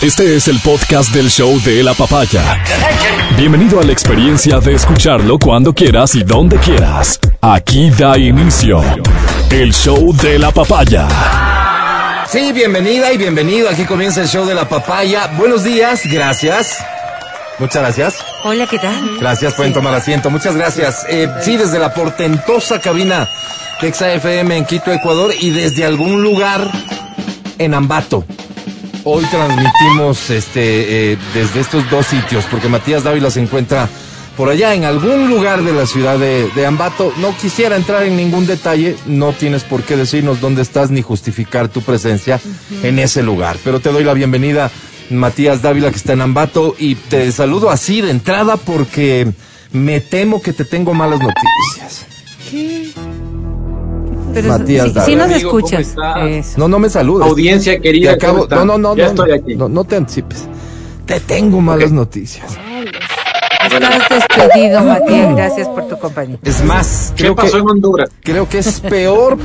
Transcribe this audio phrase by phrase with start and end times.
[0.00, 2.62] Este es el podcast del show de la papaya.
[3.36, 7.18] Bienvenido a la experiencia de escucharlo cuando quieras y donde quieras.
[7.40, 8.80] Aquí da inicio
[9.50, 11.08] el show de la papaya.
[12.28, 13.68] Sí, bienvenida y bienvenido.
[13.68, 15.32] Aquí comienza el show de la papaya.
[15.36, 16.78] Buenos días, gracias.
[17.58, 18.24] Muchas gracias.
[18.44, 19.18] Hola, ¿qué tal?
[19.18, 20.30] Gracias, pueden tomar asiento.
[20.30, 21.06] Muchas gracias.
[21.08, 23.28] Eh, sí, desde la portentosa cabina
[23.82, 26.70] de FM en Quito, Ecuador, y desde algún lugar
[27.58, 28.24] en Ambato.
[29.04, 33.88] Hoy transmitimos este eh, desde estos dos sitios, porque Matías Dávila se encuentra
[34.36, 37.12] por allá en algún lugar de la ciudad de, de, Ambato.
[37.18, 41.68] No quisiera entrar en ningún detalle, no tienes por qué decirnos dónde estás ni justificar
[41.68, 42.40] tu presencia
[42.82, 43.56] en ese lugar.
[43.64, 44.70] Pero te doy la bienvenida,
[45.10, 49.28] Matías Dávila, que está en Ambato, y te saludo así de entrada porque
[49.72, 52.06] me temo que te tengo malas noticias.
[52.50, 52.92] ¿Qué?
[54.42, 55.96] Pero Matías si, si nos escuchas.
[56.56, 57.28] No, no me saludes.
[57.28, 58.12] Audiencia querida.
[58.12, 59.56] Acabo, no, no, no, ya no, estoy aquí.
[59.56, 60.48] No, no te anticipes.
[61.06, 61.96] Te tengo malas okay.
[61.96, 62.58] noticias.
[63.64, 65.34] Estás despedido, Matías.
[65.34, 66.38] Gracias por tu compañía.
[66.44, 68.10] Es más, ¿qué creo pasó que, en Honduras?
[68.22, 69.36] Creo que es peor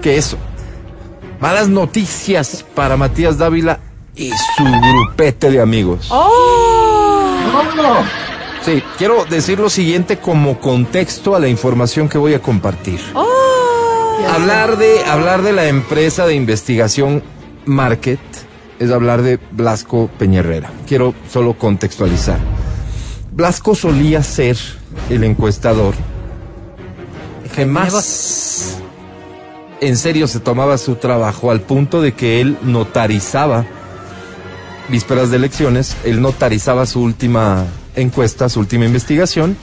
[0.00, 0.36] que eso.
[1.40, 3.80] Malas noticias para Matías Dávila
[4.16, 6.08] y su grupete de amigos.
[6.10, 7.36] ¡Oh!
[8.62, 13.00] Sí, quiero decir lo siguiente como contexto a la información que voy a compartir.
[13.14, 13.29] ¡Oh!
[14.28, 17.22] Hablar de, hablar de la empresa de investigación
[17.64, 18.20] Market
[18.78, 20.70] es hablar de Blasco Peñerrera.
[20.86, 22.38] Quiero solo contextualizar.
[23.32, 24.56] Blasco solía ser
[25.08, 25.94] el encuestador
[27.54, 28.78] que más
[29.80, 33.64] en serio se tomaba su trabajo al punto de que él notarizaba
[34.88, 37.64] vísperas de elecciones, él notarizaba su última
[37.96, 39.56] encuesta, su última investigación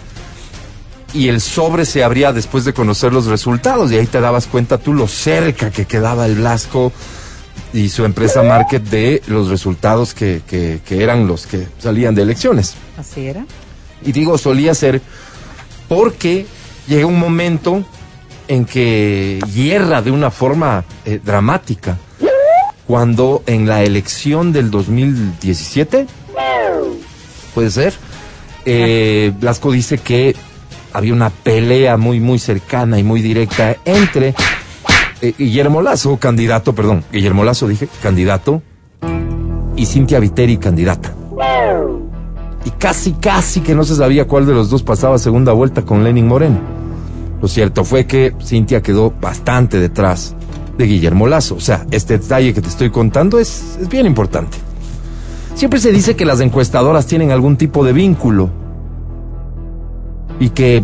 [1.13, 4.77] y el sobre se abría después de conocer los resultados y ahí te dabas cuenta
[4.77, 6.91] tú lo cerca que quedaba el Blasco
[7.73, 12.23] y su empresa Market de los resultados que, que, que eran los que salían de
[12.23, 12.75] elecciones.
[12.97, 13.45] Así era.
[14.05, 15.02] Y digo, solía ser
[15.88, 16.45] porque
[16.88, 17.85] llega un momento
[18.47, 21.97] en que hierra de una forma eh, dramática.
[22.85, 26.07] Cuando en la elección del 2017,
[27.53, 27.94] puede ser,
[28.66, 30.35] eh, Blasco dice que
[30.97, 34.34] había una pelea muy, muy cercana y muy directa entre
[35.22, 38.63] eh, Guillermo Lazo, candidato, perdón, Guillermo Lazo dije, candidato,
[39.75, 41.13] y Cintia Viteri, candidata.
[42.66, 46.03] Y casi, casi que no se sabía cuál de los dos pasaba segunda vuelta con
[46.03, 46.59] Lenin Moreno.
[47.40, 50.35] Lo cierto fue que Cintia quedó bastante detrás
[50.79, 51.53] de Guillermo Lazo.
[51.53, 54.58] O sea, este detalle que te estoy contando es, es bien importante.
[55.53, 58.50] Siempre se dice que las encuestadoras tienen algún tipo de vínculo
[60.40, 60.84] y que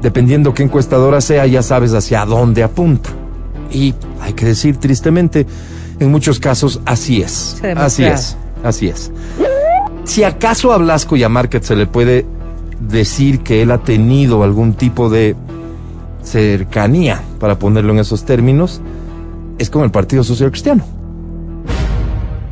[0.00, 3.10] dependiendo qué encuestadora sea, ya sabes hacia dónde apunta.
[3.70, 5.46] Y hay que decir tristemente,
[5.98, 7.62] en muchos casos así es.
[7.76, 9.10] Así es, así es.
[10.04, 12.26] Si acaso a Blasco y a Market se le puede
[12.80, 15.36] decir que él ha tenido algún tipo de
[16.22, 18.80] cercanía, para ponerlo en esos términos,
[19.58, 20.84] es con el Partido Social Cristiano.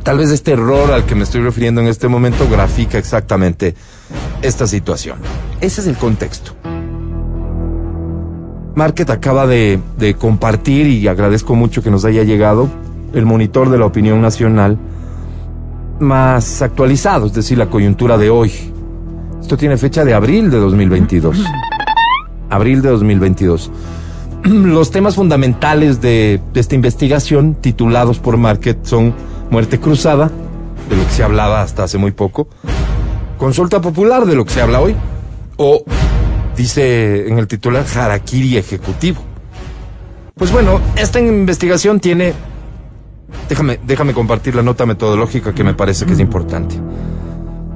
[0.03, 3.75] Tal vez este error al que me estoy refiriendo en este momento grafica exactamente
[4.41, 5.17] esta situación.
[5.59, 6.53] Ese es el contexto.
[8.75, 12.69] Market acaba de, de, compartir, y agradezco mucho que nos haya llegado,
[13.13, 14.77] el monitor de la opinión nacional
[15.99, 18.51] más actualizado, es decir, la coyuntura de hoy.
[19.39, 21.43] Esto tiene fecha de abril de 2022.
[22.49, 23.71] Abril de 2022.
[24.43, 29.13] Los temas fundamentales de, de esta investigación, titulados por Market, son
[29.49, 30.31] muerte cruzada,
[30.89, 32.47] de lo que se hablaba hasta hace muy poco,
[33.41, 34.95] consulta popular, de lo que se habla hoy,
[35.57, 35.83] o
[36.55, 39.19] dice en el titular Harakiri Ejecutivo.
[40.35, 42.33] Pues bueno, esta investigación tiene.
[43.49, 46.75] Déjame, déjame compartir la nota metodológica que me parece que es importante.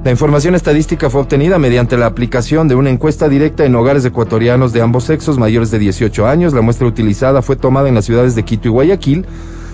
[0.04, 4.72] La información estadística fue obtenida mediante la aplicación de una encuesta directa en hogares ecuatorianos
[4.72, 6.52] de ambos sexos mayores de 18 años.
[6.52, 9.26] La muestra utilizada fue tomada en las ciudades de Quito y Guayaquil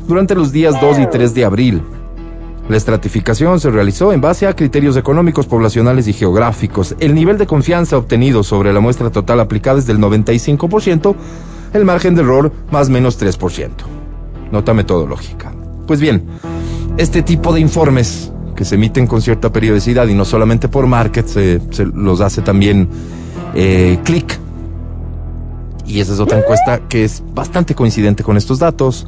[0.09, 1.83] durante los días 2 y 3 de abril.
[2.69, 6.95] La estratificación se realizó en base a criterios económicos, poblacionales y geográficos.
[7.01, 11.15] El nivel de confianza obtenido sobre la muestra total aplicada es del 95%,
[11.75, 13.71] el margen de error más menos 3%.
[14.53, 15.53] Nota metodológica.
[15.87, 16.23] Pues bien,
[16.99, 21.27] este tipo de informes que se emiten con cierta periodicidad y no solamente por Market,
[21.27, 22.89] se, se los hace también
[23.55, 24.39] eh, Click.
[25.85, 29.07] Y esa es otra encuesta que es bastante coincidente con estos datos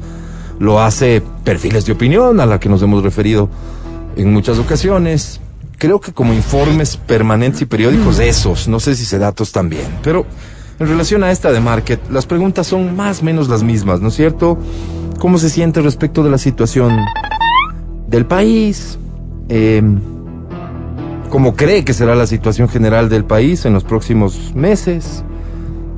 [0.59, 3.49] lo hace perfiles de opinión a la que nos hemos referido
[4.15, 5.41] en muchas ocasiones.
[5.77, 10.25] Creo que como informes permanentes y periódicos esos, no sé si se datos también, pero
[10.79, 14.09] en relación a esta de Market, las preguntas son más o menos las mismas, ¿no
[14.09, 14.57] es cierto?
[15.19, 16.97] ¿Cómo se siente respecto de la situación
[18.07, 18.97] del país?
[19.49, 19.81] eh,
[21.29, 25.23] cómo cree que será la situación general del país en los próximos meses,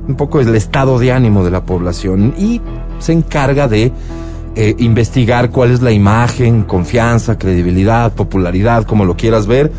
[0.06, 2.60] un poco el estado de ánimo de la población y
[2.98, 3.92] se encarga de
[4.60, 9.70] eh, investigar cuál es la imagen, confianza, credibilidad, popularidad, como lo quieras ver,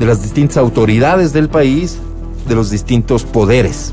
[0.00, 2.00] de las distintas autoridades del país,
[2.48, 3.92] de los distintos poderes.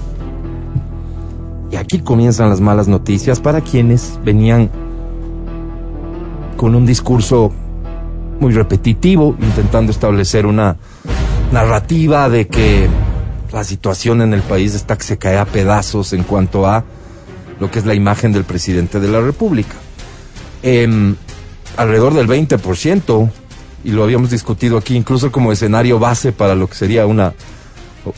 [1.69, 4.71] Y aquí comienzan las malas noticias para quienes venían
[6.57, 7.51] con un discurso
[8.39, 10.75] muy repetitivo, intentando establecer una
[11.51, 12.89] narrativa de que
[13.53, 16.83] la situación en el país está que se cae a pedazos en cuanto a
[17.59, 19.75] lo que es la imagen del presidente de la República.
[20.63, 21.15] Eh,
[21.77, 23.31] alrededor del 20%,
[23.83, 27.33] y lo habíamos discutido aquí incluso como escenario base para lo que sería una,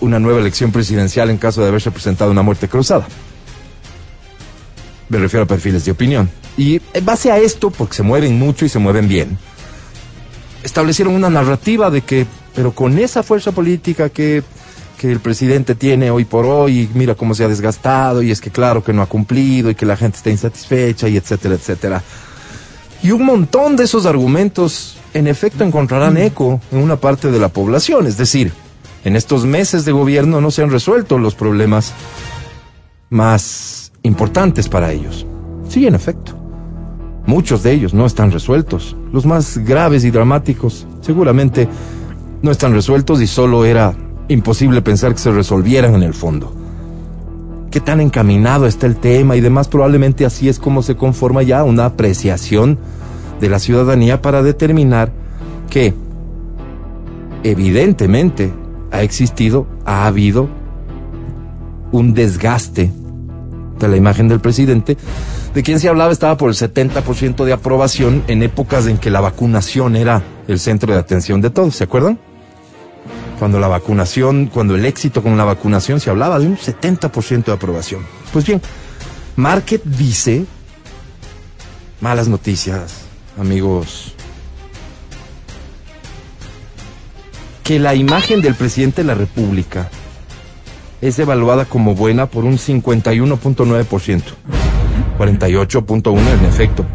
[0.01, 3.07] una nueva elección presidencial en caso de haberse presentado una muerte cruzada.
[5.10, 6.30] Me refiero a perfiles de opinión.
[6.57, 9.38] Y en base a esto, porque se mueven mucho y se mueven bien,
[10.63, 12.25] establecieron una narrativa de que,
[12.56, 14.44] pero con esa fuerza política que,
[14.98, 18.40] que el presidente tiene hoy por hoy, y mira cómo se ha desgastado, y es
[18.40, 22.04] que claro que no ha cumplido, y que la gente está insatisfecha, y etcétera, etcétera.
[23.03, 27.50] Y un montón de esos argumentos, en efecto, encontrarán eco en una parte de la
[27.50, 28.07] población.
[28.07, 28.53] Es decir,
[29.03, 31.94] en estos meses de gobierno no se han resuelto los problemas
[33.09, 35.25] más importantes para ellos.
[35.67, 36.38] Sí, en efecto.
[37.25, 38.95] Muchos de ellos no están resueltos.
[39.11, 41.67] Los más graves y dramáticos seguramente
[42.41, 43.94] no están resueltos y solo era
[44.29, 46.62] imposible pensar que se resolvieran en el fondo.
[47.73, 49.67] ¿Qué tan encaminado está el tema y demás?
[49.67, 52.77] Probablemente así es como se conforma ya una apreciación
[53.41, 55.11] de la ciudadanía para determinar
[55.71, 55.95] que
[57.41, 58.53] evidentemente
[58.91, 60.49] ha existido, ha habido
[61.91, 62.91] un desgaste
[63.79, 64.95] de la imagen del presidente,
[65.55, 69.19] de quien se hablaba estaba por el 70% de aprobación en épocas en que la
[69.19, 72.19] vacunación era el centro de atención de todos, ¿se acuerdan?
[73.44, 77.51] Cuando la vacunación, cuando el éxito con la vacunación se hablaba de un 70% de
[77.51, 78.06] aprobación.
[78.31, 78.62] Pues bien,
[79.36, 80.45] Market dice,
[82.00, 83.01] malas noticias,
[83.38, 84.13] amigos,
[87.66, 89.90] que la imagen del presidente de la República
[91.01, 94.22] es evaluada como buena por un 51.9%.
[95.19, 96.86] 48.1 en efecto.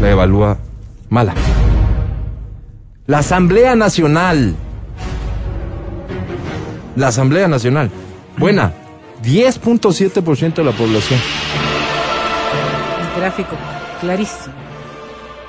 [0.00, 0.58] La evalúa
[1.08, 1.34] mala.
[3.06, 4.54] La Asamblea Nacional.
[6.96, 7.90] La Asamblea Nacional.
[8.38, 8.72] Buena.
[9.22, 11.20] 10.7% de la población.
[13.14, 13.56] El gráfico,
[14.00, 14.54] clarísimo.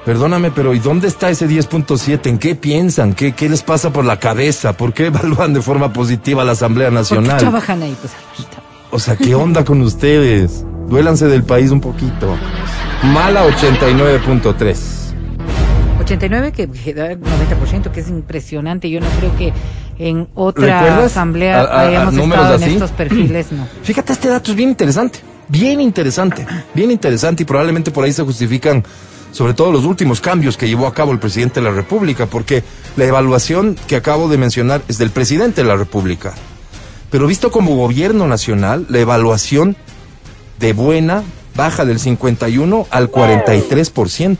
[0.05, 2.27] Perdóname, pero ¿y dónde está ese 10.7?
[2.27, 3.13] ¿En qué piensan?
[3.13, 4.73] ¿Qué, ¿Qué les pasa por la cabeza?
[4.73, 7.37] ¿Por qué evalúan de forma positiva la Asamblea ¿Por qué Nacional?
[7.37, 7.95] trabajan ahí?
[7.99, 8.13] Pues.
[8.91, 10.63] O sea, ¿qué onda con ustedes?
[10.87, 12.35] Duélanse del país un poquito.
[13.03, 14.75] Mala 89.3.
[16.05, 18.89] 89 que, que da el 90%, que es impresionante.
[18.89, 19.53] Yo no creo que
[19.99, 21.11] en otra ¿Recuerdas?
[21.11, 22.73] asamblea A- a- a hayamos números estado en así?
[22.73, 23.67] estos perfiles, no.
[23.83, 25.19] Fíjate, este dato es bien interesante.
[25.47, 26.45] Bien interesante.
[26.73, 28.83] Bien interesante y probablemente por ahí se justifican
[29.31, 32.63] sobre todo los últimos cambios que llevó a cabo el presidente de la República, porque
[32.95, 36.33] la evaluación que acabo de mencionar es del presidente de la República.
[37.11, 39.75] Pero visto como gobierno nacional, la evaluación
[40.59, 41.21] de buena
[41.53, 44.37] baja del 51 al 43%.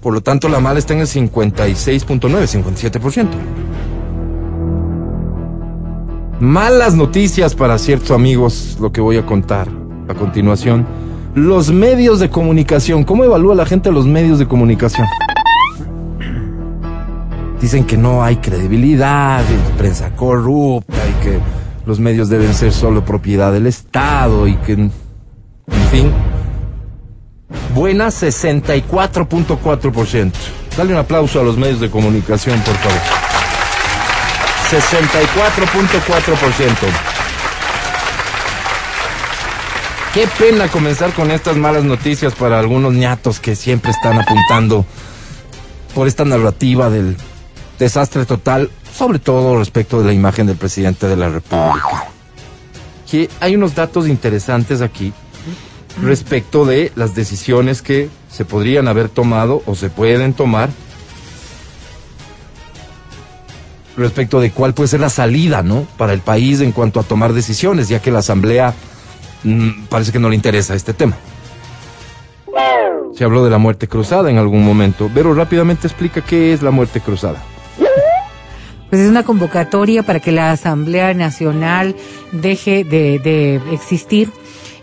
[0.00, 3.28] Por lo tanto, la mala está en el 56.9, 57%.
[6.40, 9.68] Malas noticias para ciertos amigos, lo que voy a contar
[10.08, 10.86] a continuación.
[11.34, 15.06] Los medios de comunicación, ¿cómo evalúa la gente los medios de comunicación?
[17.60, 19.44] Dicen que no hay credibilidad,
[19.76, 21.38] prensa corrupta y que
[21.84, 24.90] los medios deben ser solo propiedad del Estado y que, en
[25.90, 26.10] fin.
[27.74, 30.32] Buena 64.4%.
[30.76, 33.00] Dale un aplauso a los medios de comunicación, por favor.
[34.70, 36.76] 64.4%.
[40.14, 44.84] Qué pena comenzar con estas malas noticias para algunos ñatos que siempre están apuntando
[45.94, 47.16] por esta narrativa del
[47.78, 52.08] desastre total, sobre todo respecto de la imagen del presidente de la República.
[53.08, 55.12] Que hay unos datos interesantes aquí
[56.02, 60.70] respecto de las decisiones que se podrían haber tomado o se pueden tomar
[63.96, 65.86] respecto de cuál puede ser la salida, ¿no?
[65.96, 68.74] Para el país en cuanto a tomar decisiones, ya que la Asamblea
[69.44, 71.16] mm, parece que no le interesa este tema.
[73.14, 75.10] Se habló de la muerte cruzada en algún momento.
[75.12, 77.42] Pero rápidamente explica qué es la muerte cruzada.
[78.88, 81.94] Pues es una convocatoria para que la Asamblea Nacional
[82.32, 84.32] deje de, de existir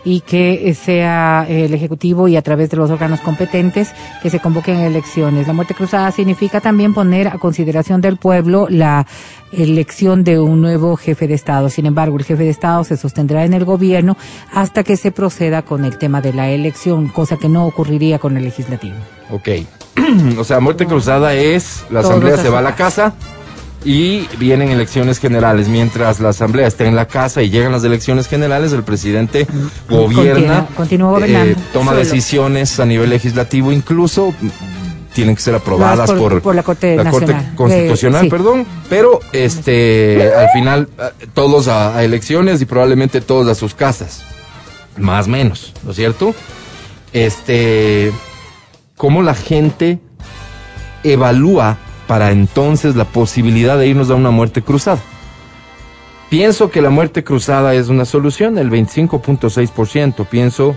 [0.07, 3.91] y que sea el Ejecutivo y a través de los órganos competentes
[4.23, 5.47] que se convoquen elecciones.
[5.47, 9.05] La muerte cruzada significa también poner a consideración del pueblo la
[9.51, 11.69] elección de un nuevo jefe de Estado.
[11.69, 14.15] Sin embargo, el jefe de Estado se sostendrá en el gobierno
[14.53, 18.37] hasta que se proceda con el tema de la elección, cosa que no ocurriría con
[18.37, 18.95] el legislativo.
[19.29, 19.49] Ok.
[20.39, 23.13] o sea, muerte cruzada es la asamblea se va a la casa
[23.87, 25.69] y vienen elecciones generales.
[25.69, 29.47] Mientras la asamblea esté en la casa y llegan las elecciones generales, el presidente
[29.89, 34.33] gobierna, continúa, gobernando, eh, toma decisiones a nivel legislativo, incluso
[35.13, 36.97] tienen que ser aprobadas por, la Corte,
[37.55, 43.73] Constitucional, perdón, pero este al final eh, todos a, elecciones y probablemente todos a sus
[43.73, 44.25] casas,
[44.97, 46.35] más o menos, ¿no es cierto?
[47.13, 48.11] Este,
[48.97, 49.99] cómo la gente
[51.05, 51.77] evalúa
[52.07, 54.99] para entonces la posibilidad de irnos a una muerte cruzada.
[56.29, 60.25] Pienso que la muerte cruzada es una solución, el 25.6%.
[60.25, 60.75] Pienso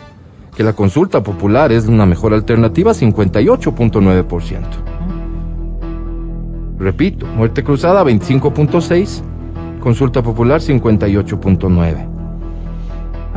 [0.57, 4.61] que la consulta popular es una mejor alternativa, 58.9%.
[6.79, 9.23] Repito, muerte cruzada 25.6,
[9.81, 12.09] consulta popular 58.9.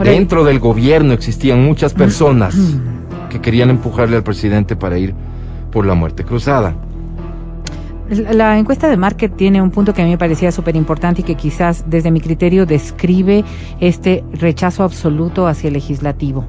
[0.04, 2.56] Dentro del gobierno existían muchas personas
[3.30, 5.16] que querían empujarle al presidente para ir
[5.72, 6.76] por la muerte cruzada.
[8.14, 11.24] La encuesta de Market tiene un punto que a mí me parecía súper importante y
[11.24, 13.44] que quizás desde mi criterio describe
[13.80, 16.46] este rechazo absoluto hacia el legislativo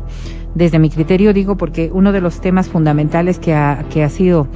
[0.55, 4.47] desde mi criterio digo porque uno de los temas fundamentales que ha, que ha sido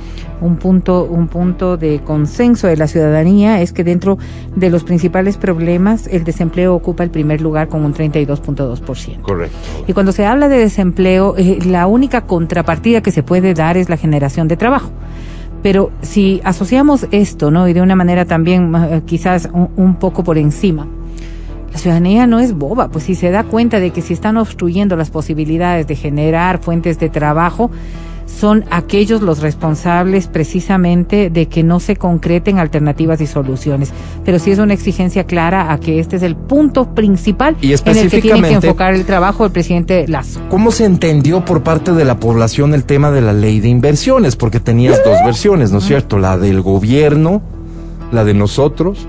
[0.41, 4.19] un punto, un punto de consenso de la ciudadanía es que dentro
[4.55, 9.21] de los principales problemas el desempleo ocupa el primer lugar con un 32.2%.
[9.23, 9.57] Correcto.
[9.87, 13.89] Y cuando se habla de desempleo, eh, la única contrapartida que se puede dar es
[13.89, 14.91] la generación de trabajo.
[15.63, 17.69] Pero si asociamos esto, ¿no?
[17.69, 20.87] Y de una manera también eh, quizás un poco por encima,
[21.73, 24.97] la ciudadanía no es boba, pues si se da cuenta de que si están obstruyendo
[24.97, 27.71] las posibilidades de generar fuentes de trabajo,
[28.29, 33.93] son aquellos los responsables precisamente de que no se concreten alternativas y soluciones.
[34.25, 37.97] Pero sí es una exigencia clara a que este es el punto principal y en
[37.97, 40.41] el que tiene que enfocar el trabajo del presidente Lazo.
[40.51, 44.37] ¿Cómo se entendió por parte de la población el tema de la ley de inversiones?
[44.37, 46.19] Porque tenías dos versiones, ¿no es cierto?
[46.19, 47.43] La del gobierno,
[48.13, 49.07] la de nosotros.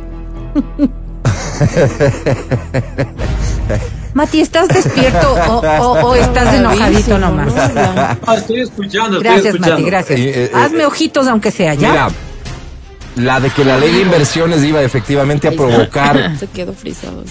[4.14, 5.36] Mati, ¿estás despierto
[5.82, 7.54] o, estás enojadito nomás?
[7.56, 9.20] Ah, estoy escuchando.
[9.20, 10.20] Gracias, Mati, gracias.
[10.20, 11.90] Eh, eh, Hazme ojitos aunque sea, ¿ya?
[11.90, 12.10] Mira,
[13.16, 16.38] la de que la ley de inversiones iba efectivamente a provocar...
[16.40, 17.24] Se quedó frisado.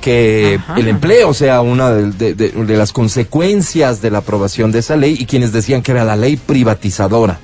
[0.00, 5.24] Que el empleo sea una de las consecuencias de la aprobación de esa ley y
[5.24, 7.38] quienes decían que era la ley privatizadora.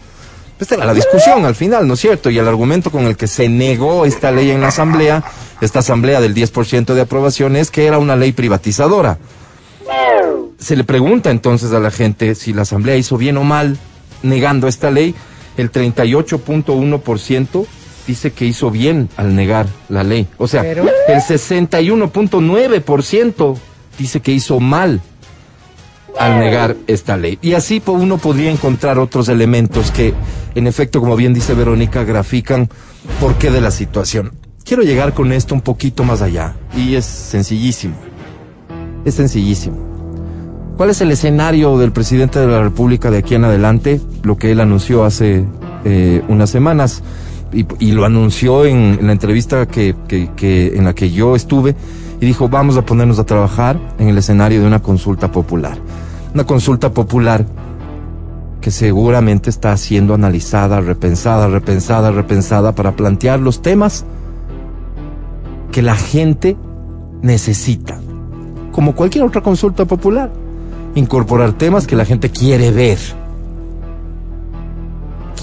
[0.60, 2.28] Esta era la discusión al final, ¿no es cierto?
[2.28, 5.24] Y el argumento con el que se negó esta ley en la Asamblea,
[5.60, 9.18] esta Asamblea del 10% de aprobación, es que era una ley privatizadora.
[10.58, 13.78] Se le pregunta entonces a la gente si la Asamblea hizo bien o mal
[14.22, 15.14] negando esta ley.
[15.56, 17.66] El 38.1%
[18.06, 20.28] dice que hizo bien al negar la ley.
[20.36, 23.56] O sea, el 61.9%
[23.98, 25.00] dice que hizo mal
[26.18, 27.38] al negar esta ley.
[27.40, 30.14] Y así uno podría encontrar otros elementos que,
[30.54, 32.68] en efecto, como bien dice Verónica, grafican
[33.20, 34.32] por qué de la situación.
[34.64, 37.94] Quiero llegar con esto un poquito más allá, y es sencillísimo.
[39.04, 39.76] Es sencillísimo.
[40.76, 44.00] ¿Cuál es el escenario del presidente de la República de aquí en adelante?
[44.22, 45.44] Lo que él anunció hace
[45.84, 47.02] eh, unas semanas
[47.52, 51.74] y, lo anunció en, la entrevista que, que, en la que yo estuve
[52.20, 55.78] y dijo, vamos a ponernos a trabajar en el escenario de una consulta popular.
[56.32, 57.44] Una consulta popular
[58.60, 64.04] que seguramente está siendo analizada, repensada, repensada, repensada para plantear los temas
[65.70, 66.56] que la gente
[67.22, 68.00] necesita.
[68.72, 70.30] Como cualquier otra consulta popular.
[70.94, 72.98] Incorporar temas que la gente quiere ver.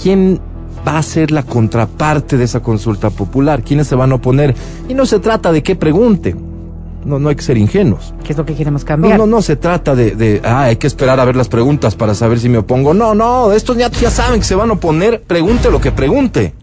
[0.02, 0.40] ¿Quién
[0.88, 3.64] va a ser la contraparte de esa consulta popular?
[3.64, 4.56] ¿Quiénes se van a oponer?
[4.88, 6.48] Y no se trata de qué pregunten
[7.08, 8.14] no, no hay que ser ingenuos.
[8.24, 9.18] ¿Qué es lo que queremos cambiar?
[9.18, 11.96] No, no, no se trata de, de ah, hay que esperar a ver las preguntas
[11.96, 12.94] para saber si me opongo.
[12.94, 16.54] No, no, estos ya, ya saben que se van a oponer, pregunte lo que pregunte.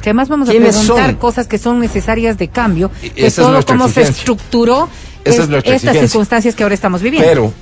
[0.00, 4.02] Que además vamos a preguntar cosas que son necesarias de cambio, que todo cómo se
[4.02, 4.88] estructuró
[5.24, 7.28] estas circunstancias que ahora estamos viviendo.
[7.28, 7.52] Pero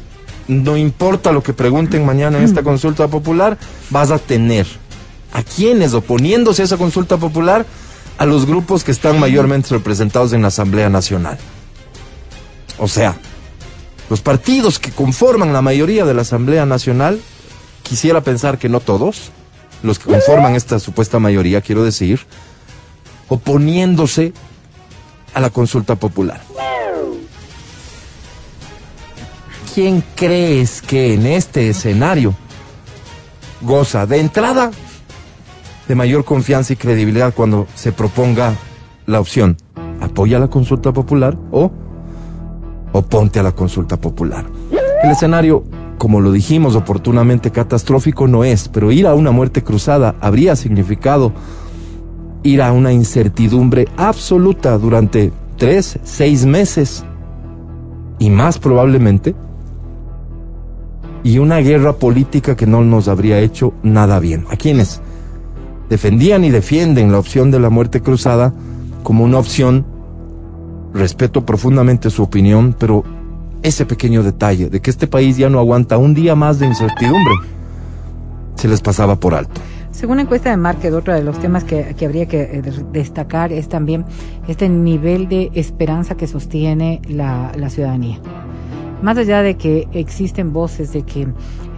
[0.49, 3.59] no importa lo que pregunten mañana en esta consulta popular,
[3.91, 4.67] vas a tener
[5.33, 7.67] a quienes oponiéndose a esa consulta popular
[8.19, 11.39] a los grupos que están mayormente representados en la Asamblea Nacional.
[12.79, 13.17] O sea,
[14.09, 17.21] los partidos que conforman la mayoría de la Asamblea Nacional,
[17.83, 19.31] quisiera pensar que no todos,
[19.83, 22.21] los que conforman esta supuesta mayoría, quiero decir,
[23.29, 24.33] oponiéndose
[25.35, 26.41] a la consulta popular.
[29.77, 32.35] quién crees que en este escenario
[33.61, 34.71] goza de entrada
[35.87, 38.55] de mayor confianza y credibilidad cuando se proponga
[39.05, 39.59] la opción
[40.01, 41.71] apoya la consulta popular o
[42.93, 44.47] oponte a la consulta popular.
[45.03, 45.63] El escenario,
[45.99, 51.33] como lo dijimos oportunamente, catastrófico no es, pero ir a una muerte cruzada habría significado
[52.43, 57.05] ir a una incertidumbre absoluta durante tres, seis meses
[58.19, 59.35] y más probablemente,
[61.25, 64.45] y una guerra política que no nos habría hecho nada bien.
[64.51, 65.01] A quienes
[65.89, 68.55] defendían y defienden la opción de la muerte cruzada
[69.03, 69.85] como una opción,
[70.95, 73.03] respeto profundamente su opinión, pero
[73.67, 77.35] ese pequeño detalle de que este país ya no aguanta un día más de incertidumbre,
[78.55, 79.61] se les pasaba por alto.
[79.91, 83.53] Según la encuesta de Market, otro de los temas que, que, habría que eh, destacar
[83.53, 84.05] es también
[84.47, 88.21] este nivel de esperanza que sostiene la, la ciudadanía
[89.07, 91.29] más allá de que existen voces de que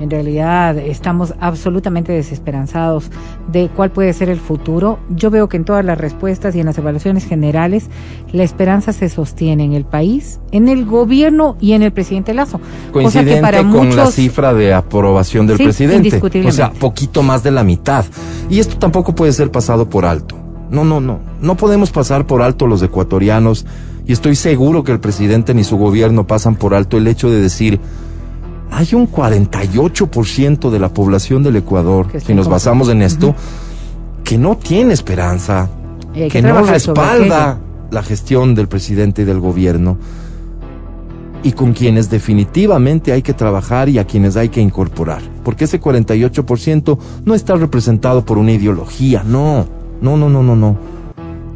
[0.00, 3.10] en realidad estamos absolutamente desesperanzados
[3.52, 6.64] de cuál puede ser el futuro, yo veo que en todas las respuestas y en
[6.64, 7.90] las evaluaciones generales
[8.32, 12.62] la esperanza se sostiene en el país, en el gobierno y en el presidente Lazo.
[12.94, 16.22] Coincidente con la cifra de aprobación del presidente.
[16.46, 18.06] O sea, poquito más de la mitad.
[18.48, 20.34] Y esto tampoco puede ser pasado por alto.
[20.70, 21.20] No, no, no.
[21.42, 23.66] No podemos pasar por alto los ecuatorianos
[24.08, 27.42] y estoy seguro que el presidente ni su gobierno pasan por alto el hecho de
[27.42, 27.78] decir,
[28.70, 33.34] hay un 48% de la población del Ecuador, si nos basamos en esto,
[34.24, 35.68] que no tiene esperanza,
[36.14, 37.60] que, no respalda
[37.90, 39.98] la gestión del presidente y del gobierno,
[41.42, 45.82] y con quienes definitivamente hay que trabajar y a quienes hay que incorporar, porque ese
[45.82, 49.66] 48% no está representado por una ideología, no,
[50.00, 50.97] no, no, no, no, no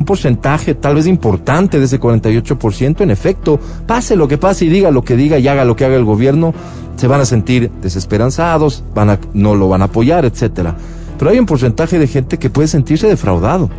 [0.02, 4.68] un porcentaje tal vez importante de ese 48%, en efecto, pase lo que pase y
[4.68, 6.52] diga lo que diga y haga lo que haga el gobierno,
[6.96, 10.76] se van a sentir desesperanzados, van a, no lo van a apoyar, etcétera.
[11.18, 13.70] Pero hay un porcentaje de gente que puede sentirse defraudado.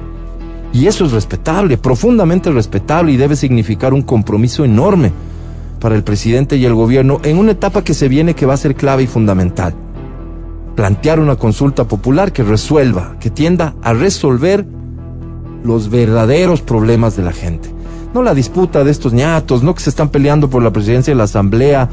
[0.71, 5.11] Y eso es respetable, profundamente respetable y debe significar un compromiso enorme
[5.81, 8.57] para el presidente y el gobierno en una etapa que se viene que va a
[8.57, 9.73] ser clave y fundamental.
[10.75, 14.65] Plantear una consulta popular que resuelva, que tienda a resolver
[15.63, 17.69] los verdaderos problemas de la gente.
[18.13, 21.17] No la disputa de estos ñatos, no que se están peleando por la presidencia de
[21.17, 21.89] la Asamblea.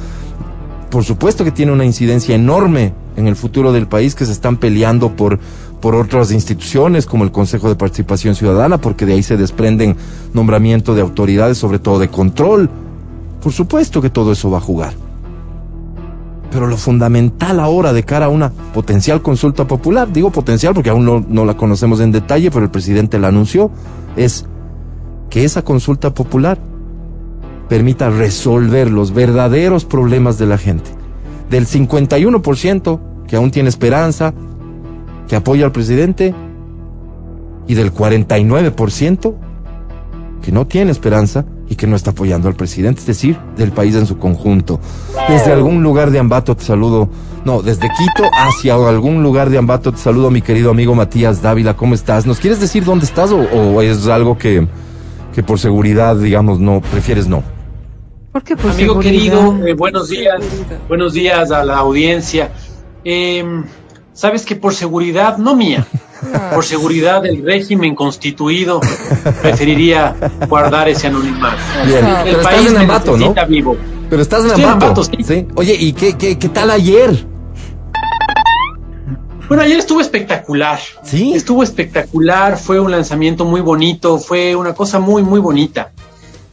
[0.90, 4.56] Por supuesto que tiene una incidencia enorme en el futuro del país que se están
[4.56, 5.38] peleando por,
[5.80, 9.96] por otras instituciones como el Consejo de Participación Ciudadana, porque de ahí se desprenden
[10.34, 12.68] nombramientos de autoridades, sobre todo de control.
[13.42, 15.09] Por supuesto que todo eso va a jugar.
[16.50, 21.26] Pero lo fundamental ahora de cara a una potencial consulta popular, digo potencial porque aún
[21.28, 23.70] no, la conocemos en detalle, pero el presidente la anunció,
[24.16, 24.46] es
[25.28, 26.58] que esa consulta popular
[27.68, 30.90] permita resolver los verdaderos problemas de la gente.
[31.50, 34.34] Del 51% que aún tiene esperanza,
[35.28, 36.34] que apoya al presidente,
[37.68, 39.34] y del 49%
[40.42, 43.94] que no tiene esperanza y que no está apoyando al presidente, es decir, del país
[43.94, 44.80] en su conjunto.
[45.28, 47.08] Desde algún lugar de Ambato te saludo,
[47.44, 51.76] no, desde Quito hacia algún lugar de Ambato te saludo, mi querido amigo Matías Dávila,
[51.76, 52.26] ¿cómo estás?
[52.26, 54.66] ¿Nos quieres decir dónde estás o, es algo que,
[55.34, 57.42] que por seguridad, digamos, no, prefieres no?
[58.32, 60.40] ¿Por qué por Amigo querido, eh, buenos días,
[60.88, 62.50] buenos días a la audiencia.
[63.04, 63.44] Eh,
[64.12, 65.86] sabes que por seguridad, no mía,
[66.54, 68.80] por seguridad del régimen constituido,
[69.42, 70.14] preferiría
[70.48, 71.56] guardar ese anonimato.
[71.86, 73.34] Bien, el país estás en Ambato, ¿no?
[73.48, 73.76] vivo.
[74.08, 75.04] Pero estás en Ambato.
[75.04, 75.46] sí.
[75.54, 77.26] Oye, ¿y qué, qué, qué tal ayer?
[79.48, 80.78] Bueno, ayer estuvo espectacular.
[81.02, 81.32] Sí.
[81.34, 85.90] Estuvo espectacular, fue un lanzamiento muy bonito, fue una cosa muy, muy bonita.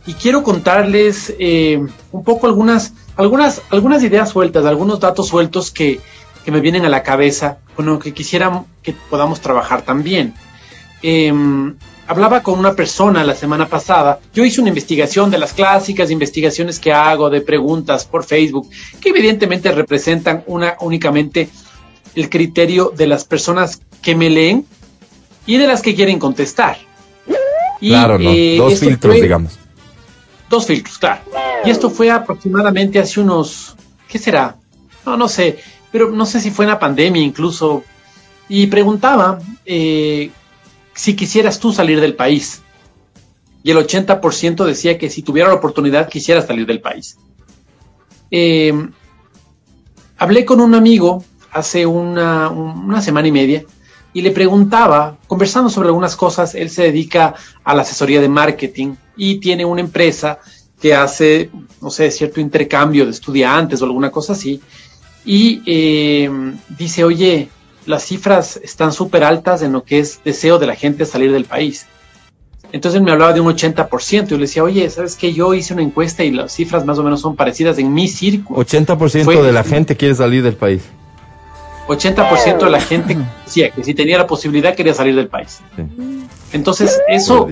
[0.07, 5.99] Y quiero contarles eh, un poco algunas, algunas, algunas ideas sueltas, algunos datos sueltos que,
[6.47, 10.33] que me vienen a la cabeza, bueno, que quisiera que podamos trabajar también.
[11.01, 11.75] Em,
[12.07, 16.79] hablaba con una persona la semana pasada, yo hice una investigación de las clásicas investigaciones
[16.79, 18.69] que hago de preguntas por Facebook,
[19.01, 21.49] que evidentemente representan una únicamente
[22.15, 24.65] el criterio de las personas que me leen
[25.45, 26.77] y de las que quieren contestar.
[27.81, 28.31] claro, ¿no?
[28.31, 29.59] Eh, dos filtros, digamos.
[30.49, 31.23] Dos filtros, claro.
[31.65, 33.75] Y esto fue aproximadamente hace unos,
[34.07, 34.55] ¿qué será?
[35.05, 35.57] No, no sé,
[35.91, 37.83] pero no sé si fue en la pandemia incluso,
[38.49, 40.31] y preguntaba eh,
[40.93, 42.61] si quisieras tú salir del país.
[43.63, 47.17] Y el 80% decía que si tuviera la oportunidad quisiera salir del país.
[48.31, 48.73] Eh,
[50.17, 53.65] hablé con un amigo hace una, una semana y media
[54.13, 58.95] y le preguntaba, conversando sobre algunas cosas, él se dedica a la asesoría de marketing
[59.15, 60.39] y tiene una empresa
[60.81, 61.49] que hace,
[61.81, 64.61] no sé, cierto intercambio de estudiantes o alguna cosa así,
[65.27, 66.31] y eh,
[66.69, 67.49] dice, oye,
[67.85, 71.43] las cifras están súper altas en lo que es deseo de la gente salir del
[71.43, 71.85] país.
[72.71, 74.27] Entonces me hablaba de un 80%.
[74.27, 75.33] Yo le decía, oye, ¿sabes qué?
[75.33, 78.59] Yo hice una encuesta y las cifras más o menos son parecidas en mi círculo.
[78.59, 80.83] 80% de la gente quiere salir del país.
[81.87, 85.59] 80% de la gente decía que si tenía la posibilidad quería salir del país.
[86.53, 87.49] Entonces, eso,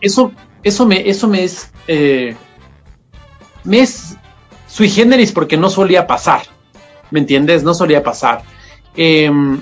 [0.00, 2.36] eso, eso me, eso me es, eh,
[3.64, 4.16] me es
[4.66, 6.51] sui generis porque no solía pasar.
[7.12, 7.62] ¿Me entiendes?
[7.62, 8.42] No solía pasar.
[8.96, 9.60] Em,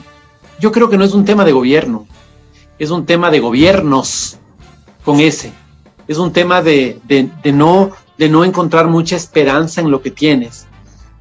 [0.58, 2.06] yo creo que no es un tema de gobierno,
[2.78, 4.38] es un tema de gobiernos
[5.04, 5.52] con ese.
[6.08, 6.98] Es un tema de,
[7.44, 10.66] no, de no encontrar mucha esperanza en lo que tienes.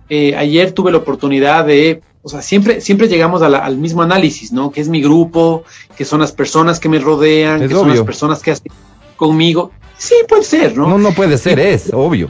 [0.10, 4.72] Eh, ayer tuve la oportunidad de, o sea, siempre, siempre llegamos al mismo análisis, ¿no?
[4.72, 5.64] Que es mi grupo,
[5.96, 8.72] que son las personas que me rodean, que son las personas que hacen
[9.16, 9.72] conmigo.
[9.98, 10.88] Sí, puede ser, ¿no?
[10.88, 12.30] No, no puede ser, es obvio.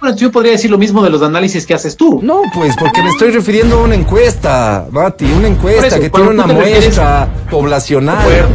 [0.00, 2.20] Bueno, yo podría decir lo mismo de los análisis que haces tú.
[2.22, 6.46] No, pues porque me estoy refiriendo a una encuesta, Mati, una encuesta que tiene una
[6.46, 8.48] muestra poblacional.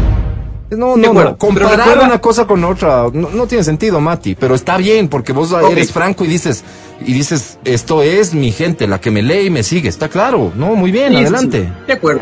[0.72, 1.38] No, no, no.
[1.38, 5.92] Comparar una cosa con otra no, tiene sentido, Mati, pero está bien porque vos eres
[5.92, 6.64] franco y dices
[7.06, 10.52] y dices esto es mi gente, la que me lee y me sigue, está claro.
[10.56, 11.70] No, muy bien, adelante.
[11.88, 12.22] De acuerdo.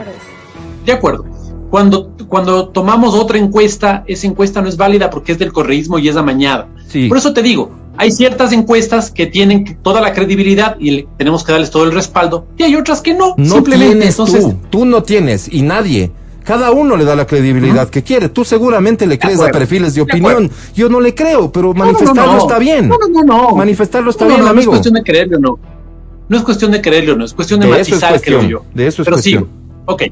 [0.86, 1.41] De acuerdo.
[1.72, 6.10] Cuando, cuando tomamos otra encuesta, esa encuesta no es válida porque es del correísmo y
[6.10, 6.68] es amañada.
[6.88, 7.08] Sí.
[7.08, 11.54] Por eso te digo, hay ciertas encuestas que tienen toda la credibilidad y tenemos que
[11.54, 13.36] darles todo el respaldo, y hay otras que no.
[13.38, 16.12] No simplemente tienes entonces, tú, tú no tienes y nadie.
[16.44, 18.28] Cada uno le da la credibilidad que quiere.
[18.28, 20.50] Tú seguramente le crees a perfiles de opinión.
[20.76, 22.90] Yo no le creo, pero manifestarlo está bien.
[22.90, 24.54] No, no, no, Manifestarlo está bien, amigo.
[24.54, 25.60] No es cuestión de creerlo o no.
[26.28, 27.26] No es cuestión de creerlo o no.
[27.26, 28.66] Es cuestión de, matizar, creo yo.
[28.74, 29.48] De eso es pero cuestión.
[29.86, 30.04] Ok.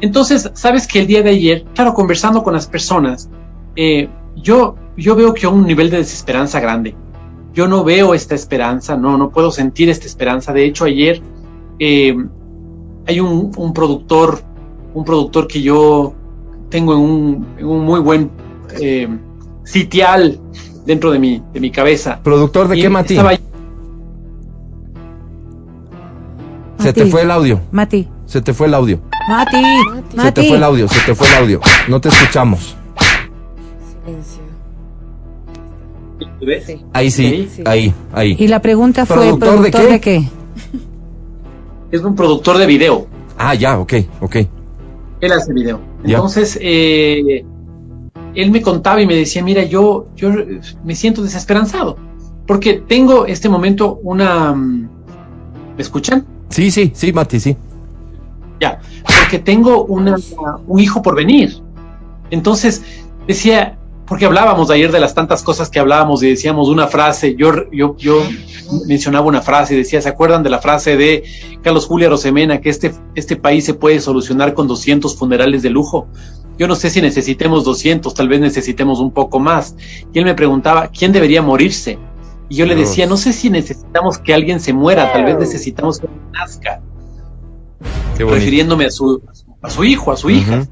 [0.00, 3.28] Entonces, sabes que el día de ayer, claro, conversando con las personas,
[3.76, 6.94] eh, yo, yo veo que hay un nivel de desesperanza grande.
[7.52, 10.52] Yo no veo esta esperanza, no, no puedo sentir esta esperanza.
[10.52, 11.20] De hecho, ayer
[11.78, 12.16] eh,
[13.06, 14.40] hay un, un, productor,
[14.94, 16.14] un productor que yo
[16.68, 18.30] tengo en un, un muy buen
[18.80, 19.08] eh,
[19.64, 20.38] sitial
[20.86, 22.20] dentro de mi, de mi cabeza.
[22.22, 23.18] ¿Productor de qué, Mati?
[26.78, 27.60] Se te fue el audio.
[27.72, 28.08] Mati.
[28.30, 29.00] Se te fue el audio.
[29.28, 29.56] Mati.
[30.16, 31.60] Se te fue el audio, se te fue el audio.
[31.88, 32.76] No te escuchamos.
[36.92, 38.36] Ahí sí, ahí, ahí.
[38.38, 40.28] Y la pregunta fue, ¿productor, de, qué?
[41.90, 43.08] Es un productor de video.
[43.36, 44.36] Ah, ya, ok, ok.
[45.20, 45.80] Él hace video.
[46.04, 47.44] Entonces, eh,
[48.36, 50.30] él me contaba y me decía, mira, yo, yo
[50.84, 51.96] me siento desesperanzado,
[52.46, 54.52] porque tengo este momento una...
[54.52, 54.88] Mm,
[55.76, 56.24] ¿Me escuchan?
[56.48, 57.56] Sí, sí, sí, Mati, sí.
[58.60, 58.80] Ya,
[59.20, 60.16] porque tengo una,
[60.66, 61.56] un hijo por venir.
[62.30, 62.82] Entonces,
[63.26, 63.78] decía,
[64.10, 67.96] porque hablábamos ayer de las tantas cosas que hablábamos y decíamos una frase, yo, yo,
[67.96, 68.22] yo
[68.88, 71.22] mencionaba una frase y decía, ¿se acuerdan de la frase de
[71.62, 76.08] Carlos Julia Rosemena, que este, este país se puede solucionar con 200 funerales de lujo?
[76.58, 79.76] Yo no sé si necesitemos 200, tal vez necesitemos un poco más.
[80.12, 81.96] Y él me preguntaba, ¿quién debería morirse?
[82.48, 86.00] Y yo le decía, no sé si necesitamos que alguien se muera, tal vez necesitamos
[86.00, 86.82] que nazca.
[88.18, 89.22] Refiriéndome a su,
[89.62, 90.66] a su hijo, a su hija.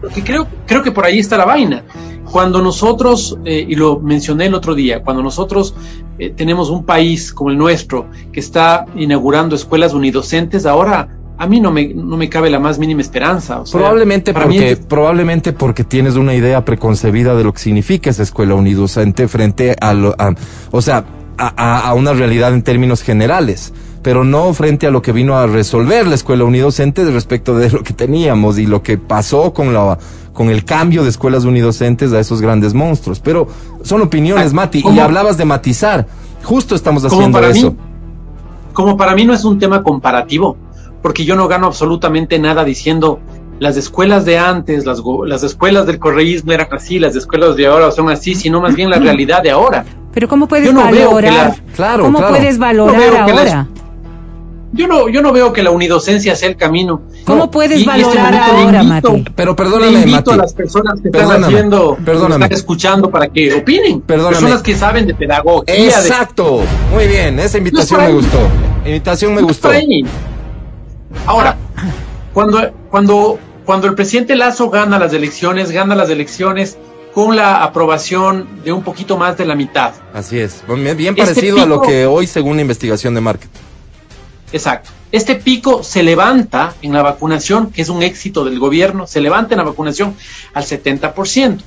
[0.00, 1.84] Porque creo, creo que por ahí está la vaina.
[2.30, 5.74] Cuando nosotros, eh, y lo mencioné el otro día, cuando nosotros
[6.18, 11.60] eh, tenemos un país como el nuestro que está inaugurando escuelas unidocentes, ahora a mí
[11.60, 13.64] no me, no me cabe la más mínima esperanza.
[13.70, 19.26] probablemente, porque, probablemente porque tienes una idea preconcebida de lo que significa esa escuela unidocente
[19.28, 20.14] frente a, lo,
[20.70, 21.04] o sea,
[21.36, 25.46] a, a, una realidad en términos generales pero no frente a lo que vino a
[25.46, 29.98] resolver la escuela unidocente respecto de lo que teníamos y lo que pasó con la
[30.32, 33.20] con el cambio de escuelas unidocentes a esos grandes monstruos.
[33.20, 33.48] Pero
[33.82, 36.06] son opiniones, ah, Mati, y hablabas de matizar.
[36.42, 37.74] Justo estamos haciendo eso.
[38.72, 40.56] como para mí no es un tema comparativo,
[41.02, 43.20] porque yo no gano absolutamente nada diciendo
[43.60, 47.92] las escuelas de antes, las, las escuelas del correísmo eran así, las escuelas de ahora
[47.92, 49.84] son así, sino más bien la realidad de ahora.
[50.12, 51.54] Pero ¿cómo puedes valorar?
[51.76, 53.68] claro, ¿Cómo puedes valorar ahora?
[54.72, 57.02] Yo no, yo no veo que la unidocencia sea el camino.
[57.24, 59.24] ¿Cómo puedes este valorar ahora, Mati?
[59.36, 62.46] Pero perdóname, invito a las personas que están haciendo, perdóname.
[62.46, 64.00] están escuchando para que opinen.
[64.00, 64.36] Perdóname.
[64.36, 65.74] Personas que saben de pedagogía.
[65.74, 66.62] Exacto.
[66.92, 68.38] Muy bien, esa invitación me gustó.
[68.86, 69.70] Invitación me gustó.
[71.26, 71.56] Ahora,
[72.32, 76.78] cuando, cuando, cuando el presidente Lazo gana las elecciones, gana las elecciones
[77.14, 79.92] con la aprobación de un poquito más de la mitad.
[80.14, 83.71] Así es, bien este parecido a lo que hoy según la investigación de marketing.
[84.52, 84.90] Exacto.
[85.10, 89.54] Este pico se levanta en la vacunación, que es un éxito del gobierno, se levanta
[89.54, 90.14] en la vacunación
[90.54, 91.58] al 70%.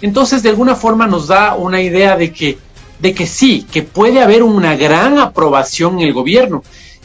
[0.00, 2.58] Entonces, de alguna forma nos da una idea de que
[2.98, 6.62] de que sí, que puede haber una gran aprobación en el gobierno,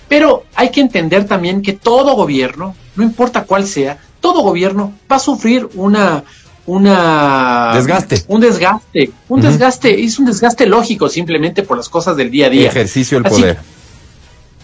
[0.07, 5.17] pero hay que entender también que todo gobierno, no importa cuál sea, todo gobierno va
[5.17, 6.23] a sufrir una
[6.65, 8.23] una desgaste.
[8.27, 12.49] un desgaste, un desgaste, es un desgaste lógico simplemente por las cosas del día a
[12.49, 12.69] día.
[12.69, 13.59] ejercicio del poder.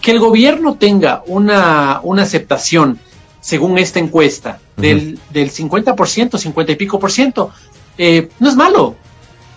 [0.06, 3.00] Que el gobierno tenga una, una aceptación,
[3.40, 7.50] según esta encuesta, del, del 50%, 50 y pico por ciento,
[7.98, 8.94] eh, no es malo.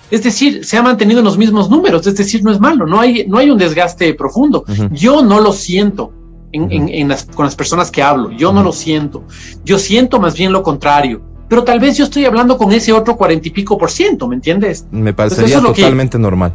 [0.09, 2.99] Es decir, se ha mantenido en los mismos números, es decir, no es malo, no
[2.99, 4.65] hay, no hay un desgaste profundo.
[4.89, 6.13] Yo no lo siento
[6.51, 9.25] en, en, las, con las personas que hablo, yo no lo siento.
[9.63, 13.17] Yo siento más bien lo contrario pero tal vez yo estoy hablando con ese otro
[13.17, 14.85] cuarenta y pico por ciento, ¿me entiendes?
[14.91, 16.53] Me parecería totalmente normal.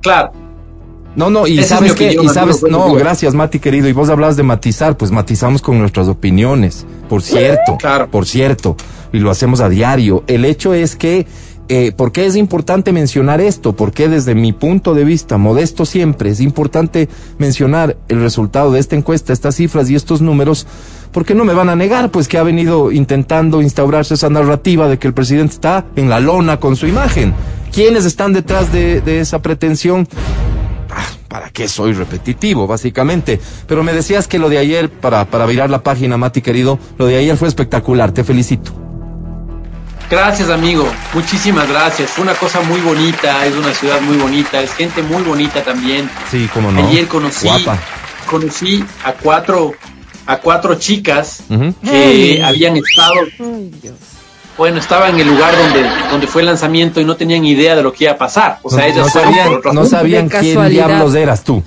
[0.00, 0.32] Claro.
[1.14, 4.42] No, no, y sabes qué, y sabes, no, gracias Mati querido, y vos hablas de
[4.42, 8.10] matizar, pues matizamos con nuestras opiniones, por cierto, claro.
[8.10, 8.76] por cierto,
[9.12, 10.24] y lo hacemos a diario.
[10.26, 11.26] El hecho es que,
[11.68, 13.76] eh, ¿por qué es importante mencionar esto?
[13.76, 18.96] Porque desde mi punto de vista, modesto siempre, es importante mencionar el resultado de esta
[18.96, 20.66] encuesta, estas cifras y estos números,
[21.12, 24.98] porque no me van a negar, pues que ha venido intentando instaurarse esa narrativa de
[24.98, 27.34] que el presidente está en la lona con su imagen.
[27.70, 30.06] ¿Quiénes están detrás de, esa pretensión?
[31.32, 33.40] ¿Para qué soy repetitivo, básicamente?
[33.66, 37.06] Pero me decías que lo de ayer, para, para virar la página, Mati querido, lo
[37.06, 38.74] de ayer fue espectacular, te felicito.
[40.10, 40.86] Gracias, amigo.
[41.14, 42.10] Muchísimas gracias.
[42.10, 46.10] Fue una cosa muy bonita, es una ciudad muy bonita, es gente muy bonita también.
[46.30, 46.86] Sí, cómo no.
[46.86, 47.48] Ayer conocí,
[48.26, 49.72] conocí a cuatro
[50.26, 51.44] a cuatro chicas
[51.82, 53.14] que habían estado,
[54.62, 57.82] bueno, estaban en el lugar donde, donde fue el lanzamiento y no tenían idea de
[57.82, 58.60] lo que iba a pasar.
[58.62, 61.64] O sea, ellas no sabían, no sabían quién diablos eras tú.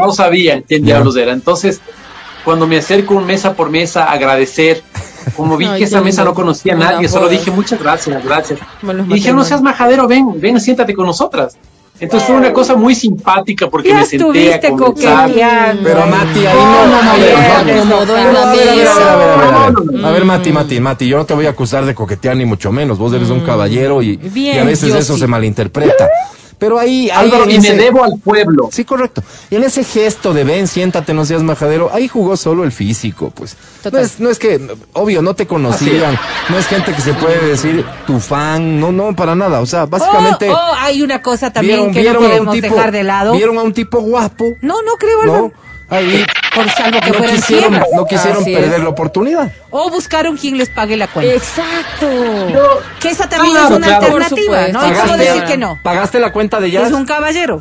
[0.00, 1.32] No sabían quién diablos era.
[1.32, 1.80] Entonces,
[2.44, 4.84] cuando me acerco mesa por mesa a agradecer,
[5.36, 8.60] como vi que esa mesa no conocía a nadie, solo dije muchas gracias, gracias.
[9.08, 11.56] Y dije, no seas majadero, ven, ven, siéntate con nosotras.
[12.02, 15.30] Entonces fue una cosa muy simpática porque me senté a conversar.
[15.84, 17.00] Pero Mati, ahí no, no,
[20.00, 22.44] no, A ver, Mati, Mati, Mati, yo no te voy a acusar de coquetear ni
[22.44, 22.98] mucho menos.
[22.98, 24.18] Vos eres un caballero y,
[24.58, 26.08] a veces eso se malinterpreta.
[26.62, 28.68] Pero ahí, ahí y me debo al pueblo.
[28.70, 29.20] Sí, correcto.
[29.50, 33.32] Y en ese gesto de ven, siéntate, no seas majadero, ahí jugó solo el físico,
[33.34, 33.56] pues.
[33.90, 34.60] No es, no es que,
[34.92, 36.16] obvio, no te conocían,
[36.50, 39.58] no es gente que se puede decir tu fan, no, no, para nada.
[39.58, 40.48] O sea, básicamente.
[40.50, 43.32] Oh, oh hay una cosa también que no podemos dejar de lado.
[43.32, 44.44] Vieron a un tipo guapo.
[44.60, 45.52] No, no creo, ¿no?
[45.88, 49.52] Ahí por salvo que no quisieron, no quisieron perder la oportunidad.
[49.70, 51.32] O buscaron quien les pague la cuenta.
[51.34, 52.06] Exacto.
[53.00, 54.80] que esa también es una alternativa, ¿no?
[54.80, 55.78] hay como decir que no.
[55.82, 56.88] ¿Pagaste la cuenta de ellas?
[56.88, 57.60] Es un caballero.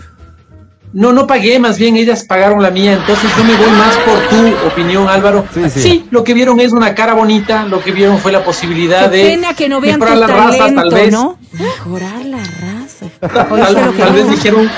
[0.93, 4.19] No, no pagué, más bien ellas pagaron la mía, entonces yo me voy más por
[4.27, 5.45] tu opinión, Álvaro.
[5.53, 6.07] Sí, sí.
[6.11, 9.23] lo que vieron es una cara bonita, lo que vieron fue la posibilidad Qué de
[9.23, 11.11] pena que no vean mejorar la raza, tal vez.
[11.13, 11.39] ¿no?
[11.53, 13.95] Mejorar la raza.
[13.97, 14.69] tal vez dijeron,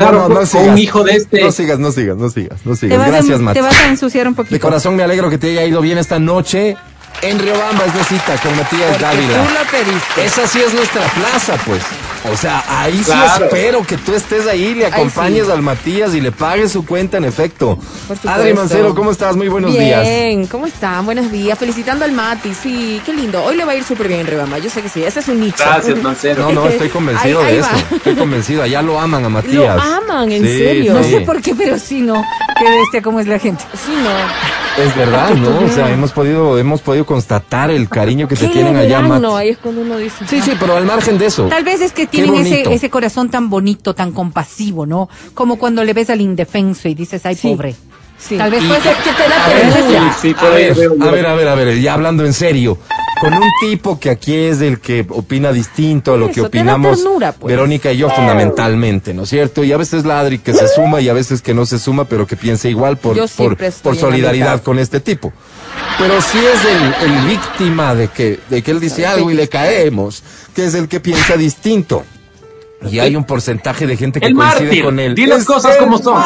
[0.00, 1.42] Claro, no, no, un hijo de este.
[1.42, 3.06] No sigas, no sigas, no sigas, no sigas.
[3.06, 3.58] Gracias, Mati.
[3.58, 4.54] Te vas a ensuciar un poquito.
[4.54, 6.76] De corazón me alegro que te haya ido bien esta noche.
[7.22, 9.44] En Riobamba es de cita con Matías Dávila.
[9.44, 10.24] Tú la pediste.
[10.24, 11.82] Esa sí es nuestra plaza, pues.
[12.30, 16.32] O sea, ahí sí espero que tú estés ahí, le acompañes al Matías y le
[16.32, 17.78] pagues su cuenta en efecto.
[18.26, 19.36] Adri Mancero, ¿cómo estás?
[19.36, 20.02] Muy buenos días.
[20.02, 21.06] Bien, ¿cómo están?
[21.06, 21.58] Buenos días.
[21.58, 22.52] Felicitando al Mati.
[22.54, 23.42] Sí, qué lindo.
[23.42, 24.58] Hoy le va a ir súper bien en Riobamba.
[24.58, 25.02] Yo sé que sí.
[25.02, 25.64] Ese es un nicho.
[25.64, 26.42] Gracias, Mancero.
[26.42, 27.70] No, no, estoy convencido de eso.
[27.90, 28.62] Estoy convencido.
[28.62, 29.76] Allá lo aman a Matías.
[29.76, 30.94] Lo aman, en serio.
[30.94, 32.22] No sé por qué, pero sí, no.
[32.58, 33.64] Qué bestia cómo es la gente.
[33.72, 34.82] Sí, no.
[34.82, 35.66] Es verdad, ¿no?
[35.66, 39.00] O sea, hemos podido, hemos podido constatar el cariño que se tienen allá.
[39.00, 40.24] No, ahí es cuando uno dice.
[40.28, 41.46] Sí, sí, pero al margen de eso.
[41.46, 45.08] Tal vez es que tienen ese, ese corazón tan bonito, tan compasivo, ¿no?
[45.34, 47.74] Como cuando le ves al indefenso y dices, ay, pobre.
[48.18, 48.36] Sí.
[48.36, 51.54] Tal vez puede ser que te la sí, a, ver, a ver, a ver, a
[51.54, 52.76] ver, ya hablando en serio
[53.20, 57.04] con un tipo que aquí es el que opina distinto a lo que opinamos
[57.38, 57.52] pues.
[57.52, 59.62] Verónica y yo fundamentalmente, ¿no es cierto?
[59.62, 62.26] Y a veces ladri que se suma y a veces que no se suma, pero
[62.26, 65.32] que piensa igual por, por, por solidaridad con este tipo.
[65.98, 66.60] Pero si es
[67.02, 70.22] el, víctima de que, de que él dice algo y le caemos,
[70.54, 72.04] que es el que piensa distinto.
[72.90, 75.14] Y hay un porcentaje de gente que coincide con él.
[75.14, 76.22] Dile las cosas como son.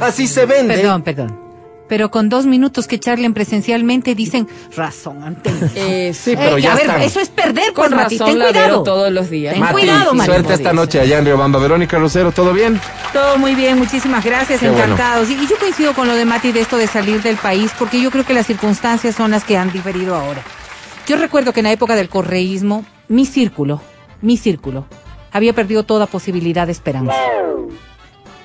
[0.00, 0.74] Así se vende.
[0.74, 1.47] Perdón, perdón
[1.88, 4.46] pero con dos minutos que charlen presencialmente dicen
[4.76, 8.82] razón ante eh, sí, pero ya a ver, eso es perder con, razón Ten cuidado
[8.82, 9.54] todos los días.
[9.54, 10.30] Ten cuidado, Mati.
[10.30, 11.58] Suerte esta noche allá en Riobamba.
[11.58, 12.80] Verónica Rosero, ¿todo bien?
[13.12, 15.30] Todo muy bien, muchísimas gracias, encantados.
[15.30, 18.10] Y, yo coincido con lo de Mati de esto de salir del país, porque yo
[18.10, 20.42] creo que las circunstancias son las que han diferido ahora.
[21.06, 23.80] Yo recuerdo que en la época del correísmo, mi círculo,
[24.20, 24.86] mi círculo,
[25.32, 27.14] había perdido toda posibilidad de esperanza.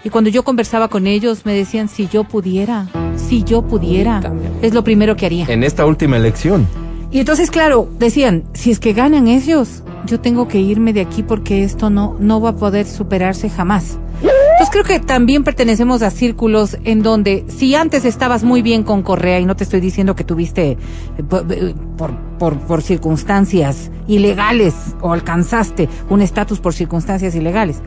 [0.03, 2.87] Y cuando yo conversaba con ellos me decían, si yo pudiera,
[3.27, 4.21] si yo pudiera,
[4.61, 5.45] es lo primero que haría.
[5.47, 6.67] En esta última elección.
[7.11, 11.21] Y entonces, claro, decían, si es que ganan ellos, yo tengo que irme de aquí
[11.23, 13.99] porque esto no, no va a poder superarse jamás.
[14.21, 19.03] Entonces creo que también pertenecemos a círculos en donde si antes estabas muy bien con
[19.03, 20.77] Correa, y no te estoy diciendo que tuviste eh,
[21.17, 27.81] eh, por, por, por circunstancias ilegales o alcanzaste un estatus por circunstancias ilegales,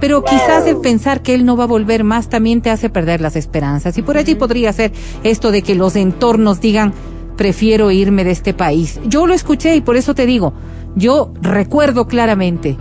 [0.00, 3.20] pero quizás el pensar que él no va a volver más también te hace perder
[3.20, 3.98] las esperanzas.
[3.98, 6.92] Y por allí podría ser esto de que los entornos digan,
[7.36, 9.00] prefiero irme de este país.
[9.06, 10.52] Yo lo escuché y por eso te digo,
[10.94, 12.76] yo recuerdo claramente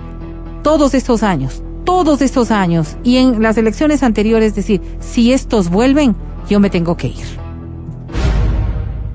[0.63, 6.15] todos estos años, todos estos años y en las elecciones anteriores decir, si estos vuelven,
[6.49, 7.25] yo me tengo que ir.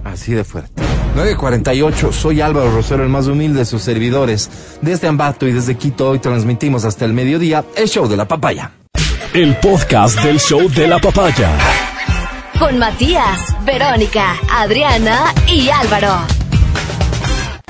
[0.04, 0.91] Así de fuerte.
[1.14, 4.51] 948, soy Álvaro Rosero, el más humilde de sus servidores.
[4.81, 8.72] Desde Ambato y desde Quito hoy transmitimos hasta el mediodía el show de la papaya.
[9.35, 11.51] El podcast del show de la papaya
[12.62, 16.14] con Matías, Verónica, Adriana y Álvaro.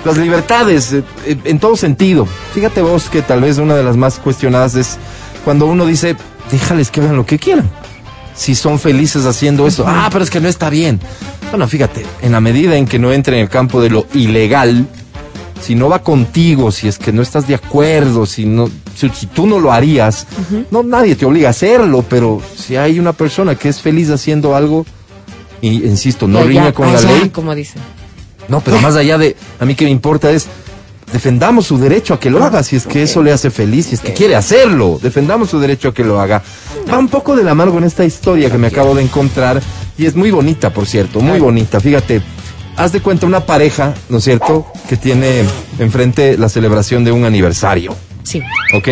[0.04, 2.26] Las libertades, eh, eh, en todo sentido.
[2.52, 4.98] Fíjate vos que tal vez una de las más cuestionadas es
[5.46, 6.14] cuando uno dice,
[6.50, 7.70] déjales que hagan lo que quieran.
[8.34, 11.00] Si son felices haciendo eso, ah, pero es que no está bien.
[11.50, 14.86] Bueno, fíjate, en la medida en que no entre en el campo de lo ilegal,
[15.60, 19.46] si no va contigo, si es que no estás de acuerdo, si no, si, tú
[19.46, 20.26] no lo harías,
[20.70, 24.56] no nadie te obliga a hacerlo, pero si hay una persona que es feliz haciendo
[24.56, 24.84] algo,
[25.60, 27.30] y insisto, no riña con la ley.
[27.30, 27.80] Como dicen.
[28.48, 30.48] No, pero más allá de, a mí que me importa es,
[31.12, 33.94] defendamos su derecho a que lo haga, si es que eso le hace feliz, si
[33.94, 36.42] es que quiere hacerlo, defendamos su derecho a que lo haga.
[36.90, 39.60] Va un poco de la mano con esta historia que me acabo de encontrar,
[39.98, 42.22] y es muy bonita, por cierto, muy bonita, fíjate
[42.76, 45.44] haz de cuenta una pareja, ¿no es cierto?, que tiene
[45.78, 47.94] enfrente la celebración de un aniversario.
[48.22, 48.40] Sí.
[48.74, 48.88] ¿Ok?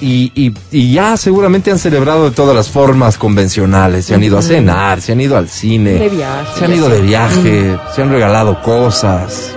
[0.00, 4.06] y, y, ya seguramente han celebrado de todas las formas convencionales.
[4.06, 5.92] Se han ido a cenar, se han ido al cine.
[5.92, 6.58] De viaje.
[6.58, 9.54] Se han ido de viaje, se han regalado cosas.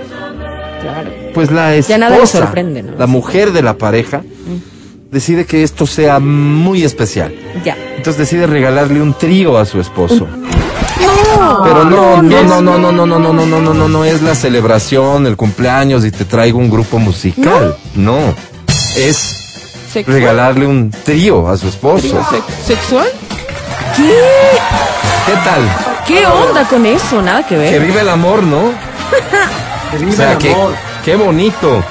[0.80, 1.23] Claro.
[1.34, 2.92] Pues la esposa, ya nada sorprende, ¿no?
[2.96, 4.22] la mujer de la pareja,
[5.10, 7.34] decide que esto sea muy especial.
[7.64, 7.76] Ya.
[7.96, 10.28] Entonces decide regalarle un trío a su esposo.
[11.64, 14.22] Pero no, no, no, no, no, no, no, no, no, no, no, no, no es
[14.22, 17.76] la celebración, el cumpleaños y te traigo un grupo musical.
[17.94, 18.34] No.
[18.96, 19.34] Es
[20.06, 22.24] regalarle un trío a su esposo.
[22.64, 23.08] ¿Sexual?
[23.96, 24.12] ¿Qué?
[25.26, 25.62] ¿Qué tal?
[26.06, 27.22] ¿Qué onda con eso?
[27.22, 27.72] Nada que ver.
[27.72, 28.72] Que vive el amor, ¿no?
[29.90, 30.93] que vive el amor.
[31.04, 31.84] Qué bonito.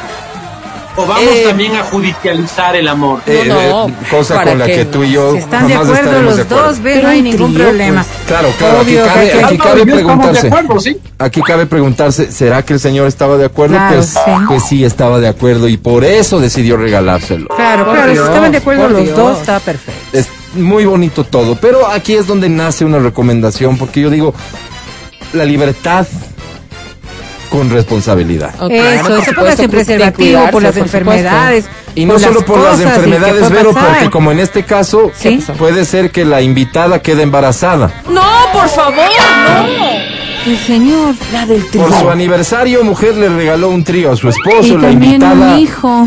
[0.96, 3.22] O vamos eh, también a judicializar el amor.
[3.26, 6.48] Eh, no, eh, cosa con la que tú y yo si están de acuerdo los
[6.48, 8.06] dos, ve, no hay ningún problema.
[8.28, 10.52] Claro, claro, aquí cabe, aquí cabe preguntarse.
[11.18, 13.78] Aquí cabe preguntarse, ¿será que el señor estaba de acuerdo?
[13.90, 14.32] pues, sí.
[14.48, 17.48] pues sí estaba de acuerdo y por eso decidió regalárselo.
[17.48, 20.00] Claro, claro, si estaban de acuerdo los dos, está perfecto.
[20.16, 24.36] Es muy bonito todo, pero aquí es donde nace una recomendación, porque yo digo,
[25.34, 26.06] la libertad
[27.54, 28.52] con responsabilidad.
[28.68, 31.66] eso, eso póngase preservativo por las enfermedades.
[31.94, 35.12] Y no solo por las enfermedades, Vero, porque como en este caso,
[35.60, 37.92] puede ser que la invitada quede embarazada.
[38.10, 40.23] No, por favor, no.
[40.46, 41.88] El señor, la del trío.
[41.88, 45.58] Por su aniversario, mujer le regaló un trío a su esposo, la invitada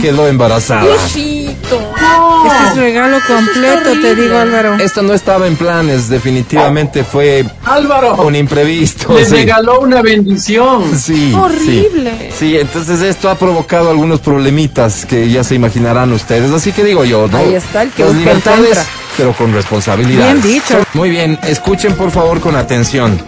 [0.01, 0.85] quedó embarazada.
[0.95, 4.75] Este es regalo completo, te digo, Álvaro.
[4.75, 9.15] Esto no estaba en planes, definitivamente fue Álvaro, un imprevisto.
[9.15, 10.99] Le regaló una bendición.
[10.99, 11.33] Sí.
[11.35, 12.31] Horrible.
[12.39, 12.59] Sí.
[12.59, 16.53] entonces esto ha provocado algunos problemitas que ya se imaginarán ustedes.
[16.53, 17.39] Así que digo yo, ¿no?
[17.39, 20.35] Ahí está el que Las libertades, pero con responsabilidad.
[20.35, 20.79] Bien dicho.
[20.93, 23.19] Muy bien, escuchen por favor con atención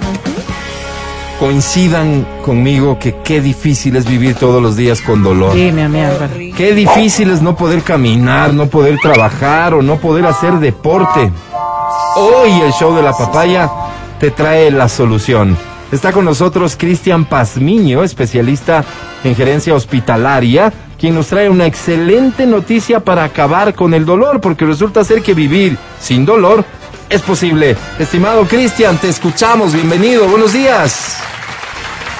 [1.38, 5.54] coincidan conmigo que qué difícil es vivir todos los días con dolor.
[5.54, 6.28] Sí, mi amiga.
[6.56, 11.30] Qué difícil es no poder caminar, no poder trabajar o no poder hacer deporte.
[12.16, 13.70] Hoy el show de la papaya
[14.18, 15.56] te trae la solución.
[15.92, 18.84] Está con nosotros Cristian Pazmiño, especialista
[19.24, 24.66] en gerencia hospitalaria, quien nos trae una excelente noticia para acabar con el dolor, porque
[24.66, 26.64] resulta ser que vivir sin dolor
[27.08, 27.76] es posible.
[27.98, 29.72] Estimado Cristian, te escuchamos.
[29.72, 30.28] Bienvenido.
[30.28, 31.18] Buenos días.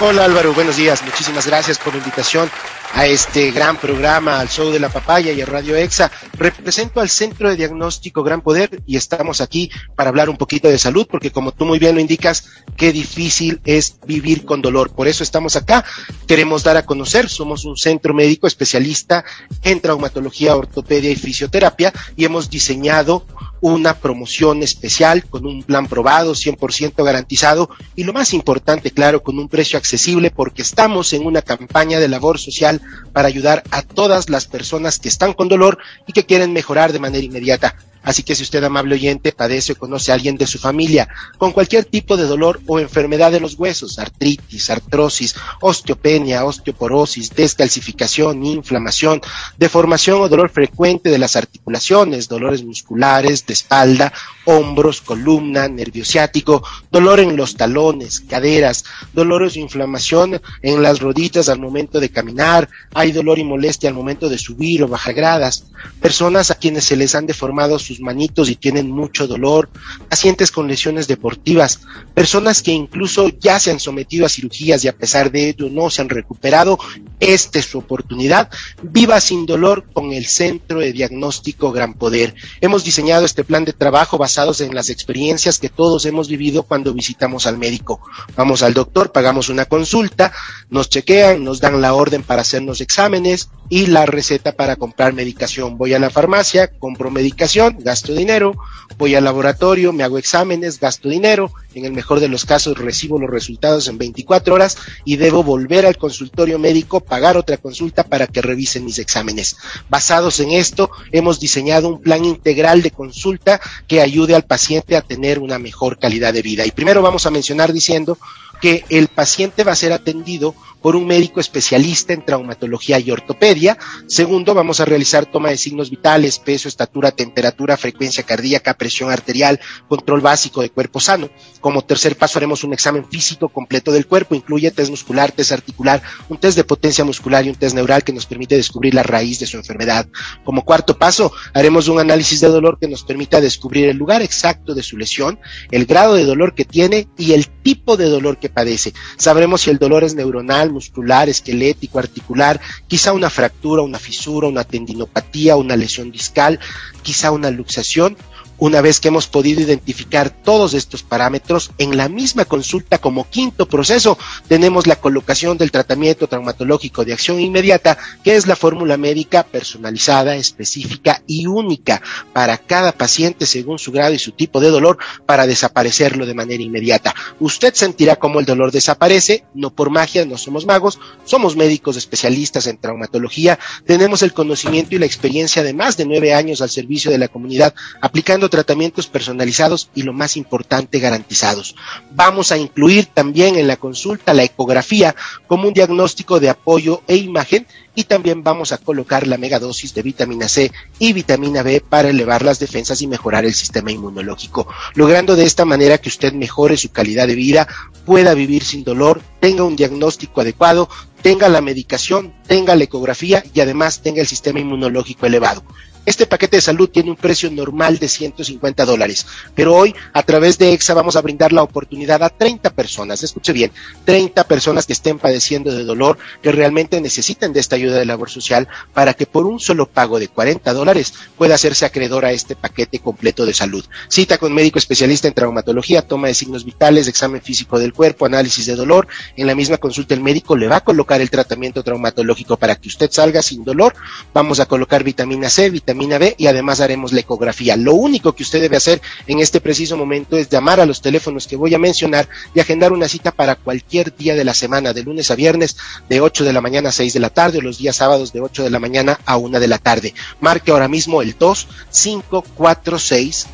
[0.01, 1.03] Hola Álvaro, buenos días.
[1.05, 2.49] Muchísimas gracias por la invitación
[2.95, 6.11] a este gran programa, al show de la papaya y a Radio EXA.
[6.35, 10.79] Represento al Centro de Diagnóstico Gran Poder y estamos aquí para hablar un poquito de
[10.79, 14.95] salud, porque como tú muy bien lo indicas, qué difícil es vivir con dolor.
[14.95, 15.85] Por eso estamos acá.
[16.27, 19.25] Queremos dar a conocer, somos un centro médico especialista
[19.63, 23.27] en traumatología, ortopedia y fisioterapia y hemos diseñado
[23.61, 29.39] una promoción especial con un plan probado, 100% garantizado y lo más importante, claro, con
[29.39, 32.81] un precio accesible porque estamos en una campaña de labor social
[33.13, 37.01] para ayudar a todas las personas que están con dolor y que quieren mejorar de
[37.01, 37.75] manera inmediata.
[38.09, 41.53] Así que si usted, amable oyente, padece o conoce a alguien de su familia con
[41.53, 49.21] cualquier tipo de dolor o enfermedad de los huesos, artritis, artrosis, osteopenia, osteoporosis, descalcificación, inflamación,
[49.59, 54.11] deformación o dolor frecuente de las articulaciones, dolores musculares, de espalda,
[54.49, 58.83] hombros, columna, nervio ciático, dolor en los talones, caderas,
[59.13, 63.95] dolores de inflamación en las rodillas al momento de caminar, hay dolor y molestia al
[63.95, 65.67] momento de subir o bajar gradas,
[66.01, 69.69] personas a quienes se les han deformado sus manitos y tienen mucho dolor,
[70.09, 71.81] pacientes con lesiones deportivas,
[72.15, 75.91] personas que incluso ya se han sometido a cirugías y a pesar de ello no
[75.91, 76.79] se han recuperado,
[77.21, 78.49] esta es su oportunidad.
[78.81, 82.35] Viva sin dolor con el Centro de Diagnóstico Gran Poder.
[82.61, 86.95] Hemos diseñado este plan de trabajo basados en las experiencias que todos hemos vivido cuando
[86.95, 88.01] visitamos al médico.
[88.37, 90.33] Vamos al doctor, pagamos una consulta,
[90.71, 95.77] nos chequean, nos dan la orden para hacernos exámenes y la receta para comprar medicación.
[95.77, 98.55] Voy a la farmacia, compro medicación, gasto dinero,
[98.97, 103.19] voy al laboratorio, me hago exámenes, gasto dinero, en el mejor de los casos recibo
[103.19, 108.27] los resultados en 24 horas y debo volver al consultorio médico, pagar otra consulta para
[108.27, 109.57] que revisen mis exámenes.
[109.89, 115.03] Basados en esto, hemos diseñado un plan integral de consulta que ayude al paciente a
[115.03, 116.67] tener una mejor calidad de vida.
[116.67, 118.19] Y primero vamos a mencionar diciendo
[118.61, 123.79] que el paciente va a ser atendido por un médico especialista en traumatología y ortopedia.
[124.07, 129.61] Segundo, vamos a realizar toma de signos vitales, peso, estatura, temperatura, frecuencia cardíaca, presión arterial,
[129.89, 131.31] control básico de cuerpo sano.
[131.61, 136.03] Como tercer paso haremos un examen físico completo del cuerpo, incluye test muscular, test articular,
[136.29, 139.41] un test de potencia muscular y un test neural que nos permite descubrir la raíz
[139.41, 140.09] de su enfermedad.
[140.45, 144.75] Como cuarto paso, haremos un análisis de dolor que nos permita descubrir el lugar exacto
[144.75, 145.41] de su lesión,
[145.71, 148.93] el grado de dolor que tiene y el tipo de dolor que padece.
[149.17, 154.65] Sabremos si el dolor es neuronal, muscular, esquelético, articular, quizá una fractura, una fisura, una
[154.65, 156.59] tendinopatía, una lesión discal,
[157.03, 158.17] quizá una luxación
[158.59, 163.67] una vez que hemos podido identificar todos estos parámetros, en la misma consulta como quinto
[163.67, 169.45] proceso tenemos la colocación del tratamiento traumatológico de acción inmediata, que es la fórmula médica
[169.45, 172.03] personalizada, específica y única
[172.33, 176.63] para cada paciente según su grado y su tipo de dolor para desaparecerlo de manera
[176.63, 177.15] inmediata.
[177.41, 182.67] Usted sentirá cómo el dolor desaparece, no por magia, no somos magos, somos médicos especialistas
[182.67, 187.11] en traumatología, tenemos el conocimiento y la experiencia de más de nueve años al servicio
[187.11, 191.77] de la comunidad aplicando tratamientos personalizados y lo más importante, garantizados.
[192.11, 195.15] Vamos a incluir también en la consulta la ecografía
[195.47, 200.03] como un diagnóstico de apoyo e imagen y también vamos a colocar la megadosis de
[200.03, 200.71] vitamina C
[201.01, 205.65] y vitamina B para elevar las defensas y mejorar el sistema inmunológico, logrando de esta
[205.65, 207.67] manera que usted mejore su calidad de vida,
[208.07, 210.89] pueda vivir sin dolor, tenga un diagnóstico adecuado,
[211.23, 215.65] tenga la medicación, tenga la ecografía y además tenga el sistema inmunológico elevado.
[216.09, 220.57] Este paquete de salud tiene un precio normal de 150 dólares, pero hoy a través
[220.57, 223.73] de EXA vamos a brindar la oportunidad a 30 personas, escuche bien,
[224.07, 228.31] 30 personas que estén padeciendo de dolor, que realmente necesiten de esta ayuda de labor
[228.31, 232.57] social para que por un solo pago de 40 dólares pueda hacerse acreedor a este
[232.57, 233.85] paquete completo de salud.
[234.09, 238.65] Cita con médico especialista en traumatología, toma de signos vitales, examen físico del cuerpo, análisis
[238.65, 239.09] de dolor.
[239.37, 242.89] En la misma consulta el médico le va a colocar el tratamiento traumatológico para que
[242.89, 243.95] usted salga sin dolor.
[244.33, 247.77] Vamos a colocar vitamina C, vitamina B y además haremos la ecografía.
[247.77, 251.47] Lo único que usted debe hacer en este preciso momento es llamar a los teléfonos
[251.47, 255.03] que voy a mencionar y agendar una cita para cualquier día de la semana, de
[255.03, 255.77] lunes a viernes,
[256.09, 258.41] de 8 de la mañana a 6 de la tarde o los días sábados de
[258.41, 260.15] 8 de la mañana a 1 de la tarde.
[260.41, 263.47] Marque ahora mismo el 2546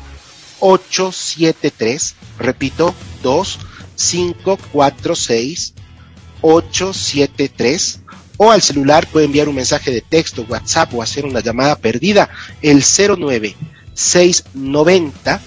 [0.59, 5.74] 873, repito, 2546
[6.45, 8.01] 873
[8.37, 12.29] o al celular puede enviar un mensaje de texto, WhatsApp o hacer una llamada perdida,
[12.61, 13.55] el 09
[13.95, 15.41] 690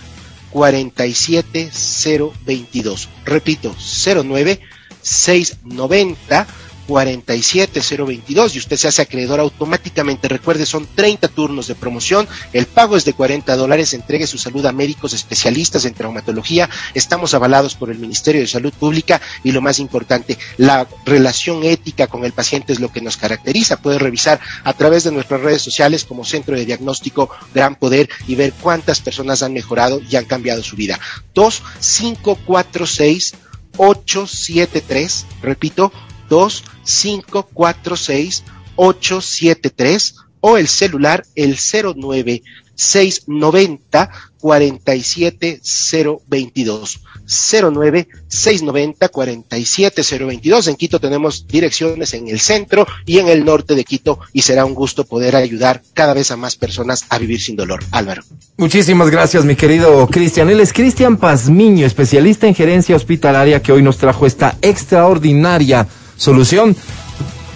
[0.50, 3.08] 47022.
[3.24, 4.60] Repito, 09
[5.00, 6.48] 690
[6.88, 10.26] 47022 y usted se hace acreedor automáticamente.
[10.26, 12.26] Recuerde, son 30 turnos de promoción.
[12.54, 13.92] El pago es de 40 dólares.
[13.92, 16.68] Entregue su salud a médicos especialistas en traumatología.
[16.94, 22.06] Estamos avalados por el Ministerio de Salud Pública y lo más importante, la relación ética
[22.06, 23.76] con el paciente es lo que nos caracteriza.
[23.76, 28.34] Puede revisar a través de nuestras redes sociales como Centro de Diagnóstico Gran Poder y
[28.34, 30.98] ver cuántas personas han mejorado y han cambiado su vida.
[31.34, 33.34] 2546
[33.78, 35.92] 873, repito,
[36.28, 38.44] 2546
[38.76, 42.42] 873 o el celular el 09
[42.78, 44.08] 690
[44.40, 47.00] 47022.
[47.26, 50.68] 09 690 47022.
[50.68, 54.64] En Quito tenemos direcciones en el centro y en el norte de Quito y será
[54.64, 57.82] un gusto poder ayudar cada vez a más personas a vivir sin dolor.
[57.90, 58.22] Álvaro.
[58.56, 60.48] Muchísimas gracias, mi querido Cristian.
[60.48, 65.88] Él es Cristian Pazmiño, especialista en gerencia hospitalaria que hoy nos trajo esta extraordinaria
[66.18, 66.76] solución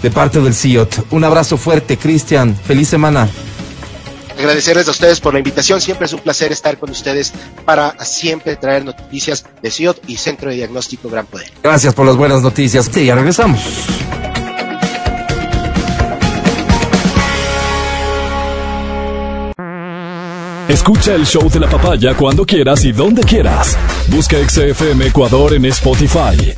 [0.02, 1.06] de parte del CIOT.
[1.10, 2.56] Un abrazo fuerte, Cristian.
[2.56, 3.28] Feliz semana.
[4.38, 5.80] Agradecerles a ustedes por la invitación.
[5.80, 7.32] Siempre es un placer estar con ustedes
[7.64, 11.52] para siempre traer noticias de CIOT y Centro de Diagnóstico Gran Poder.
[11.62, 12.90] Gracias por las buenas noticias.
[12.92, 13.60] Sí, ya regresamos.
[20.68, 23.76] Escucha el show de la papaya cuando quieras y donde quieras.
[24.08, 26.56] Busca XFM Ecuador en Spotify.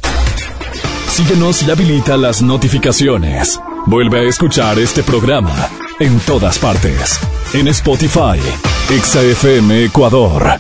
[1.15, 3.61] Síguenos y habilita las notificaciones.
[3.87, 5.55] Vuelve a escuchar este programa
[6.01, 7.21] en todas partes.
[7.53, 8.41] En Spotify,
[8.89, 10.59] XFM Ecuador.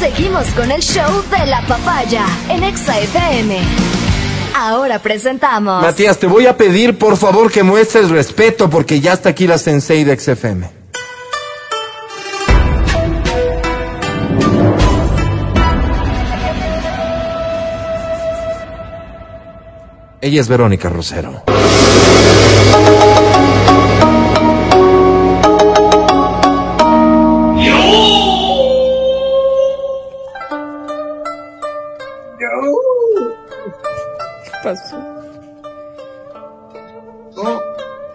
[0.00, 3.60] Seguimos con el show de la papaya en XFM.
[4.56, 5.82] Ahora presentamos.
[5.82, 9.58] Matías, te voy a pedir por favor que muestres respeto porque ya está aquí la
[9.58, 10.79] sensei de XFM.
[20.22, 21.42] Ella es Verónica Rosero.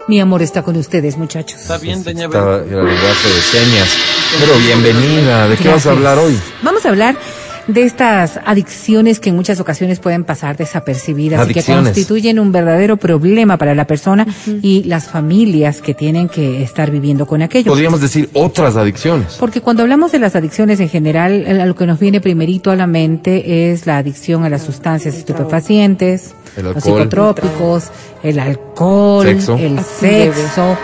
[0.08, 1.60] Mi amor está con ustedes, muchachos.
[1.60, 3.88] Está bien, doña lenguaje de señas.
[4.38, 5.48] Pero bienvenida.
[5.48, 5.96] ¿De qué vas a Gracias.
[5.96, 6.38] hablar hoy?
[6.62, 7.16] Vamos a hablar
[7.66, 12.96] de estas adicciones que en muchas ocasiones pueden pasar desapercibidas y que constituyen un verdadero
[12.96, 14.26] problema para la persona
[14.62, 17.70] y las familias que tienen que estar viviendo con aquello.
[17.70, 19.36] Podríamos decir otras adicciones.
[19.38, 22.86] Porque cuando hablamos de las adicciones en general, lo que nos viene primerito a la
[22.86, 27.90] mente es la adicción a las sustancias estupefacientes, El los psicotrópicos,
[28.26, 29.56] el alcohol, Sexo.
[29.56, 30.76] el sexo,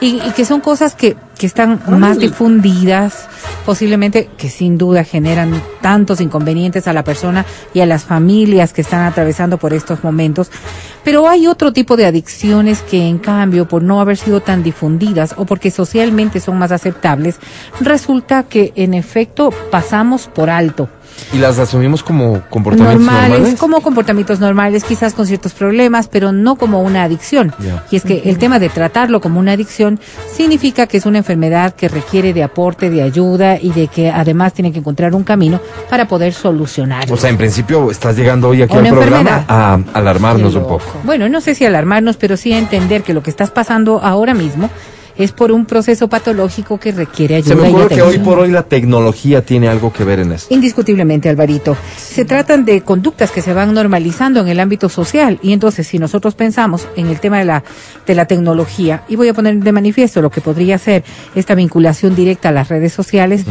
[0.00, 3.28] y, y que son cosas que, que están más difundidas,
[3.64, 7.44] posiblemente que sin duda generan tantos inconvenientes a la persona
[7.74, 10.50] y a las familias que están atravesando por estos momentos.
[11.04, 15.34] Pero hay otro tipo de adicciones que en cambio, por no haber sido tan difundidas
[15.36, 17.38] o porque socialmente son más aceptables,
[17.80, 20.88] resulta que en efecto pasamos por alto.
[21.32, 23.60] Y las asumimos como comportamientos Normales, normales.
[23.60, 27.54] como comportamientos normales, quizás con ciertos problemas, pero no como una adicción.
[27.90, 30.00] Y es que el tema de tratarlo como una adicción
[30.32, 34.52] significa que es una enfermedad que requiere de aporte, de ayuda y de que además
[34.52, 37.14] tiene que encontrar un camino para poder solucionarlo.
[37.14, 40.84] O sea, en principio estás llegando hoy aquí Una al programa a alarmarnos un poco.
[41.04, 44.34] Bueno, no sé si alarmarnos, pero sí a entender que lo que estás pasando ahora
[44.34, 44.70] mismo
[45.24, 47.54] es por un proceso patológico que requiere ayuda.
[47.54, 50.32] Se me y ocurre que hoy por hoy la tecnología tiene algo que ver en
[50.32, 50.52] esto.
[50.54, 51.76] Indiscutiblemente, Alvarito.
[51.96, 55.98] Se tratan de conductas que se van normalizando en el ámbito social y entonces si
[55.98, 57.62] nosotros pensamos en el tema de la,
[58.06, 61.04] de la tecnología, y voy a poner de manifiesto lo que podría ser
[61.34, 63.44] esta vinculación directa a las redes sociales,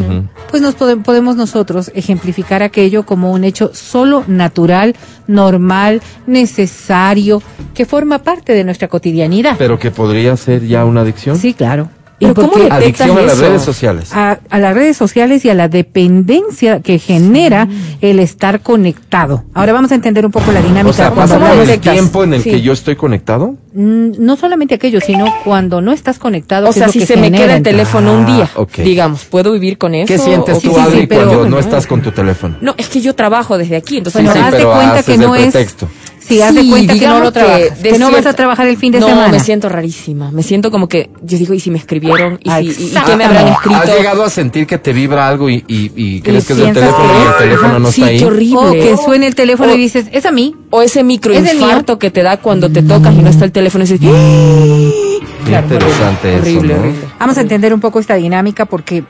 [0.50, 4.96] pues nos pode- podemos nosotros ejemplificar aquello como un hecho solo natural,
[5.28, 7.42] normal, necesario,
[7.74, 9.56] que forma parte de nuestra cotidianidad.
[9.58, 11.38] Pero que podría ser ya una adicción.
[11.38, 11.90] Sí, claro.
[12.22, 13.42] Pero Y ¿cómo Adicción a las eso?
[13.44, 14.12] redes sociales.
[14.14, 17.66] a, a las redes sociales y a la dependencia que genera
[18.02, 19.46] el estar conectado.
[19.54, 20.90] Ahora vamos a entender un poco la dinámica.
[20.90, 22.52] O sea, cuando pasa por el de- tiempo en el Sí.
[22.52, 23.56] que yo estoy conectado.
[23.74, 26.68] Mm, No solamente aquello, sino cuando no estás conectado.
[26.68, 29.54] O es sea, si que se me queda el teléfono un día, Ah, digamos, ¿puedo
[29.54, 30.08] vivir con eso?
[30.08, 31.60] ¿Qué sientes ¿O tú, sí, sí, Adri, pero- cuando no no.
[31.60, 32.58] estás con tu teléfono?
[32.60, 35.36] No, es que yo trabajo desde aquí, entonces Bueno, Sí, haz de cuenta que no
[35.36, 35.52] es.
[35.54, 35.88] pretexto.
[36.30, 37.82] Sí, haz de Sí, cuenta que no lo trabajas.
[37.82, 39.28] de Que, no vas a trabajar el fin de no, semana.
[39.30, 40.32] me siento rarísima.
[40.32, 42.40] Me siento como que yo digo, ¿y si me escribieron?
[42.44, 43.76] ¿Y, Ah, si, y- y qué me habrán escrito?
[43.80, 46.74] ¿Has llegado a sentir que te vibra algo y, y, y crees que es el
[46.74, 48.20] teléfono que- y el teléfono no sí, está ahí?
[48.20, 48.58] qué horrible.
[48.60, 50.56] O que suene el teléfono O- y dices, es a mí.
[50.70, 52.00] O ese ¿Es microinfarto mío?
[52.00, 55.68] que te da cuando te tocas y no está el teléfono y dices, Qué Claro,
[55.68, 56.80] interesante eso, horrible, ¿no?
[56.82, 57.00] horrible.
[57.20, 59.04] Vamos a entender un poco esta dinámica porque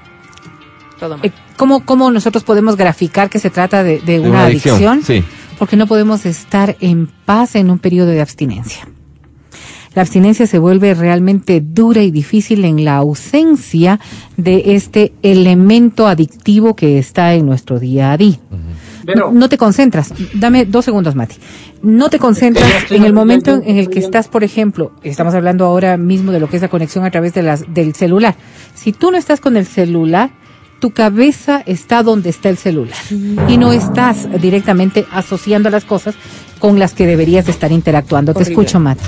[0.99, 1.25] todo mal.
[1.25, 5.01] eh, ¿cómo, ¿cómo nosotros podemos graficar que se trata de, de De una, adicción?
[5.03, 5.23] Sí.
[5.59, 8.87] Porque no podemos estar en paz en un periodo de abstinencia.
[9.93, 13.99] La abstinencia se vuelve realmente dura y difícil en la ausencia
[14.37, 18.39] de este elemento adictivo que está en nuestro día a día.
[19.05, 20.13] Pero, No te concentras.
[20.35, 21.35] Dame dos segundos, Mati.
[21.81, 25.97] No te concentras en el momento en el que estás, por ejemplo, estamos hablando ahora
[25.97, 28.35] mismo de lo que es la conexión a través de las, del celular.
[28.75, 30.29] Si tú no estás con el celular,
[30.79, 32.95] tu cabeza está donde está el celular
[33.47, 36.15] y no estás directamente asociando las cosas
[36.59, 38.33] con las que deberías estar interactuando.
[38.33, 39.03] Te escucho, Mati.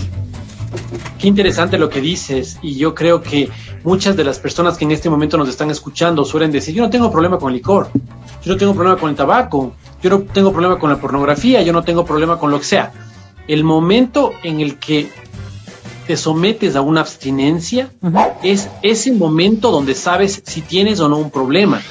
[1.18, 3.50] qué interesante lo que dices y yo creo que
[3.84, 6.90] muchas de las personas que en este momento nos están escuchando suelen decir, yo no
[6.90, 7.90] tengo problema con el licor,
[8.44, 11.74] yo no tengo problema con el tabaco, yo no tengo problema con la pornografía, yo
[11.74, 12.92] no tengo problema con lo que sea.
[13.48, 15.10] El momento en el que
[16.12, 17.90] te sometes a una abstinencia,
[18.44, 21.82] es ese momento donde sabes si tienes o no un problema.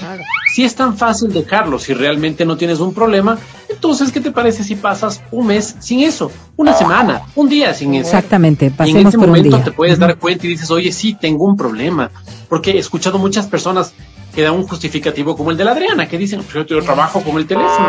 [0.53, 3.39] Si es tan fácil dejarlo, si realmente no tienes un problema,
[3.71, 6.31] entonces, ¿qué te parece si pasas un mes sin eso?
[6.59, 8.09] Una semana, un día sin eso.
[8.09, 11.57] Exactamente, y en ese momento te puedes dar cuenta y dices, oye, sí, tengo un
[11.57, 12.11] problema.
[12.51, 13.95] Porque he escuchado muchas personas
[14.35, 17.39] que dan un justificativo como el de la Adriana, que dicen, pues yo trabajo con
[17.39, 17.89] el teléfono.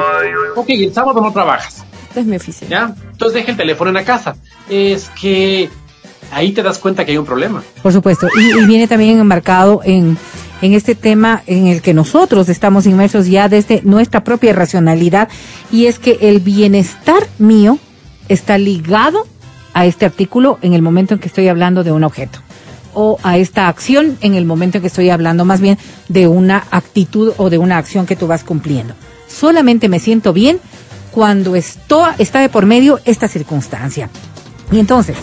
[0.56, 1.84] Ok, el sábado no trabajas.
[2.16, 2.70] es mi oficina.
[2.70, 2.96] ¿Ya?
[3.12, 4.38] Entonces deja el teléfono en la casa.
[4.70, 5.70] Es que
[6.32, 7.64] ahí te das cuenta que hay un problema.
[7.82, 10.18] Por supuesto, y, viene también enmarcado en,
[10.62, 15.30] en este tema en el que nosotros estamos inmersos ya desde nuestra propia racionalidad,
[15.72, 17.78] y es que el bienestar mío
[18.30, 19.28] está ligado
[19.74, 22.40] a este artículo en el momento en que estoy hablando de un objeto
[22.94, 25.78] o a esta acción en el momento en que estoy hablando más bien
[26.10, 28.94] de una actitud o de una acción que tú vas cumpliendo.
[29.28, 30.60] Solamente me siento bien
[31.12, 34.10] cuando esto, está de por medio esta circunstancia.
[34.72, 35.18] Y entonces,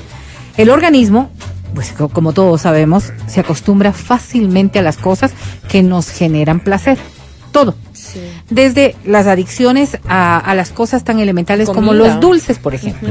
[0.59, 1.31] el organismo,
[1.75, 5.33] pues como todos sabemos, se acostumbra fácilmente a las cosas
[5.69, 6.99] que nos generan placer.
[7.53, 7.75] Todo.
[8.51, 13.09] Desde las adicciones a, las cosas tan elementales como los dulces, por ejemplo,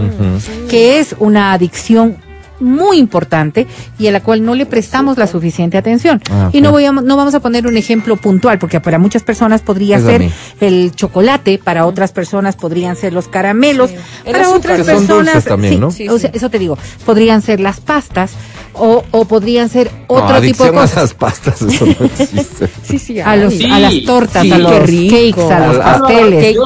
[0.70, 2.18] que es una adicción
[2.60, 3.68] muy importante
[4.00, 6.22] y a la cual no le prestamos la suficiente atención.
[6.30, 9.24] Ah, y no, voy a, no vamos a poner un ejemplo puntual, porque para muchas
[9.24, 10.30] personas podría ser
[10.60, 13.92] el chocolate, para otras personas podrían ser los caramelos,
[14.26, 15.90] para otras personas, también, ¿no?
[15.90, 18.32] eso te digo, podrían ser las pastas
[18.74, 20.98] o, o podrían ser otro tipo de cosas.
[20.98, 22.70] a las pastas, eso no existe.
[22.84, 26.58] sí, sí, a, los, a las tortas, a los cakes, a los pasteles.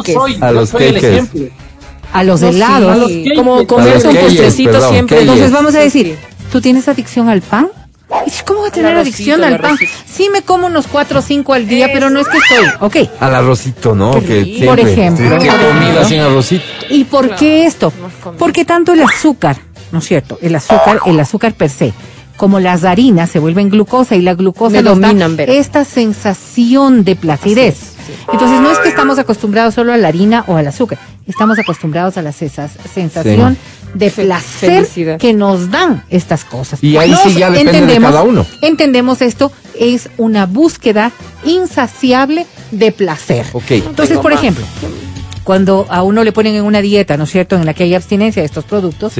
[0.42, 1.52] a los cakes
[2.14, 5.22] a los helados, como comerse un postrecito siempre.
[5.22, 6.18] Entonces vamos a decir,
[6.52, 7.70] ¿tú tienes adicción al pan?
[8.46, 9.78] ¿Cómo va a tener adicción al pan?
[10.06, 13.10] Sí me como unos cuatro o cinco al día, pero no es que estoy, ok.
[13.20, 14.12] Al arrocito, ¿no?
[14.20, 15.40] Que por ejemplo.
[15.40, 16.64] ¿Qué comida sin arrocito?
[16.90, 17.94] ¿Y por qué esto?
[18.38, 19.58] Porque tanto el azúcar,
[19.92, 20.38] ¿no es cierto?
[20.42, 21.94] El azúcar, el azúcar per se,
[22.38, 25.14] como las harinas se vuelven glucosa y la glucosa nos da
[25.48, 27.92] esta sensación de placidez.
[28.32, 32.18] Entonces no es que estamos acostumbrados solo a la harina o al azúcar, estamos acostumbrados
[32.18, 33.58] a la sensación
[33.94, 34.88] de placer
[35.20, 36.84] que nos dan estas cosas.
[36.84, 38.46] Y ahí sí ya depende de cada uno.
[38.62, 41.12] Entendemos esto, es una búsqueda
[41.46, 43.46] insaciable de placer.
[43.70, 44.66] Entonces, por ejemplo,
[45.44, 47.96] cuando a uno le ponen en una dieta, ¿no es cierto?, en la que hay
[47.96, 49.14] abstinencia de estos productos,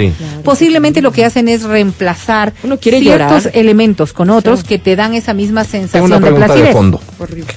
[0.44, 5.64] posiblemente lo que hacen es reemplazar ciertos elementos con otros que te dan esa misma
[5.64, 6.66] sensación de placer.
[6.66, 7.02] De fondo.
[7.20, 7.54] Horrible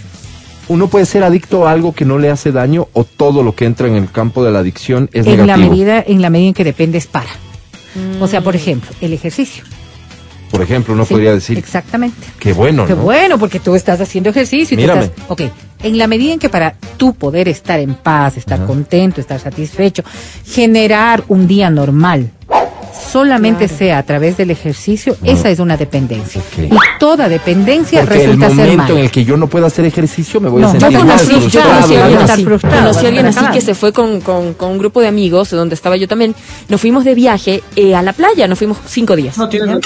[0.68, 3.66] uno puede ser adicto a algo que no le hace daño o todo lo que
[3.66, 5.46] entra en el campo de la adicción es en negativo.
[5.46, 7.28] La medida, en la medida en que dependes para.
[8.20, 9.62] O sea, por ejemplo, el ejercicio.
[10.54, 11.58] Por ejemplo, uno podría decir.
[11.58, 12.28] Exactamente.
[12.38, 12.86] Qué bueno.
[12.86, 14.74] Qué bueno, porque tú estás haciendo ejercicio.
[14.74, 15.06] Y Mírame.
[15.06, 15.42] estás, ok,
[15.82, 20.04] en la medida en que para tú poder estar en paz, estar contento, estar satisfecho,
[20.46, 22.30] generar un día normal,
[22.94, 26.40] solamente sea a través del ejercicio, esa es una dependencia.
[26.58, 30.40] Y toda dependencia resulta ser el momento en el que yo no puedo hacer ejercicio
[30.40, 31.48] me voy a sentir mal, frustrado.
[31.48, 35.50] Yo conocí a alguien así, que se fue con, con, con, un grupo de amigos,
[35.50, 36.34] donde estaba yo también.
[36.68, 39.36] Nos fuimos de viaje eh, a la playa, nos fuimos cinco días.
[39.38, 39.78] No tiene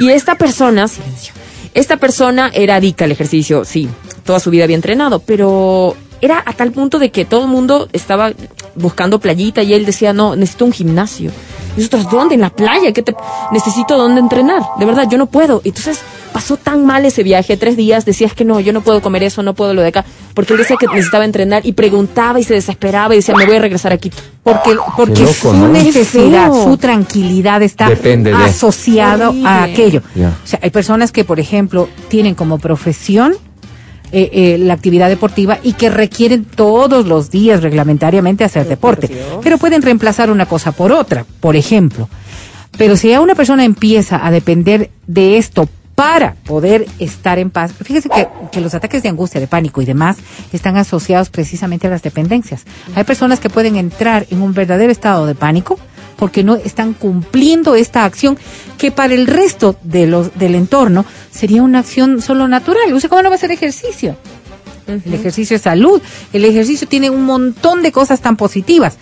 [0.00, 1.34] Y esta persona, silencio,
[1.74, 3.88] esta persona era adicta al ejercicio, sí,
[4.24, 7.88] toda su vida había entrenado, pero era a tal punto de que todo el mundo
[7.92, 8.32] estaba
[8.74, 11.30] buscando playita y él decía, no, necesito un gimnasio.
[11.76, 12.34] Y nosotros, ¿dónde?
[12.34, 13.14] En la playa, ¿qué te
[13.52, 14.62] necesito dónde entrenar?
[14.78, 15.60] De verdad, yo no puedo.
[15.64, 16.00] Entonces,
[16.32, 19.42] pasó tan mal ese viaje, tres días, decías que no, yo no puedo comer eso,
[19.42, 20.04] no puedo lo de acá,
[20.34, 23.56] porque él decía que necesitaba entrenar y preguntaba y se desesperaba y decía, me voy
[23.56, 24.10] a regresar aquí.
[24.42, 27.88] Porque, porque su necesidad, su tranquilidad está
[28.44, 30.02] asociado a aquello.
[30.16, 33.36] O sea, hay personas que, por ejemplo, tienen como profesión
[34.16, 39.10] eh, eh, la actividad deportiva y que requieren todos los días reglamentariamente hacer deporte.
[39.42, 42.08] Pero pueden reemplazar una cosa por otra, por ejemplo.
[42.78, 47.72] Pero si ya una persona empieza a depender de esto para poder estar en paz.
[47.72, 50.18] Fíjese que, que, los ataques de angustia, de pánico y demás
[50.52, 52.66] están asociados precisamente a las dependencias.
[52.94, 55.76] Hay personas que pueden entrar en un verdadero estado de pánico
[56.16, 58.38] porque no están cumpliendo esta acción
[58.78, 63.00] que para el resto de los, del entorno sería una acción solo natural.
[63.00, 64.16] Sea, ¿cómo no va a ser ejercicio?
[64.86, 66.02] El ejercicio es salud,
[66.32, 68.96] el ejercicio tiene un montón de cosas tan positivas.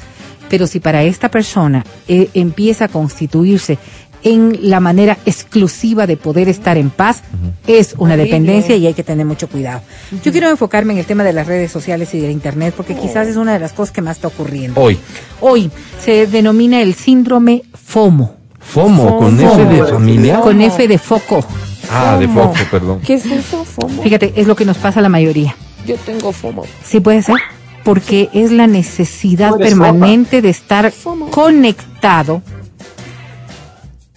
[0.48, 3.78] Pero si para esta persona eh, empieza a constituirse
[4.24, 7.22] en la manera exclusiva de poder estar en paz,
[7.66, 9.82] es una dependencia y hay que tener mucho cuidado.
[10.22, 13.28] Yo quiero enfocarme en el tema de las redes sociales y del Internet porque quizás
[13.28, 14.80] es una de las cosas que más está ocurriendo.
[14.80, 14.98] Hoy.
[15.40, 15.70] Hoy
[16.00, 18.36] se denomina el síndrome FOMO.
[18.60, 20.40] FOMO, con F de familia.
[20.40, 21.44] Con F de foco.
[21.90, 23.00] Ah, de foco, perdón.
[23.04, 24.02] ¿Qué es eso, FOMO?
[24.02, 25.56] Fíjate, es lo que nos pasa a la mayoría.
[25.86, 26.64] Yo tengo FOMO.
[26.84, 27.36] Sí puede ser,
[27.82, 30.92] porque es la necesidad permanente de estar
[31.30, 32.42] conectado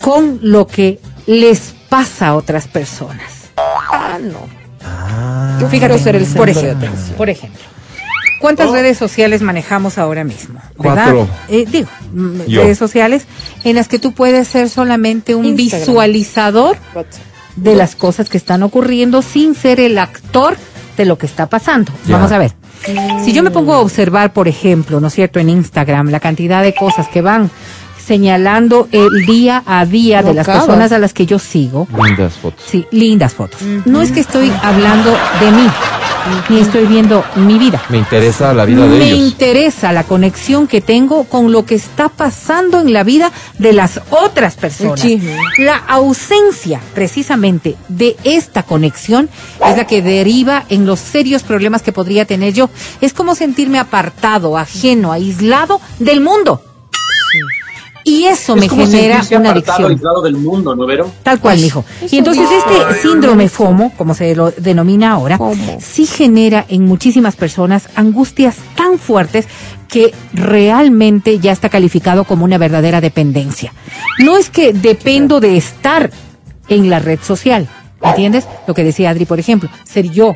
[0.06, 3.50] con lo que les pasa a otras personas.
[3.58, 4.38] Ah, no.
[4.84, 7.60] Ah, Yo fíjate, ser el por ejemplo, por ejemplo.
[8.40, 8.74] ¿Cuántas oh.
[8.74, 10.62] redes sociales manejamos ahora mismo?
[10.78, 11.28] Cuatro.
[11.50, 13.26] Eh, digo, mm, redes sociales
[13.64, 16.78] en las que tú puedes ser solamente un visualizador
[17.56, 20.56] de las cosas que están ocurriendo sin ser el actor
[20.98, 21.92] de lo que está pasando.
[22.06, 22.52] Vamos a ver.
[23.24, 26.62] Si yo me pongo a observar, por ejemplo, ¿no es cierto?, en Instagram, la cantidad
[26.62, 27.50] de cosas que van
[28.06, 31.88] señalando el día a día de las personas a las que yo sigo.
[32.04, 32.64] Lindas fotos.
[32.66, 33.62] Sí, lindas fotos.
[33.86, 35.68] No es que estoy hablando de mí,
[36.50, 37.82] ni estoy viendo mi vida.
[37.90, 39.20] Me interesa la vida de Me ellos.
[39.20, 43.74] Me interesa la conexión que tengo con lo que está pasando en la vida de
[43.74, 45.06] las otras personas.
[45.58, 49.30] La ausencia precisamente de esta conexión
[49.68, 52.70] es la que deriva en los serios problemas que podría tener yo.
[53.02, 56.62] Es como sentirme apartado, ajeno, aislado del mundo.
[58.08, 60.00] Y eso me genera una adicción.
[60.24, 60.86] del mundo, ¿no,
[61.24, 61.84] Tal cual, hijo.
[62.12, 65.40] Y entonces este síndrome FOMO, como se lo denomina ahora,
[65.80, 69.48] sí genera en muchísimas personas angustias tan fuertes
[69.88, 73.74] que realmente ya está calificado como una verdadera dependencia.
[74.20, 76.12] No es que dependo de estar
[76.68, 77.68] en la red social,
[78.04, 78.46] ¿entiendes?
[78.68, 80.36] Lo que decía Adri, por ejemplo, ser yo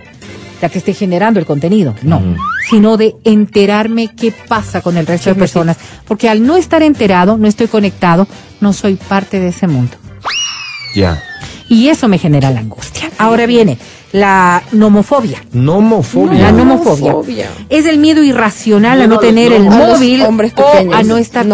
[0.61, 2.21] la que esté generando el contenido, no,
[2.69, 7.37] sino de enterarme qué pasa con el resto de personas, porque al no estar enterado,
[7.37, 8.27] no estoy conectado,
[8.61, 9.97] no soy parte de ese mundo.
[10.95, 11.21] Ya.
[11.67, 13.11] Y eso me genera la angustia.
[13.17, 13.77] Ahora viene
[14.11, 15.43] la nomofobia.
[15.53, 16.39] Nomofobia.
[16.39, 17.49] La nomofobia.
[17.69, 21.45] Es el miedo irracional a no tener el móvil o a no estar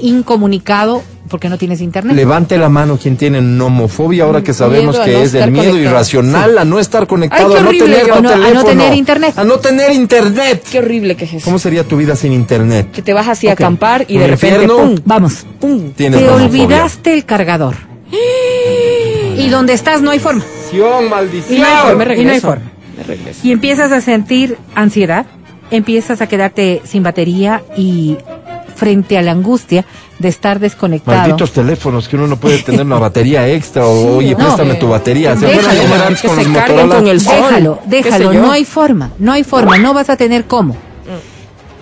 [0.00, 2.14] incomunicado porque no tienes internet.
[2.14, 6.64] Levante la mano quien tiene nomofobia ahora que sabemos que es el miedo irracional a
[6.64, 9.38] no estar conectado, a no tener no, a no tener internet.
[9.38, 10.64] A no tener internet.
[10.70, 11.44] Qué horrible que es eso.
[11.44, 12.92] ¿Cómo sería tu vida sin internet?
[12.92, 17.24] Que te vas así a acampar y de repente pum, vamos, pum, te olvidaste el
[17.24, 17.74] cargador.
[19.44, 20.42] y donde estás no hay forma.
[21.08, 22.64] Maldición, Y no hay forma.
[23.42, 25.26] Y empiezas a sentir ansiedad,
[25.70, 28.16] empiezas a quedarte sin batería y
[28.74, 29.84] frente a la angustia
[30.18, 31.18] de estar desconectado.
[31.18, 35.36] Malditos teléfonos que uno no puede tener una batería extra o oye, préstame tu batería.
[35.36, 35.80] Se déjalo,
[36.20, 37.34] que con se carguen con el sol.
[37.34, 40.76] Déjalo, déjalo, no hay forma, no hay forma, no vas a tener cómo.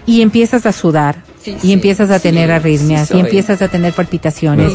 [0.05, 1.17] Y empiezas a sudar,
[1.63, 4.73] y empiezas a tener arritmias, y empiezas a tener palpitaciones,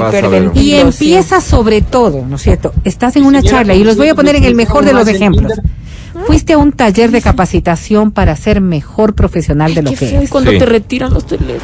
[0.54, 2.74] y empiezas sobre todo, ¿no es cierto?
[2.84, 5.54] Estás en una charla, y los voy a poner en el mejor de los ejemplos.
[6.26, 10.30] Fuiste a un taller de capacitación para ser mejor profesional de lo que eres.
[10.30, 11.62] cuando te retiran los teléfonos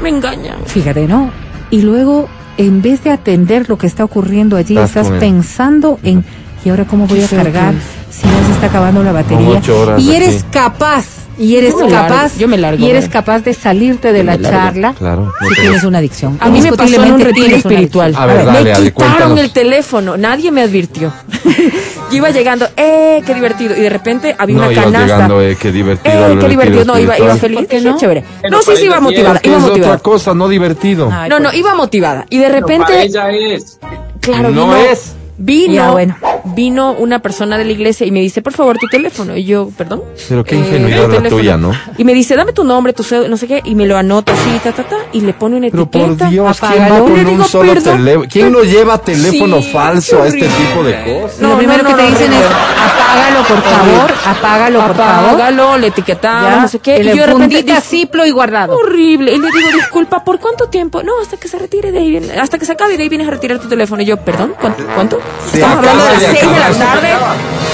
[0.00, 0.58] me engañan.
[0.66, 1.30] Fíjate, ¿no?
[1.70, 6.24] Y luego, en vez de atender lo que está ocurriendo allí, estás, pensando en,
[6.64, 7.74] ¿y ahora cómo voy a cargar
[8.10, 9.60] si ya se está acabando la batería?
[9.98, 11.06] Y eres capaz
[11.38, 15.32] y eres capaz yo me largo, y eres capaz de salirte de la charla claro,
[15.40, 16.36] si tienes una adicción.
[16.40, 18.14] A mí me pasó en un retiro espiritual.
[18.16, 21.12] A ver, me quitaron el teléfono, nadie me advirtió.
[22.10, 25.00] yo iba llegando, eh, qué divertido y de repente había una canasta.
[25.00, 26.32] llegando, eh, qué divertido.
[26.32, 27.96] Eh, qué divertido, no, iba, iba feliz, ¿Qué no?
[27.96, 28.24] chévere.
[28.50, 29.94] No, sí, sí iba motivada, iba motivada.
[29.94, 31.10] otra cosa, no divertido.
[31.28, 33.78] no, no, iba motivada y de repente ella es.
[34.20, 35.14] Claro, no es.
[35.36, 36.16] Vino, bueno.
[36.44, 39.36] vino una persona de la iglesia y me dice, por favor, tu teléfono.
[39.36, 40.02] Y yo, perdón.
[40.28, 41.72] Pero qué ingenuidad la tuya, ¿no?
[41.98, 44.32] Y me dice, dame tu nombre, tu cédula, no sé qué, y me lo anota
[44.32, 45.90] así, ta, ta, ta, y le pone una etiqueta.
[45.90, 48.28] Pero por Dios, ¿quién va con un solo teléfono?
[48.30, 51.40] ¿Quién no lleva teléfono falso a este tipo de cosas?
[51.40, 55.30] lo primero que te dicen es, apágalo, por favor, apágalo, por favor.
[55.30, 57.00] Apágalo, le etiquetamos, no sé qué.
[57.00, 58.76] Y, yo de repente, ciplo y guardado.
[58.76, 59.32] Horrible.
[59.32, 61.02] Y le digo, disculpa, ¿por cuánto tiempo?
[61.02, 63.26] No, hasta que se retire de ahí, hasta que se acabe y de ahí vienes
[63.28, 64.02] a retirar tu teléfono.
[64.02, 64.84] Y yo, perdón, ¿cuánto?
[64.94, 65.20] ¿Cuánto?
[65.52, 66.04] Estamos hablando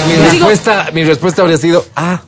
[0.07, 2.21] mi respuesta, mi respuesta habría sido, ah,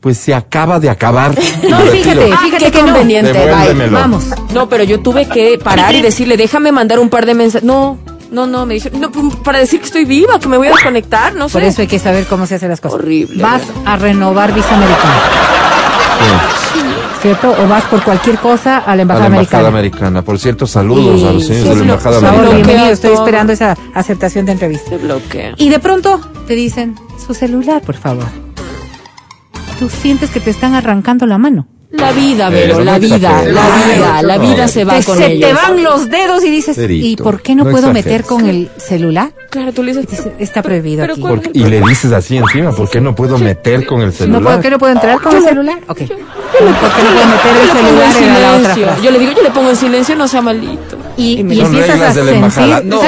[0.00, 1.34] pues se acaba de acabar.
[1.68, 3.50] No, fíjate, fíjate qué conveniente.
[3.90, 4.26] Vamos.
[4.52, 7.66] No, pero yo tuve que parar y decirle, déjame mandar un par de mensajes.
[7.66, 7.98] No,
[8.30, 9.10] no, no, me dijeron, no,
[9.42, 11.54] para decir que estoy viva, que me voy a desconectar, no sé.
[11.54, 13.00] Por eso hay que saber cómo se hacen las cosas.
[13.00, 13.42] Horrible.
[13.42, 15.20] Vas a renovar visa americana.
[17.26, 17.56] ¿Cierto?
[17.60, 20.22] O vas por cualquier cosa a la Embajada, a la embajada americana.
[20.22, 22.50] Por cierto, saludos a los señores de la Embajada Americana.
[22.54, 24.96] Bienvenido, estoy esperando esa aceptación de entrevista.
[24.96, 25.54] bloquea.
[25.56, 26.94] Y de pronto te dicen,
[27.26, 28.26] su celular, por favor.
[29.80, 31.66] Tú sientes que te están arrancando la mano.
[31.92, 35.48] La vida, Vero, la vida, la vida, la vida se va con se ellos.
[35.48, 39.32] te van los dedos y dices, ¿y por qué no, puedo meter con el celular?
[39.50, 41.22] Claro, tú le dices, está prohibido aquí.
[41.54, 44.42] y le dices así encima, ¿por qué no puedo meter con el celular?
[44.42, 45.78] ¿No ¿Por qué no puedo entrar con el celular?
[45.86, 45.98] Ok.
[45.98, 46.14] ¿Por qué
[46.64, 49.76] no puedo meter el celular en la otra Yo le digo, yo le pongo en
[49.76, 50.98] silencio, no sea maldito.
[51.16, 53.02] Y, y, empiezas a sentir, no, en la embajada, no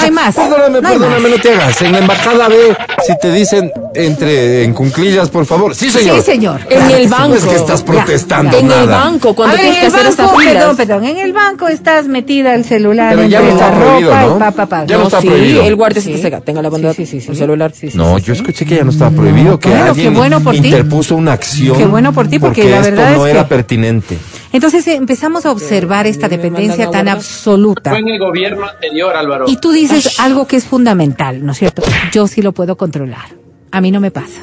[0.00, 0.34] hay más.
[0.34, 1.82] Perdóname, perdóname, no te hagas.
[1.82, 5.74] En la embajada ve si te dicen entre en cunclillas, por favor.
[5.74, 6.16] Sí, señor.
[6.16, 6.60] Sí, señor.
[6.68, 7.34] En el banco.
[7.34, 8.58] es que estás protestando.
[8.58, 11.04] en el banco, cuando tienes que hacer estas Perdón, perdón.
[11.04, 14.38] En el banco estás metida el celular Pero ya no está prohibido, ¿no?
[14.38, 14.84] Pa, pa, pa.
[14.84, 15.62] Ya no, está prohibido.
[15.62, 17.72] El guardia se te tenga la bondad sí, sí, el celular.
[17.94, 20.14] no, yo escuché que ya no estaba prohibido, que alguien
[20.52, 21.76] interpuso una acción.
[21.76, 24.18] Qué bueno por ti, porque, la verdad esto no era pertinente.
[24.54, 27.90] Entonces eh, empezamos a observar esta dependencia tan absoluta.
[27.90, 29.46] Fue en el gobierno anterior, Álvaro.
[29.48, 31.82] Y tú dices algo que es fundamental, ¿no es cierto?
[32.12, 33.34] Yo sí lo puedo controlar.
[33.72, 34.42] A mí no me pasa.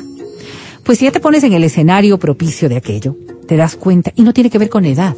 [0.83, 3.15] Pues si ya te pones en el escenario propicio de aquello,
[3.47, 5.15] te das cuenta, y no tiene que ver con edad.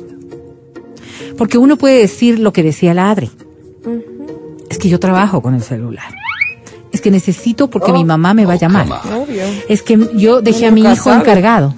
[1.40, 3.32] Porque uno puede decir lo que decía la Adri.
[4.70, 6.14] Es que yo trabajo con el celular.
[6.92, 8.88] Es que necesito porque mi mamá me va a llamar.
[9.68, 11.74] Es que yo dejé a mi hijo encargado.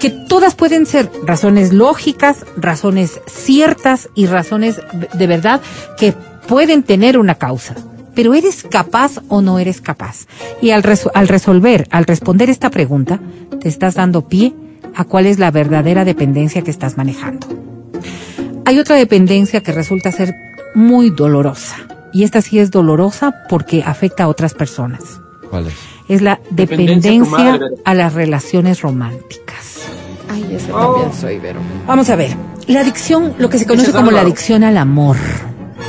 [0.00, 4.80] Que todas pueden ser razones lógicas, razones ciertas y razones
[5.12, 5.60] de verdad
[5.96, 6.12] que
[6.46, 7.74] pueden tener una causa.
[8.14, 10.26] Pero ¿eres capaz o no eres capaz?
[10.60, 10.82] Y al,
[11.14, 13.20] al resolver, al responder esta pregunta,
[13.60, 14.54] te estás dando pie
[14.94, 17.46] a cuál es la verdadera dependencia que estás manejando.
[18.64, 20.34] Hay otra dependencia que resulta ser
[20.74, 21.76] muy dolorosa.
[22.12, 25.20] Y esta sí es dolorosa porque afecta a otras personas.
[25.48, 25.74] ¿Cuál es?
[26.08, 29.82] Es la dependencia, a las relaciones románticas.
[30.28, 31.60] Ay, eso también soy, Vero.
[31.86, 32.36] Vamos a ver.
[32.66, 35.16] La adicción, lo que se conoce como la adicción al amor.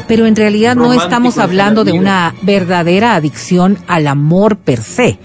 [0.07, 5.19] Pero en realidad no estamos hablando de una verdadera adicción al amor per se,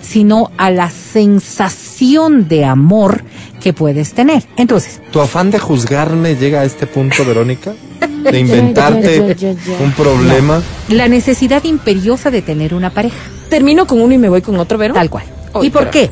[0.00, 3.22] sino a la sensación de amor
[3.60, 4.44] que puedes tener.
[4.56, 7.74] Entonces, ¿tu afán de juzgarme llega a este punto, Verónica?
[8.22, 9.36] De inventarte
[9.82, 10.62] un problema.
[10.88, 13.35] La necesidad imperiosa de tener una pareja.
[13.48, 14.94] Termino con uno y me voy con otro, Vero.
[14.94, 15.24] Tal cual.
[15.62, 16.10] ¿Y por qué?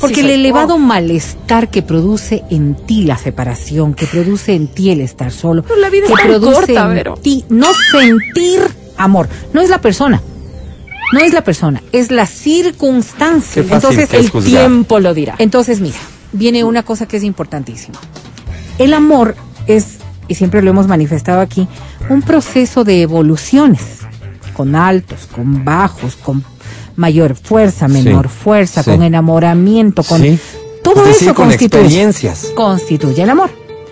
[0.00, 5.00] Porque el elevado malestar que produce en ti la separación, que produce en ti el
[5.00, 8.60] estar solo, que produce en ti no sentir
[8.96, 10.20] amor, no es la persona.
[11.12, 13.62] No es la persona, es la circunstancia.
[13.62, 15.36] Entonces el tiempo lo dirá.
[15.38, 15.98] Entonces, mira,
[16.32, 18.00] viene una cosa que es importantísima.
[18.78, 19.36] El amor
[19.68, 21.68] es, y siempre lo hemos manifestado aquí,
[22.08, 24.00] un proceso de evoluciones,
[24.54, 26.42] con altos, con bajos, con
[26.96, 30.22] mayor fuerza, menor fuerza, con enamoramiento, con
[30.82, 32.52] todo eso con experiencias.
[32.54, 33.50] constituye el amor.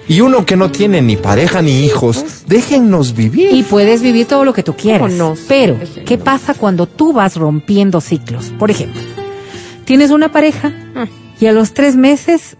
[0.09, 3.53] Y uno que no tiene ni pareja ni hijos, déjennos vivir.
[3.53, 5.12] Y puedes vivir todo lo que tú quieras.
[5.48, 8.53] Pero, ¿qué pasa cuando tú vas rompiendo ciclos?
[8.59, 9.00] Por ejemplo,
[9.84, 11.07] tienes una pareja ah.
[11.40, 12.57] y a los tres meses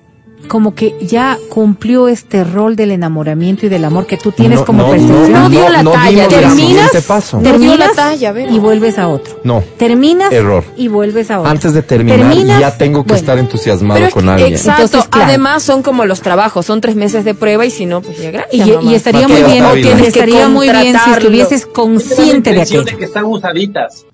[0.49, 4.91] como que ya cumplió este rol del enamoramiento y del amor que tú tienes como
[4.91, 5.33] percepción.
[5.33, 7.39] No, dio la talla, terminas, paso.
[7.39, 9.41] terminas la talla, y vuelves a otro.
[9.45, 9.63] No.
[9.79, 10.65] Terminas Error.
[10.77, 11.51] y vuelves a otro.
[11.51, 14.53] Antes de terminar ya tengo que estar entusiasmado con alguien.
[14.53, 15.05] Exacto.
[15.11, 18.31] Además son como los trabajos, son tres meses de prueba y si no, pues ya
[18.31, 18.67] gracias.
[18.83, 22.85] Y, estaría muy bien, tienes estaría muy bien si estuvieses consciente de aquello.
[22.85, 24.05] de que están usaditas.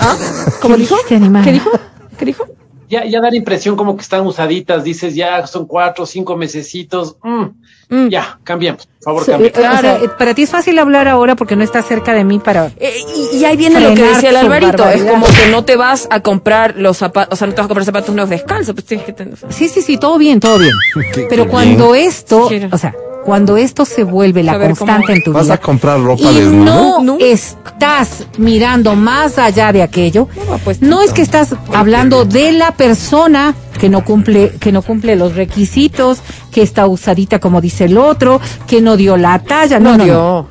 [0.00, 0.16] ¿Ah?
[0.60, 0.96] ¿Cómo dijo?
[1.08, 1.70] ¿Qué dijo?
[2.18, 2.46] ¿Qué dijo?
[2.94, 6.36] Ya, ya da la impresión como que están usaditas, dices ya son cuatro o cinco
[6.36, 7.44] mesecitos, mm,
[7.88, 8.08] mm.
[8.08, 12.12] ya, cambiemos, por favor, eh, para ti es fácil hablar ahora porque no estás cerca
[12.14, 12.70] de mí para...
[12.78, 12.94] Eh,
[13.32, 16.20] y, ahí viene lo que decía el Alvarito, es como que no te vas a
[16.20, 19.06] comprar los zapatos, o sea, no te vas a comprar zapatos nuevos descalzos, pues tienes
[19.06, 19.34] que tener...
[19.50, 20.72] Sí, sí, sí, todo bien, todo bien.
[21.28, 25.40] Pero cuando esto, o sea, cuando esto se vuelve la constante en tu vida.
[25.40, 30.28] ¿Vas a comprar ropa y no, estás mirando más allá de aquello.
[30.48, 33.54] No, pues, no es que estás hablando de la persona
[33.84, 38.40] que no cumple que no cumple los requisitos, que está usadita como dice el otro,
[38.66, 40.06] que no dio la talla, no, no.
[40.06, 40.48] no.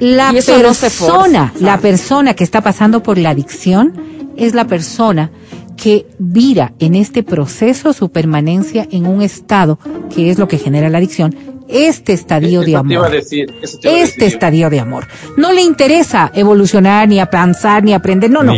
[0.00, 3.92] La persona, la persona que está pasando por la adicción
[4.36, 5.30] es la persona
[5.76, 9.78] que vira en este proceso su permanencia en un estado
[10.12, 11.36] que es lo que genera la adicción
[11.68, 13.14] este estadio de amor.
[13.14, 15.06] este estadio de amor.
[15.36, 18.28] No le interesa evolucionar, ni avanzar, ni aprender.
[18.28, 18.54] No, no.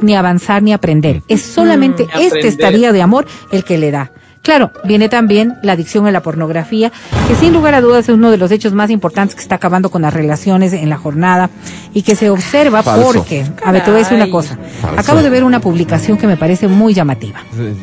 [0.00, 1.22] ¿Ni, avanzar, ni aprender.
[1.28, 4.10] Es solamente mm, este estadio de amor el que le da.
[4.42, 6.90] Claro, viene también la adicción a la pornografía,
[7.26, 9.90] que sin lugar a dudas es uno de los hechos más importantes que está acabando
[9.90, 11.50] con las relaciones en la jornada
[11.92, 14.58] y que se observa porque, a ver, te voy a decir una cosa.
[14.96, 17.40] Acabo de ver una publicación que me parece muy llamativa.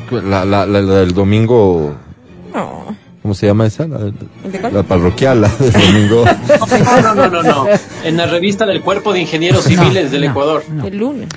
[0.10, 1.96] La, la, la, del domingo.
[2.52, 2.96] No.
[3.22, 3.88] ¿Cómo se llama esa?
[3.88, 6.26] La, parroquial, la del domingo.
[7.04, 7.68] No, no, no, no,
[8.04, 10.64] En la revista del Cuerpo de Ingenieros Civiles del Ecuador.
[10.84, 11.30] El lunes.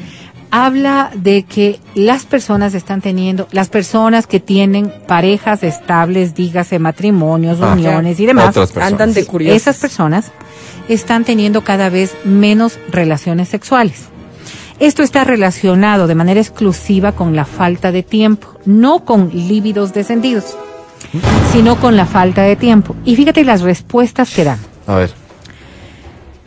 [0.51, 7.59] Habla de que las personas están teniendo, las personas que tienen parejas estables, dígase matrimonios,
[7.61, 9.61] ah, uniones y demás, andan de curiosos.
[9.61, 10.33] Esas personas
[10.89, 14.07] están teniendo cada vez menos relaciones sexuales.
[14.79, 20.57] Esto está relacionado de manera exclusiva con la falta de tiempo, no con líbidos descendidos
[21.53, 22.97] sino con la falta de tiempo.
[23.05, 24.59] Y fíjate las respuestas que dan.
[24.87, 25.11] A ver.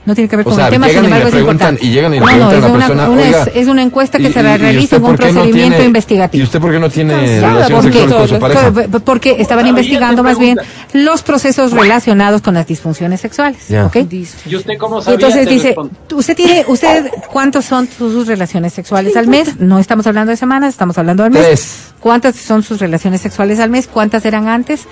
[0.03, 1.85] No tiene que ver con el tema, sin embargo es importante.
[1.85, 4.31] Y llegan y le no, no, es, una, persona, una es, es, una encuesta que
[4.31, 6.41] se realiza en un procedimiento investigativo.
[6.41, 8.71] ¿Y usted por qué no tiene relaciones sexuales con su pareja?
[9.05, 10.57] Porque estaban investigando más bien
[10.93, 13.59] los procesos relacionados con las disfunciones sexuales.
[13.85, 14.07] ¿okay?
[14.47, 15.15] ¿Y usted cómo sabía?
[15.15, 15.75] Entonces dice,
[16.13, 19.59] usted tiene, usted, ¿cuántos son sus relaciones sexuales al mes?
[19.59, 21.45] No estamos hablando de semanas, estamos hablando del mes.
[21.45, 21.77] Tres.
[21.99, 23.87] ¿Cuántas son sus relaciones sexuales al mes?
[23.87, 24.87] ¿Cuántas eran antes?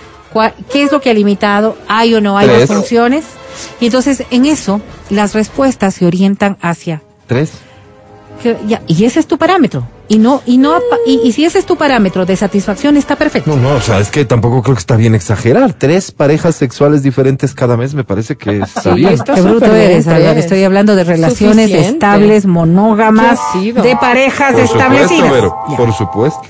[0.72, 1.78] ¿Qué es lo que ha limitado?
[1.88, 3.26] ¿Hay o no hay disfunciones?
[3.80, 7.52] Y entonces en eso las respuestas se orientan hacia tres.
[8.88, 9.88] y ese es tu parámetro.
[10.12, 13.56] Y no, y no, y, si ese es tu parámetro de satisfacción, está perfecto.
[13.56, 15.74] No, no, o sea, es que tampoco creo que está bien exagerar.
[15.74, 19.20] Tres parejas sexuales diferentes cada mes me parece que está bien.
[19.24, 25.52] Qué bruto eres, Estoy hablando de relaciones estables, monógamas, de parejas establecidas.
[25.78, 26.42] por supuesto.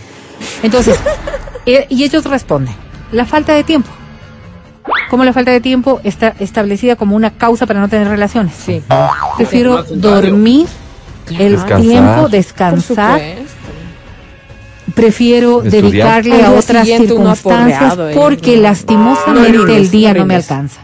[0.63, 0.97] Entonces,
[1.65, 2.75] eh, y ellos responden,
[3.11, 3.89] la falta de tiempo
[5.09, 8.53] como la falta de tiempo está establecida como una causa para no tener relaciones.
[8.53, 8.81] Sí.
[9.37, 10.67] Prefiero dormir
[11.37, 13.19] el tiempo, descansar.
[14.95, 20.81] Prefiero dedicarle a otras circunstancias porque lastimosamente el día no me alcanza.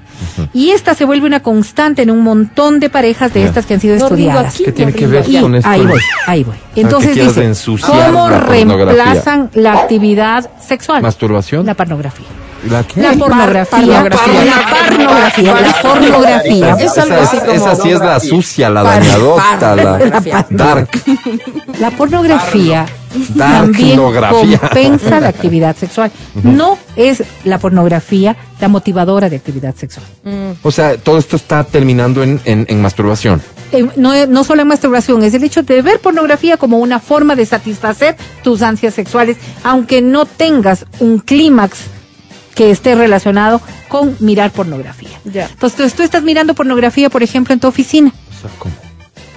[0.56, 3.82] Y esta se vuelve una constante en un montón de parejas de estas que han
[3.82, 4.56] sido estudiadas.
[4.56, 5.70] ¿Qué tiene que ver con esto?
[5.70, 6.56] Ahí voy, ahí voy.
[6.78, 11.02] Entonces dice, ¿cómo reemplazan la actividad sexual?
[11.02, 11.66] ¿Masturbación?
[11.66, 12.26] La pornografía.
[12.70, 13.02] ¿La qué?
[13.02, 13.86] La pornografía.
[13.86, 14.04] La
[14.90, 15.62] pornografía.
[15.62, 16.76] La pornografía.
[16.80, 20.90] Esa, sí es la sucia, la dañadota, la dark.
[21.80, 22.86] La pornografía
[23.38, 26.12] también compensa la actividad sexual.
[26.44, 30.06] No es la pornografía la motivadora de actividad sexual.
[30.64, 33.42] O sea, todo esto está terminando en, en, masturbación.
[33.72, 37.36] Eh, no, no solo en masturbación, es el hecho de ver pornografía como una forma
[37.36, 41.80] de satisfacer tus ansias sexuales, aunque no tengas un clímax
[42.56, 45.20] que esté relacionado con mirar pornografía.
[45.26, 48.14] Entonces tú, estás mirando pornografía, por ejemplo, en tu oficina.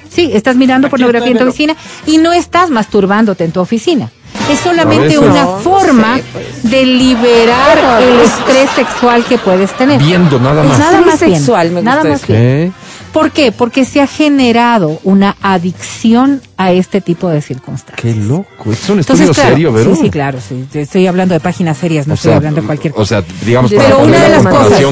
[0.08, 4.10] Sí, estás mirando pornografía en tu oficina y no estás masturbándote en tu oficina.
[4.50, 6.70] Es solamente una forma pues.
[6.70, 10.00] de liberar el estrés sexual que puedes tener.
[10.00, 10.78] Viendo nada más.
[10.78, 12.72] nada más sexual, nada más bien.
[13.12, 13.52] ¿Por qué?
[13.52, 18.00] Porque se ha generado una adicción a este tipo de circunstancias.
[18.00, 18.70] Qué loco.
[18.70, 19.94] Es un estudio serio, ¿verdad?
[19.94, 20.38] Sí, sí, claro.
[20.46, 20.66] Sí.
[20.74, 23.18] Estoy hablando de páginas serias, no estoy hablando de cualquier cosa.
[23.18, 24.82] O sea, digamos, para Pero una de las cosas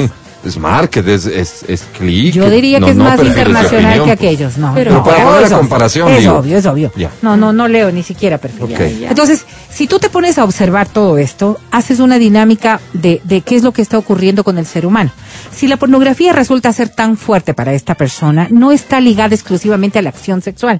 [0.45, 2.33] es market, es, es, es click.
[2.33, 4.73] Yo diría que es más internacional que aquellos, no.
[4.73, 6.91] Pero, para poner la comparación, Es obvio, es obvio.
[7.21, 8.75] No, no, no leo ni siquiera perfil.
[9.09, 13.55] Entonces, si tú te pones a observar todo esto, haces una dinámica de, de qué
[13.55, 15.11] es lo que está ocurriendo con el ser humano.
[15.51, 20.01] Si la pornografía resulta ser tan fuerte para esta persona, no está ligada exclusivamente a
[20.01, 20.79] la acción sexual.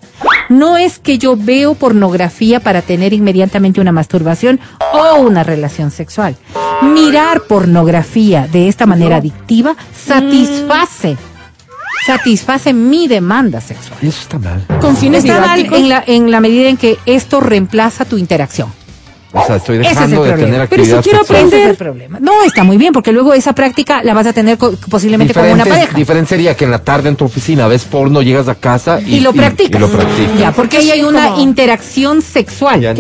[0.49, 4.59] No es que yo veo pornografía para tener inmediatamente una masturbación
[4.93, 6.35] o una relación sexual.
[6.81, 11.17] Mirar pornografía de esta manera adictiva satisface
[12.07, 13.99] satisface mi demanda sexual.
[14.01, 14.65] Y eso está mal.
[14.79, 18.71] Con fines está mal en la, en la medida en que esto reemplaza tu interacción.
[19.38, 21.69] O sea, estoy dejando de tener actividad Pero si quiero aprender...
[21.69, 22.19] el problema.
[22.19, 24.57] No, está muy bien, porque luego esa práctica la vas a tener
[24.89, 25.95] posiblemente con una pareja.
[25.95, 29.15] Diferente sería que en la tarde en tu oficina ves porno, llegas a casa y,
[29.15, 29.79] y lo practicas.
[29.79, 30.39] Y, lo practicas.
[30.39, 32.81] Ya, porque ahí hay una interacción sexual.
[32.81, 32.93] Ya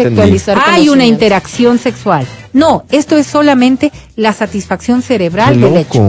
[0.65, 2.25] hay una interacción sexual.
[2.53, 6.01] No, esto es solamente la satisfacción cerebral del hecho.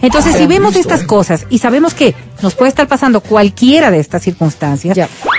[0.00, 4.22] Entonces, si vemos estas cosas y sabemos que nos puede estar pasando cualquiera de estas
[4.22, 4.96] circunstancias,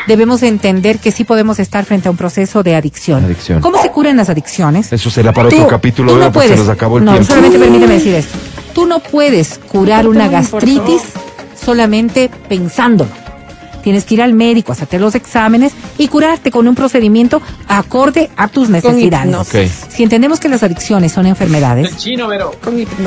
[0.07, 3.35] debemos entender que sí podemos estar frente a un proceso de adicción.
[3.61, 4.91] ¿Cómo se curan las adicciones?
[4.91, 8.15] Eso será para otro capítulo, no puedes, se nos acabó el no, solamente permíteme decir
[8.15, 8.37] esto.
[8.73, 11.01] Tú no puedes curar una gastritis
[11.63, 13.28] solamente pensándolo.
[13.83, 18.47] Tienes que ir al médico, hacerte los exámenes y curarte con un procedimiento acorde a
[18.47, 19.47] tus necesidades.
[19.89, 21.93] Si entendemos que las adicciones son enfermedades,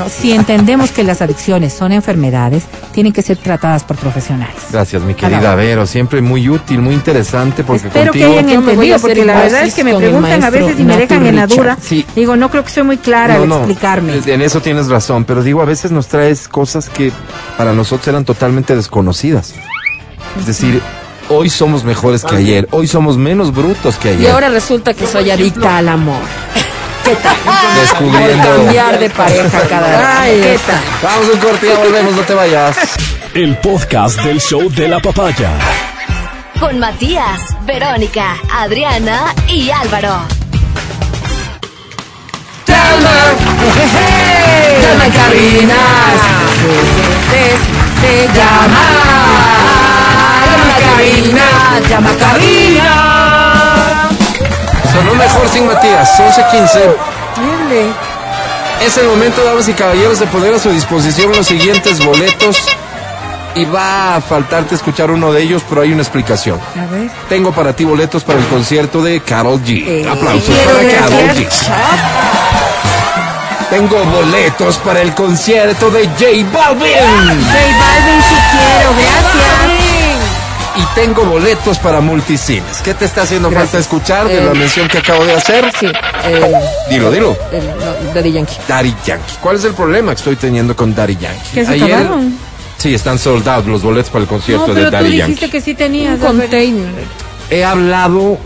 [0.09, 4.55] si entendemos que las adicciones son enfermedades, tienen que ser tratadas por profesionales.
[4.71, 9.25] Gracias, mi querida Vero, siempre muy útil, muy interesante porque Espero que hayan entendido, porque
[9.25, 11.77] la verdad es que me preguntan a veces y me dejan en la duda.
[12.15, 14.21] Digo, no creo que soy muy clara al explicarme.
[14.25, 17.11] En eso tienes razón, pero digo, a veces nos traes cosas que
[17.57, 19.53] para nosotros eran totalmente desconocidas.
[20.39, 20.81] Es decir,
[21.29, 24.21] hoy somos mejores que ayer, hoy somos menos brutos que ayer.
[24.21, 26.21] Y ahora resulta que soy adicta al amor.
[27.03, 27.35] ¿Qué tal?
[27.81, 28.47] Descubriendo.
[28.47, 30.41] cambiar de pareja cada vez.
[30.43, 30.81] ¿Qué tal?
[31.03, 32.77] Vamos un corte y volvemos, no te vayas.
[33.33, 35.51] El podcast del show de la papaya.
[36.59, 40.43] Con Matías, Verónica, Adriana y Álvaro.
[44.81, 46.21] Llama cabinas.
[48.01, 49.52] Se llama
[50.97, 54.09] cabina, llama cabina.
[54.93, 56.79] Sonó mejor sin Matías, 11.15.
[58.85, 62.57] Es el momento, damas y caballeros, de poner a su disposición los siguientes boletos
[63.55, 66.59] y va a faltarte escuchar uno de ellos, pero hay una explicación.
[66.75, 67.09] A ver.
[67.29, 69.85] Tengo para ti boletos para el concierto de Carol G.
[69.87, 71.47] Eh, Aplausos para Carol G.
[73.69, 76.51] Tengo boletos para el concierto de J Balvin.
[76.51, 79.72] J Balvin sí quiero, gracias.
[80.75, 82.81] Y tengo boletos para multicines.
[82.83, 85.71] ¿Qué te está haciendo falta escuchar de la eh, mención que acabo de hacer?
[85.79, 85.87] Sí.
[86.89, 87.37] dilo, dilo.
[88.13, 88.55] Daddy Yankee.
[88.67, 89.33] Daddy Yankee.
[89.39, 91.49] ¿Cuál es el problema que estoy teniendo con Daddy Yankee?
[91.53, 92.07] ¿Qué se Ayer,
[92.77, 95.33] Sí, están soldados los boletos para el concierto de Daddy Yankee.
[95.35, 96.19] dijiste que sí tenías.
[96.19, 96.89] Un container.
[97.49, 98.37] He hablado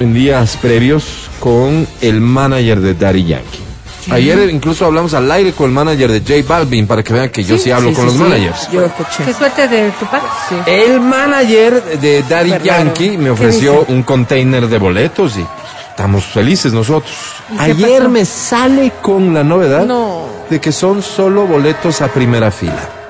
[0.00, 3.69] en días previos con el manager de Daddy Yankee.
[4.10, 7.44] Ayer incluso hablamos al aire con el manager de J Balvin para que vean que
[7.44, 8.70] yo sí, hablo con los managers.
[8.70, 9.24] Yo escuché.
[9.24, 10.26] Qué suerte de tu padre.
[10.66, 15.46] El manager de Daddy Yankee me ofreció un container de boletos y
[15.88, 17.14] estamos felices nosotros.
[17.58, 19.86] Ayer me sale con la novedad
[20.48, 23.00] de que son solo boletos a primera fila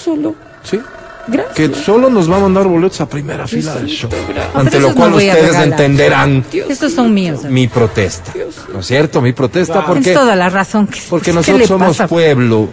[0.00, 0.34] solo.
[0.62, 0.80] Sí.
[1.26, 1.54] Gracias.
[1.54, 4.10] Que solo nos va a mandar boletos a primera fila del show.
[4.54, 6.44] Ante lo cual ustedes entenderán.
[6.68, 7.44] Estos son míos.
[7.44, 8.32] Mi protesta.
[8.72, 9.20] ¿No es cierto?
[9.20, 10.10] Mi protesta porque.
[10.10, 12.68] Es toda la razón que Porque nosotros somos pueblo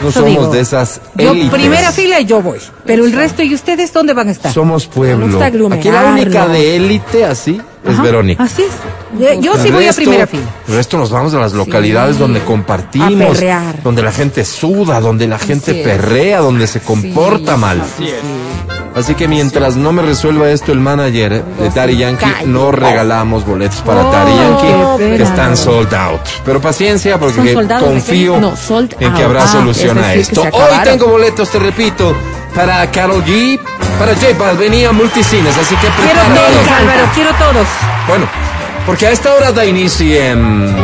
[0.00, 1.50] no somos de esas élites.
[1.50, 2.58] primera fila y yo voy.
[2.84, 4.52] Pero el resto, ¿y ustedes dónde van a estar?
[4.52, 5.42] Somos pueblo.
[5.42, 8.42] Aquí la única de élite así es Verónica.
[8.42, 9.40] Así es.
[9.40, 10.42] Yo, sí voy a primera fila.
[10.66, 13.38] El resto nos vamos a las localidades donde compartimos,
[13.82, 17.82] donde la gente suda, donde la gente perrea, donde se comporta mal.
[18.94, 23.80] Así que mientras no me resuelva esto el manager de Daddy Yankee, no regalamos boletos
[23.80, 26.20] para oh, Daddy Yankee que están sold out.
[26.44, 28.36] Pero paciencia porque confío
[29.00, 30.42] en que habrá ah, solución a esto.
[30.42, 32.14] Hoy tengo boletos, te repito,
[32.54, 33.58] para Carol G,
[33.98, 37.66] para J Balvin y a Multicines, así que Quiero todos, Álvaro, quiero todos.
[38.08, 38.26] Bueno,
[38.86, 40.74] porque a esta hora da inicio en...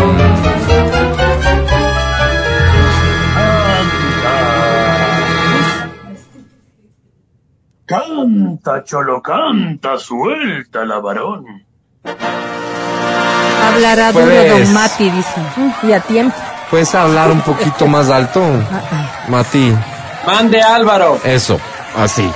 [7.87, 11.45] Canta, cholo, canta, suelta la varón.
[13.67, 15.41] Hablará duro don Mati, dice.
[15.83, 16.37] Y a tiempo.
[16.71, 18.41] ¿Puedes hablar un poquito más alto,
[19.29, 19.75] Mati?
[20.25, 21.19] Mande Álvaro.
[21.25, 21.59] Eso,
[21.97, 22.31] así.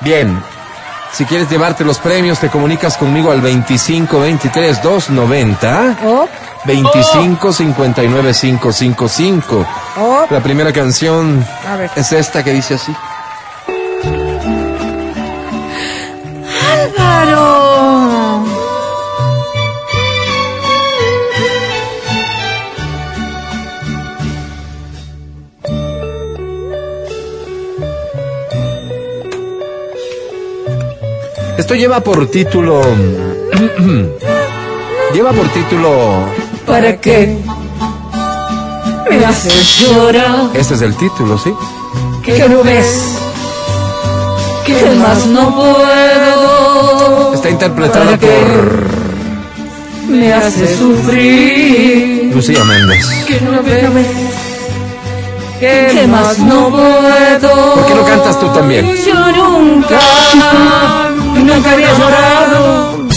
[0.00, 0.42] Bien.
[1.12, 5.96] Si quieres llevarte los premios, te comunicas conmigo al 25 23 290.
[6.04, 6.28] Oh.
[6.64, 9.66] 25 59 555.
[9.96, 10.26] Oh.
[10.30, 11.44] La primera canción
[11.96, 12.94] es esta que dice así.
[31.68, 32.80] Esto lleva por título.
[35.12, 36.24] lleva por título.
[36.66, 37.36] ¿Para qué?
[39.10, 40.48] Me haces llorar.
[40.54, 41.52] Este es el título, ¿sí?
[42.24, 43.18] ¿Qué no ves?
[44.64, 47.34] ¿Qué más no puedo?
[47.34, 48.86] Está interpretada por.
[50.08, 52.32] Me hace sufrir.
[52.34, 53.06] Lucía Méndez.
[53.26, 54.06] ¿Qué no ves?
[55.60, 57.74] ¿Qué más no puedo?
[57.74, 58.86] ¿Por qué no cantas tú también?
[59.04, 60.00] Yo nunca
[61.48, 63.08] nunca había llorado,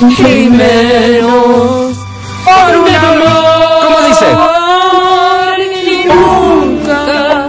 [0.00, 1.96] y menos
[2.44, 3.82] por un amor.
[3.82, 4.26] ¿Cómo dice?
[6.06, 7.48] nunca,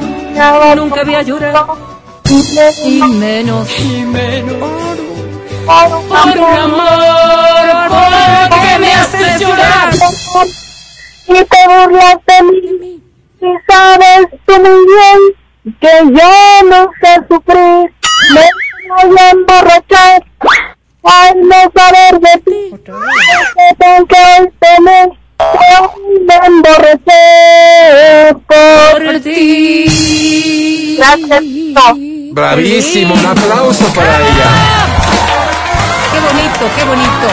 [0.76, 1.78] nunca había llorado,
[2.86, 4.58] y menos, y menos
[5.66, 7.90] por un amor,
[8.50, 9.90] porque me haces llorar.
[11.28, 13.02] Y te burlas de mí,
[13.42, 15.20] y sabes tú muy bien
[15.80, 17.94] que yo no sé sufrir
[18.90, 20.26] voy a emborrachar
[21.04, 22.76] al no saber de ti.
[23.78, 25.20] Tengo que tener
[26.28, 27.24] me emborraché
[28.48, 30.98] por ti.
[30.98, 31.44] Gracias.
[32.32, 34.50] Bravísimo, un aplauso para ella.
[36.12, 37.28] Qué bonito, qué bonito.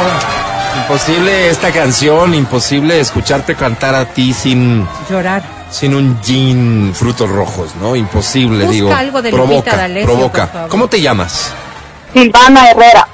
[0.82, 7.74] Imposible esta canción, imposible escucharte cantar a ti sin llorar sin un gin frutos rojos,
[7.80, 7.96] ¿no?
[7.96, 8.94] Imposible, Busca digo.
[8.94, 10.66] algo de provoca, provoca.
[10.68, 11.52] ¿Cómo te llamas?
[12.12, 13.08] Silvana Herrera.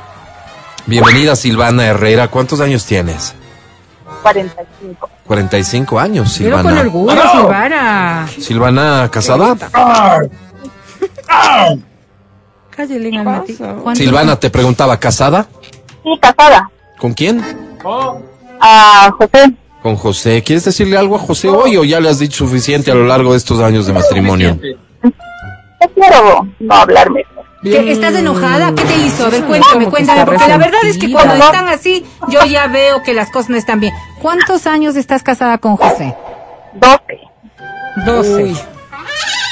[0.86, 2.28] Bienvenida Silvana Herrera.
[2.28, 3.34] ¿Cuántos años tienes?
[4.22, 5.10] 45.
[5.26, 6.62] 45 años, Silvana.
[6.70, 8.28] Pero con orgullo, Silvana.
[8.38, 9.56] Silvana, ¿casada?
[13.94, 15.46] Silvana, te preguntaba, ¿casada?
[16.02, 16.70] Sí, casada.
[16.98, 17.42] ¿Con quién?
[18.60, 20.42] A José con José.
[20.42, 23.32] ¿Quieres decirle algo a José hoy o ya le has dicho suficiente a lo largo
[23.32, 24.58] de estos años de matrimonio?
[25.02, 27.24] No quiero no hablarme.
[27.64, 28.74] ¿Estás enojada?
[28.74, 29.26] ¿Qué te hizo?
[29.26, 33.02] A ver, cuéntame, cuéntame, porque la verdad es que cuando están así, yo ya veo
[33.02, 33.94] que las cosas no están bien.
[34.20, 36.14] ¿Cuántos años estás casada con José?
[36.74, 37.20] Doce.
[38.04, 38.71] Doce.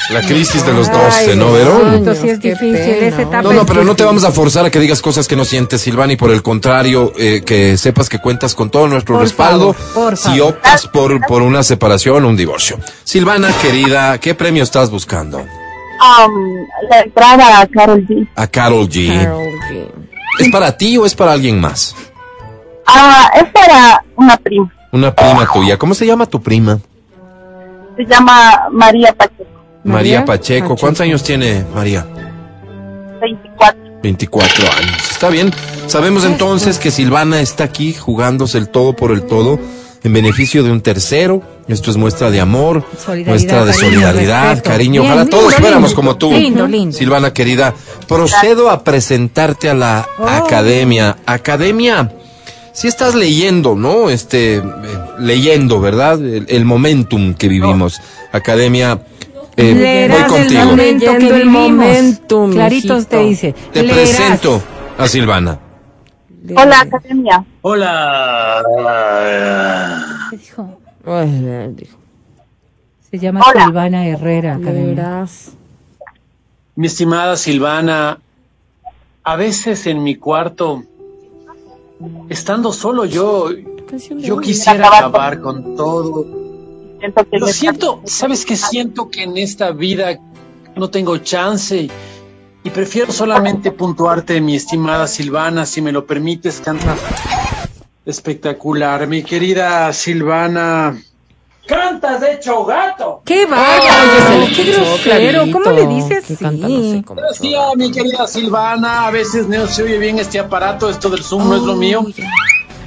[0.08, 1.94] La crisis de los 12, ¿no, Verón?
[1.94, 4.80] Entonces es difícil, esa etapa No, no, pero no te vamos a forzar a que
[4.80, 8.54] digas cosas que no sientes, Silvana, y por el contrario, eh, que sepas que cuentas
[8.54, 9.76] con todo nuestro respaldo
[10.16, 12.78] si optas por, por una separación o un divorcio.
[13.04, 15.38] Silvana, querida, ¿qué premio estás buscando?
[15.38, 18.26] Um, la entrada a Carol G.
[18.34, 19.90] A Carol G.
[20.38, 21.94] ¿Es para ti o es para alguien más?
[22.86, 24.72] Ah, es para una prima.
[24.92, 25.76] Una prima tuya.
[25.76, 26.78] ¿Cómo se llama tu prima?
[27.96, 29.49] Se llama María Pacheco.
[29.84, 30.76] María, Pacheco.
[30.76, 32.06] ¿Cuántos años tiene María?
[33.20, 34.00] 24.
[34.02, 35.10] 24 años.
[35.10, 35.52] Está bien.
[35.86, 39.58] Sabemos entonces que Silvana está aquí jugándose el todo por el todo
[40.02, 41.42] en beneficio de un tercero.
[41.68, 42.84] Esto es muestra de amor,
[43.26, 45.02] muestra de solidaridad, cariño.
[45.02, 46.32] Ojalá todos fuéramos como tú.
[46.92, 47.74] Silvana querida,
[48.08, 50.26] procedo a presentarte a la oh.
[50.26, 51.16] academia.
[51.26, 52.12] Academia,
[52.72, 54.10] si estás leyendo, ¿no?
[54.10, 54.62] Este, eh,
[55.18, 56.20] leyendo, ¿verdad?
[56.24, 58.00] El, momentum que vivimos.
[58.32, 59.00] Academia,
[59.56, 60.60] eh, voy contigo.
[60.60, 62.52] El momento que el momentum.
[62.52, 63.54] Claritos te dice.
[63.72, 64.62] Te presento
[64.96, 65.58] a Silvana.
[66.56, 67.44] Hola, Academia.
[67.62, 68.62] Hola.
[70.30, 70.78] ¿Qué dijo?
[73.10, 75.26] Se llama Silvana Herrera, Academia.
[76.76, 78.20] Mi estimada Silvana,
[79.24, 80.84] a veces en mi cuarto
[82.28, 83.50] estando solo yo,
[84.18, 86.39] yo quisiera acabar con todo.
[87.32, 88.56] Lo siento, ¿sabes qué?
[88.56, 90.18] Siento que en esta vida
[90.76, 91.88] no tengo chance
[92.62, 96.96] y prefiero solamente puntuarte, mi estimada Silvana, si me lo permites, cantar.
[98.04, 101.00] Espectacular, mi querida Silvana.
[101.66, 103.22] ¡Cantas de hecho gato!
[103.24, 104.46] ¡Qué bárbaro!
[104.54, 105.44] ¡Qué grosero!
[105.52, 107.04] ¿Cómo le dices así?
[107.28, 111.48] Decía mi querida Silvana, a veces no se oye bien este aparato, esto del Zoom
[111.48, 112.04] no es lo mío.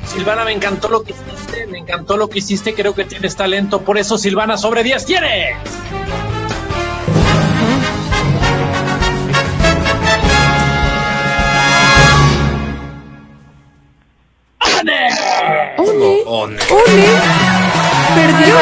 [0.06, 1.43] Silvana, me encantó lo que hiciste, me
[1.84, 5.58] encantó lo que hiciste, creo que tienes talento, por eso Silvana sobre 10 tienes.
[15.76, 16.24] ¡One!
[16.26, 16.58] ¡One!
[18.16, 18.56] Perdió.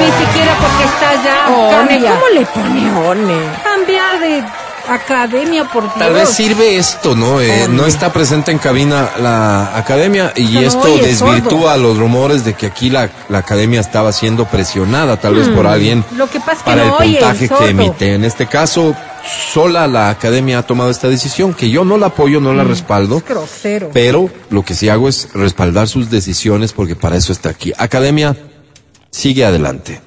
[0.00, 1.48] ni siquiera porque está ya.
[1.80, 3.38] One, ¿cómo le pone One?
[3.62, 4.44] Cambia de
[4.88, 5.94] academia por Dios.
[5.98, 7.40] Tal vez sirve esto, ¿no?
[7.40, 12.66] Eh, no está presente en cabina la academia y esto desvirtúa los rumores de que
[12.66, 15.68] aquí la, la, academia estaba siendo presionada, tal vez por mm.
[15.68, 16.04] alguien.
[16.16, 18.14] Lo que pasa para el puntaje que emite.
[18.14, 18.94] En este caso,
[19.52, 22.68] sola la academia ha tomado esta decisión, que yo no la apoyo, no la mm.
[22.68, 23.22] respaldo.
[23.92, 27.72] Pero lo que sí hago es respaldar sus decisiones porque para eso está aquí.
[27.76, 28.36] Academia,
[29.10, 30.00] sigue adelante.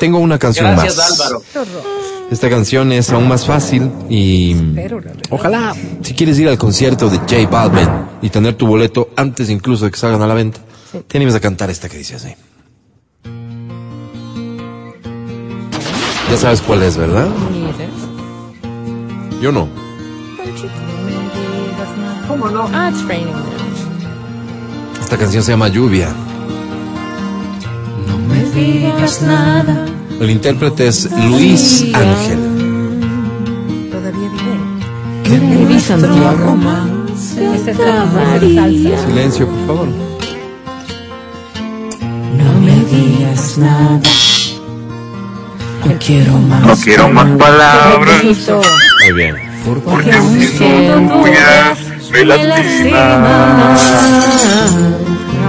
[0.00, 1.20] Tengo una canción Gracias, más.
[1.20, 1.42] Álvaro.
[2.30, 4.56] Esta canción es aún más fácil y
[5.30, 7.88] ojalá, si quieres ir al concierto de J Balvin
[8.22, 10.60] y tener tu boleto antes incluso de que salgan a la venta,
[11.06, 12.34] te animes a cantar esta que dice así.
[16.30, 17.28] Ya sabes cuál es, ¿verdad?
[19.42, 19.68] Yo no.
[22.26, 22.66] ¿Cómo no?
[22.72, 23.34] Ah, it's raining.
[25.02, 26.08] Esta canción se llama Lluvia.
[28.06, 29.84] No me digas nada
[30.22, 32.38] el intérprete es Luis Ángel.
[33.90, 34.28] Todavía
[35.28, 35.64] vive.
[35.64, 36.56] Luis Santiago.
[39.06, 39.88] Silencio, por favor.
[42.38, 44.00] No me digas nada.
[45.84, 46.66] No quiero más.
[46.66, 48.22] No quiero más palabras.
[48.24, 49.34] Muy bien.
[49.64, 50.12] Porque
[50.56, 51.74] siendo tuya
[52.12, 52.24] me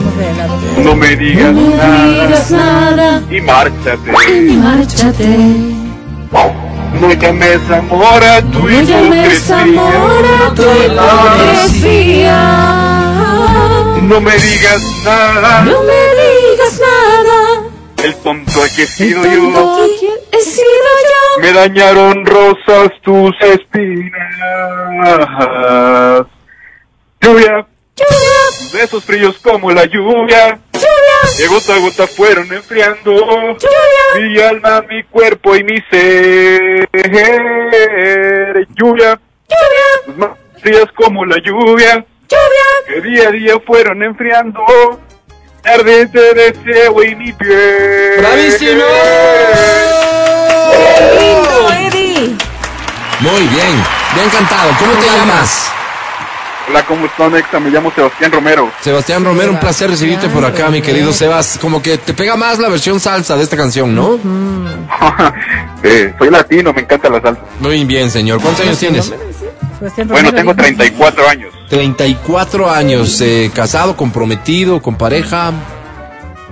[0.01, 0.83] lastima.
[0.83, 4.11] No me digas, nada, y márchate.
[4.27, 5.37] Y márchate.
[6.99, 12.39] No llames amor a tu no llames amor a tu hipocresía.
[14.03, 15.63] No me digas nada.
[15.63, 17.63] No me digas nada.
[18.03, 19.87] El tonto que he sido yo.
[20.31, 20.65] He sido
[21.09, 21.41] yo.
[21.41, 24.19] Me dañaron rosas tus espinas.
[27.21, 27.65] Lluvia
[28.79, 30.59] esos fríos como la lluvia,
[31.37, 33.55] que gota a gota fueron enfriando
[34.15, 36.89] mi alma, mi cuerpo y mi ser.
[38.75, 39.19] Lluvia,
[40.17, 42.05] más frías como la lluvia,
[42.87, 44.59] que día a día fueron enfriando
[45.63, 48.17] ardiente deseo y mi piel.
[48.17, 48.83] ¡Bravísimo!
[51.71, 52.35] Eddie!
[53.19, 53.83] Muy bien,
[54.15, 54.71] bien cantado.
[54.79, 55.71] ¿Cómo te llamas?
[56.67, 57.59] Hola, ¿cómo están, Exa?
[57.59, 58.71] Me llamo Sebastián Romero.
[58.81, 61.57] Sebastián Romero, un placer recibirte por acá, mi querido Sebas.
[61.59, 64.17] Como que te pega más la versión salsa de esta canción, ¿no?
[65.83, 67.41] eh, soy latino, me encanta la salsa.
[67.59, 68.41] Muy bien, señor.
[68.41, 69.13] ¿Cuántos años tienes?
[70.07, 71.53] Bueno, tengo 34 años.
[71.69, 75.51] 34 años, eh, casado, comprometido, con pareja.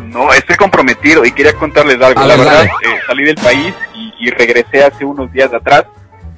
[0.07, 2.25] No, estoy comprometido y quería contarles algo.
[2.25, 5.85] la verdad, eh, salí del país y, y regresé hace unos días atrás.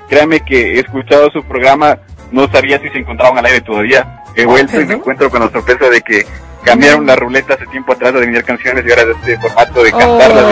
[0.07, 1.97] Créame que he escuchado su programa,
[2.33, 4.23] no sabía si se encontraban al aire todavía.
[4.35, 6.25] He vuelto y me encuentro con la sorpresa de que
[6.63, 9.91] cambiaron la ruleta hace tiempo atrás de adivinar canciones y ahora de este formato de
[9.91, 10.45] cantarlas.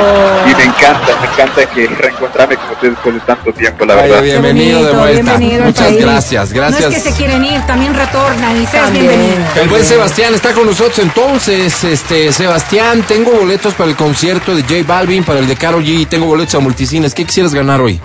[0.46, 4.22] Y, me encanta, me encanta que reencontrarme con ustedes después de tanto tiempo, la verdad.
[4.22, 5.40] bienvenido de vuelta.
[5.40, 6.92] Muchas gracias, gracias.
[6.92, 9.38] No es que se quieren ir, también retornan y seas bienvenido.
[9.60, 11.84] El buen Sebastián está con nosotros entonces.
[11.84, 16.08] Este, Sebastián, tengo boletos para el concierto de J Balvin, para el de Carol G,
[16.08, 17.16] tengo boletos a multicines.
[17.16, 18.00] ¿Qué quisieras ganar hoy?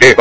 [0.00, 0.14] Eh,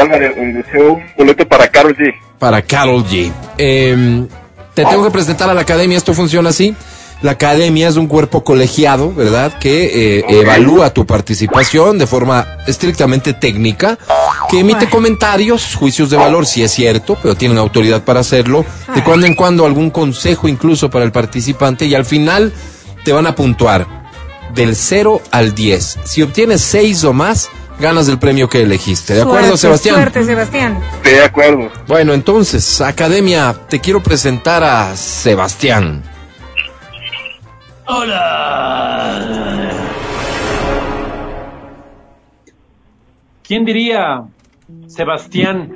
[0.53, 2.13] deseo un boleto para Carol G.
[2.43, 3.31] Para Carol G.
[3.57, 4.27] Eh,
[4.73, 6.75] te tengo que presentar a la academia, esto funciona así.
[7.21, 9.57] La academia es un cuerpo colegiado, ¿verdad?
[9.59, 13.97] Que eh, evalúa tu participación de forma estrictamente técnica,
[14.49, 19.01] que emite comentarios, juicios de valor, si es cierto, pero tienen autoridad para hacerlo, de
[19.05, 22.51] cuando en cuando algún consejo incluso para el participante y al final
[23.05, 23.87] te van a puntuar
[24.53, 25.99] del 0 al 10.
[26.03, 27.47] Si obtienes 6 o más,
[27.83, 29.13] ganas el premio que elegiste.
[29.13, 29.95] ¿De acuerdo, Sebastián?
[29.95, 30.79] Suerte, Sebastián.
[31.03, 31.69] De acuerdo.
[31.85, 36.01] Bueno, entonces, Academia, te quiero presentar a Sebastián.
[37.85, 39.69] Hola.
[43.43, 44.23] ¿Quién diría,
[44.87, 45.69] Sebastián,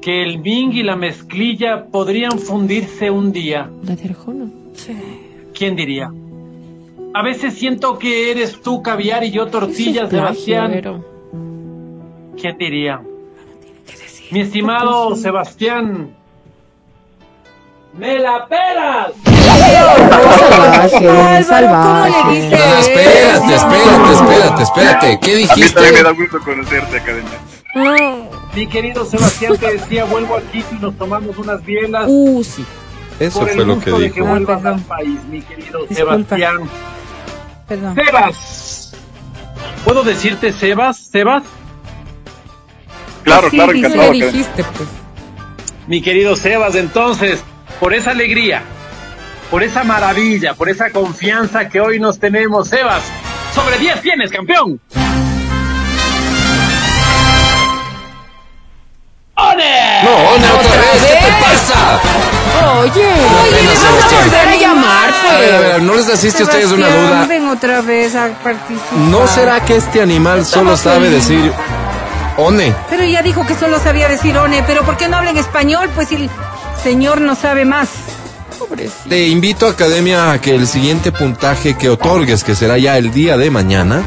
[0.00, 3.70] que el Bing y la mezclilla podrían fundirse un día?
[3.84, 4.16] La de
[4.74, 4.96] Sí.
[5.54, 6.10] ¿Quién diría?
[7.14, 11.04] A veces siento que eres tú caviar y yo tortillas, Sebastián.
[12.40, 13.02] ¿Quién diría?
[14.30, 16.14] Mi estimado Sebastián,
[17.92, 19.12] ¡me la pelas!
[20.88, 22.50] Salvaje, salvaje.
[22.50, 25.20] No, espérate, espérate, espérate, espérate.
[25.20, 25.78] ¿Qué dijiste?
[25.78, 27.38] A mí me da gusto conocerte, Academia.
[28.54, 32.06] Mi querido Sebastián, te decía, vuelvo aquí y nos tomamos unas bielas.
[32.08, 32.64] Uh, sí.
[33.20, 34.14] Eso fue lo que dijo.
[34.14, 35.94] que vuelvas al país, mi querido Disculpa.
[35.94, 36.70] Sebastián.
[37.72, 37.94] Perdón.
[37.94, 38.92] Sebas.
[39.84, 40.98] ¿Puedo decirte Sebas?
[41.10, 41.42] Sebas.
[43.22, 44.12] Claro, Sí, claro, sí, encantado.
[44.12, 44.88] le dijiste, pues.
[45.86, 47.42] Mi querido Sebas, entonces,
[47.80, 48.62] por esa alegría,
[49.50, 53.02] por esa maravilla, por esa confianza que hoy nos tenemos, Sebas,
[53.54, 54.80] sobre 10 tienes, campeón.
[59.34, 60.02] ¡One!
[60.04, 62.00] No, no, otra vez, ¿qué te pasa?
[62.64, 65.68] Oye, oye, pena, le vas a volver a llamar, A ver, a pues.
[65.72, 67.26] ver, ¿no les asiste a ustedes una duda?
[67.26, 68.98] Ven otra vez a participar.
[69.10, 71.52] ¿No será que este animal solo sabe decir
[72.36, 72.74] one?
[72.90, 75.90] Pero ya dijo que solo sabía decir one, pero ¿por qué no habla en español?
[75.94, 76.30] Pues el
[76.82, 77.88] señor no sabe más.
[78.58, 79.08] Pobrecito.
[79.08, 83.36] Te invito, Academia, a que el siguiente puntaje que otorgues, que será ya el día
[83.36, 84.02] de mañana,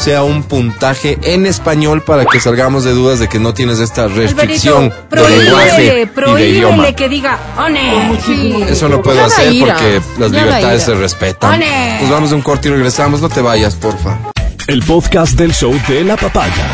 [0.00, 4.08] sea un puntaje en español para que salgamos de dudas de que no tienes esta
[4.08, 6.74] restricción Alvarito, de lenguaje prohíbele, y de idioma.
[6.76, 8.18] prohíbele que diga one.
[8.24, 8.64] Sí.
[8.68, 10.94] Eso no puedo Nada hacer ira, porque las nada libertades ira.
[10.94, 11.54] se respetan.
[11.54, 12.00] ¡Ole!
[12.00, 13.20] Nos vamos a un corte y regresamos.
[13.20, 14.18] No te vayas, porfa.
[14.66, 16.66] El podcast del show de la papaya.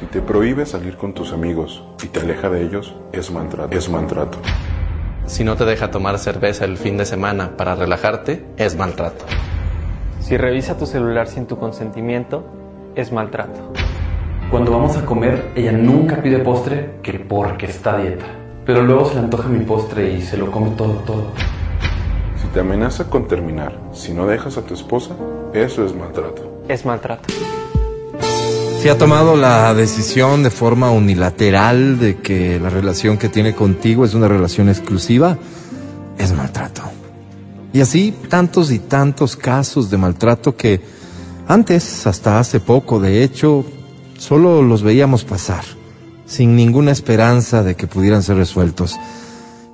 [0.00, 3.76] Si te prohíbe salir con tus amigos y te aleja de ellos, es maltrato.
[3.76, 4.38] Es maltrato.
[5.26, 9.24] Si no te deja tomar cerveza el fin de semana para relajarte, es maltrato.
[10.20, 12.44] Si revisa tu celular sin tu consentimiento,
[12.94, 13.72] es maltrato.
[14.50, 18.26] Cuando vamos a comer, ella nunca pide postre que porque está a dieta.
[18.66, 21.32] Pero luego se le antoja mi postre y se lo come todo, todo.
[22.40, 25.16] Si te amenaza con terminar, si no dejas a tu esposa,
[25.54, 26.62] eso es maltrato.
[26.68, 27.32] Es maltrato.
[28.80, 34.04] Si ha tomado la decisión de forma unilateral de que la relación que tiene contigo
[34.04, 35.38] es una relación exclusiva,
[36.18, 36.79] es maltrato.
[37.72, 40.80] Y así tantos y tantos casos de maltrato que
[41.46, 43.64] antes, hasta hace poco, de hecho,
[44.18, 45.64] solo los veíamos pasar,
[46.26, 48.96] sin ninguna esperanza de que pudieran ser resueltos,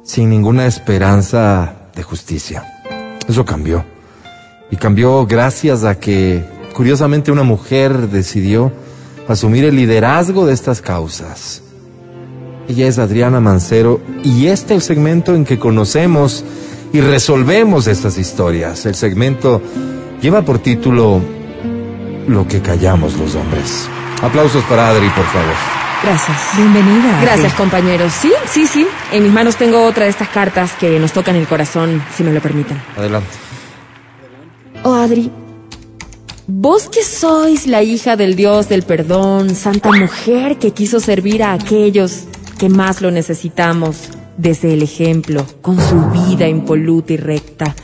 [0.02, 2.64] sin ninguna esperanza de justicia.
[3.28, 3.84] Eso cambió.
[4.70, 6.44] Y cambió gracias a que,
[6.74, 8.72] curiosamente, una mujer decidió
[9.28, 11.62] asumir el liderazgo de estas causas.
[12.68, 16.44] Ella es Adriana Mancero y este es el segmento en que conocemos
[16.92, 18.86] y resolvemos estas historias.
[18.86, 19.62] El segmento
[20.20, 21.20] lleva por título
[22.26, 23.88] Lo que callamos los hombres.
[24.22, 25.54] Aplausos para Adri, por favor.
[26.02, 26.36] Gracias.
[26.56, 27.20] Bienvenida.
[27.22, 28.12] Gracias, compañeros.
[28.12, 28.86] Sí, sí, sí.
[29.12, 32.32] En mis manos tengo otra de estas cartas que nos tocan el corazón, si me
[32.32, 32.80] lo permiten.
[32.96, 33.28] Adelante.
[34.82, 35.30] Oh, Adri,
[36.46, 41.54] vos que sois la hija del Dios del perdón, santa mujer que quiso servir a
[41.54, 42.24] aquellos
[42.58, 47.74] que más lo necesitamos, desde el ejemplo, con su vida impoluta y recta.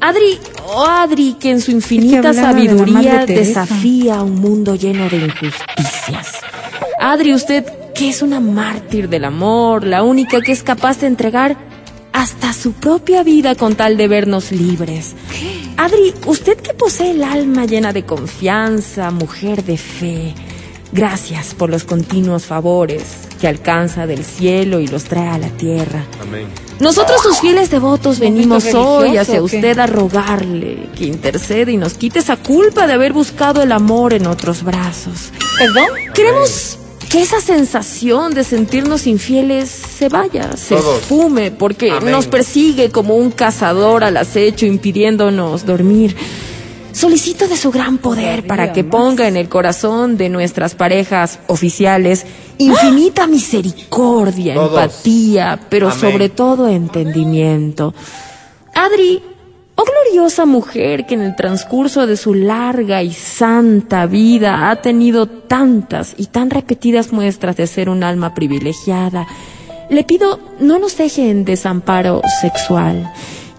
[0.00, 6.40] Adri, oh Adri, que en su infinita de sabiduría desafía un mundo lleno de injusticias.
[6.98, 7.64] Adri, usted
[7.94, 11.56] que es una mártir del amor, la única que es capaz de entregar
[12.12, 15.14] hasta su propia vida con tal de vernos libres.
[15.76, 20.34] Adri, usted que posee el alma llena de confianza, mujer de fe,
[20.92, 26.04] gracias por los continuos favores que alcanza del cielo y los trae a la tierra.
[26.20, 26.46] Amén.
[26.78, 32.20] Nosotros sus fieles devotos venimos hoy hacia usted a rogarle que intercede y nos quite
[32.20, 35.30] esa culpa de haber buscado el amor en otros brazos.
[35.58, 35.88] ¿Perdón?
[36.14, 36.78] Queremos
[37.10, 43.32] que esa sensación de sentirnos infieles se vaya, se esfume, porque nos persigue como un
[43.32, 46.16] cazador al acecho impidiéndonos dormir.
[46.92, 52.26] Solicito de su gran poder para que ponga en el corazón de nuestras parejas oficiales
[52.64, 57.94] infinita misericordia, empatía, pero sobre todo entendimiento.
[58.74, 59.22] Adri,
[59.82, 65.26] Oh gloriosa mujer que en el transcurso de su larga y santa vida ha tenido
[65.26, 69.26] tantas y tan repetidas muestras de ser un alma privilegiada,
[69.88, 73.10] le pido no nos deje en desamparo sexual.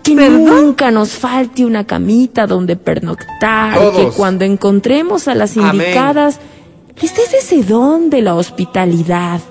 [0.04, 6.40] Que nunca nos falte una camita donde pernoctar, que cuando encontremos a las indicadas,
[7.00, 9.42] les des ese don de la hospitalidad,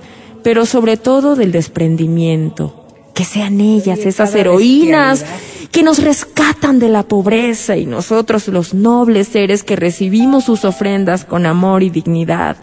[0.42, 2.74] pero sobre todo del desprendimiento.
[3.14, 5.24] Que sean ellas, esas heroínas
[5.70, 11.24] que nos rescatan de la pobreza y nosotros los nobles seres que recibimos sus ofrendas
[11.24, 12.56] con amor y dignidad.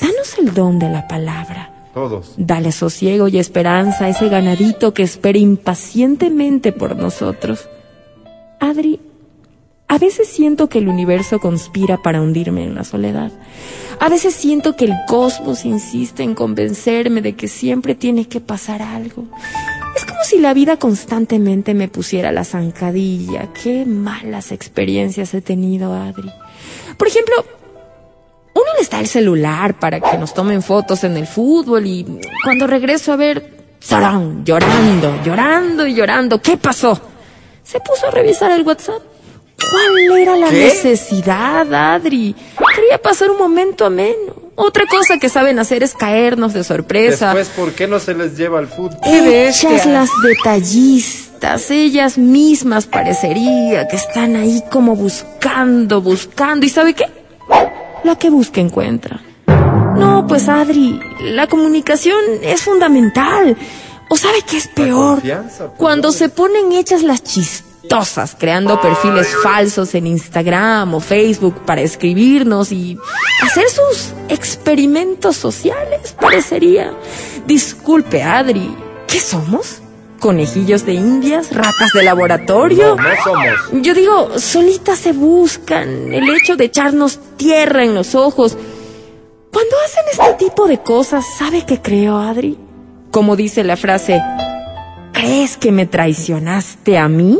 [0.00, 1.72] Danos el don de la palabra.
[1.92, 2.34] Todos.
[2.36, 7.68] Dale sosiego y esperanza a ese ganadito que espera impacientemente por nosotros.
[8.60, 9.00] Adri,
[9.88, 13.30] a veces siento que el universo conspira para hundirme en la soledad.
[14.00, 18.82] A veces siento que el cosmos insiste en convencerme de que siempre tiene que pasar
[18.82, 19.24] algo.
[19.94, 23.52] Es como si la vida constantemente me pusiera la zancadilla.
[23.52, 26.30] Qué malas experiencias he tenido, Adri.
[26.98, 27.34] Por ejemplo,
[28.54, 32.66] uno le está el celular para que nos tomen fotos en el fútbol y cuando
[32.66, 34.44] regreso a ver, ¡zarán!
[34.44, 36.42] Llorando, llorando y llorando.
[36.42, 37.00] ¿Qué pasó?
[37.62, 39.15] Se puso a revisar el WhatsApp.
[39.58, 42.34] ¿Cuál era la necesidad, Adri?
[42.74, 44.46] Quería pasar un momento ameno.
[44.54, 47.34] Otra cosa que saben hacer es caernos de sorpresa.
[47.34, 48.98] Después, ¿por qué no se les lleva al fútbol?
[49.04, 56.64] Ellas las detallistas, ellas mismas parecería que están ahí como buscando, buscando.
[56.64, 57.04] ¿Y sabe qué?
[58.04, 59.20] La que busca encuentra.
[59.46, 63.56] No, pues Adri, la comunicación es fundamental.
[64.08, 65.20] ¿O sabe qué es peor?
[65.76, 67.75] Cuando se ponen hechas las chispas
[68.38, 72.98] creando perfiles falsos en Instagram o Facebook para escribirnos y
[73.42, 76.92] hacer sus experimentos sociales, parecería.
[77.46, 78.74] Disculpe, Adri,
[79.06, 79.80] ¿qué somos?
[80.20, 81.54] ¿Conejillos de indias?
[81.54, 82.96] ¿Ratas de laboratorio?
[82.96, 83.82] No, no somos.
[83.82, 88.56] Yo digo, solitas se buscan el hecho de echarnos tierra en los ojos.
[89.52, 92.58] Cuando hacen este tipo de cosas, ¿sabe qué creo, Adri?
[93.10, 94.20] Como dice la frase,
[95.12, 97.38] ¿crees que me traicionaste a mí?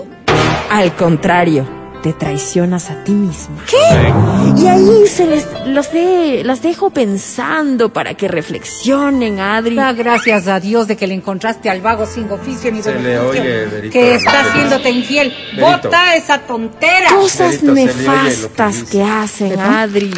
[0.70, 1.66] Al contrario,
[2.02, 3.64] te traicionas a ti misma.
[3.68, 4.62] ¿Qué?
[4.62, 9.74] Y ahí se les los de, las dejo pensando para que reflexionen, Adri.
[9.74, 13.18] Da gracias a Dios de que le encontraste al vago sin oficio ni se le
[13.18, 15.34] oye, que está haciéndote infiel.
[15.58, 17.10] Bota esa tontera.
[17.10, 20.12] Cosas nefastas que hacen, Adri.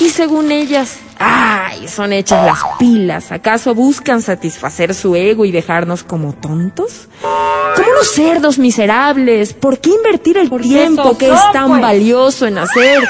[0.00, 3.32] Y según ellas, ay, son hechas las pilas.
[3.32, 7.08] ¿Acaso buscan satisfacer su ego y dejarnos como tontos?
[7.22, 9.54] Como unos cerdos miserables.
[9.54, 11.82] ¿Por qué invertir el tiempo que es tan pues.
[11.82, 13.02] valioso en hacer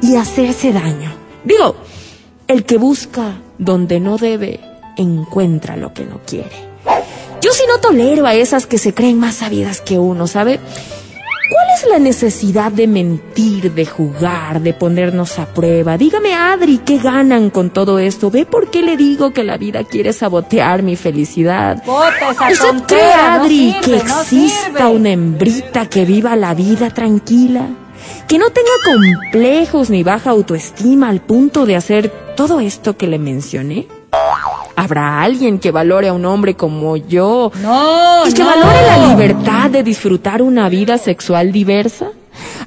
[0.00, 1.12] y hacerse daño?
[1.44, 1.76] Digo,
[2.48, 4.60] el que busca donde no debe,
[4.96, 6.72] encuentra lo que no quiere.
[7.40, 10.60] Yo sí no tolero a esas que se creen más sabidas que uno, ¿sabe?
[11.50, 15.98] ¿Cuál es la necesidad de mentir, de jugar, de ponernos a prueba?
[15.98, 18.30] Dígame, Adri, ¿qué ganan con todo esto?
[18.30, 21.82] ¿Ve por qué le digo que la vida quiere sabotear mi felicidad?
[22.50, 27.68] ¿Usted cree, Adri, que exista una hembrita que viva la vida tranquila?
[28.28, 33.18] Que no tenga complejos ni baja autoestima al punto de hacer todo esto que le
[33.18, 33.88] mencioné?
[34.76, 37.52] ¿Habrá alguien que valore a un hombre como yo?
[37.62, 38.26] No.
[38.26, 42.10] Y que valore la libertad de disfrutar una vida sexual diversa.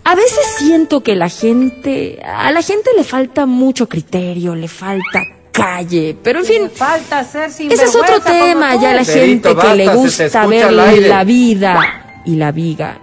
[0.04, 5.24] A veces siento que la gente, a la gente le falta mucho criterio, le falta
[5.52, 9.96] calle, pero en fin, falta ser ese es otro tema, ya la gente que le
[9.96, 11.80] gusta ver la vida
[12.26, 13.00] y la viga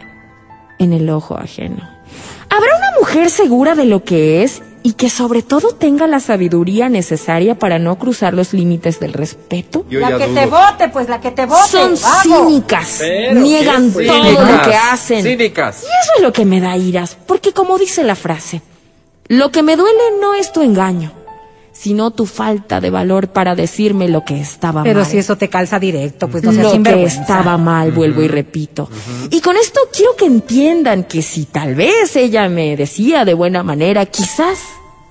[0.78, 1.88] en el ojo ajeno.
[2.50, 6.88] ¿Habrá una mujer segura de lo que es y que sobre todo tenga la sabiduría
[6.88, 9.84] necesaria para no cruzar los límites del respeto.
[9.90, 11.68] la que te vote, pues la que te vote.
[11.68, 13.02] Son cínicas,
[13.34, 15.22] niegan todo lo que hacen.
[15.22, 15.82] Cínicas.
[15.82, 18.62] Y eso es lo que me da iras, porque como dice la frase,
[19.28, 21.12] lo que me duele no es tu engaño,
[21.72, 24.84] sino tu falta de valor para decirme lo que estaba mal.
[24.84, 28.28] Pero si eso te calza directo, pues no seas Lo que estaba mal, vuelvo y
[28.28, 28.88] repito.
[29.30, 33.62] Y con esto quiero que entiendan que si tal vez ella me decía de buena
[33.62, 34.58] manera, quizás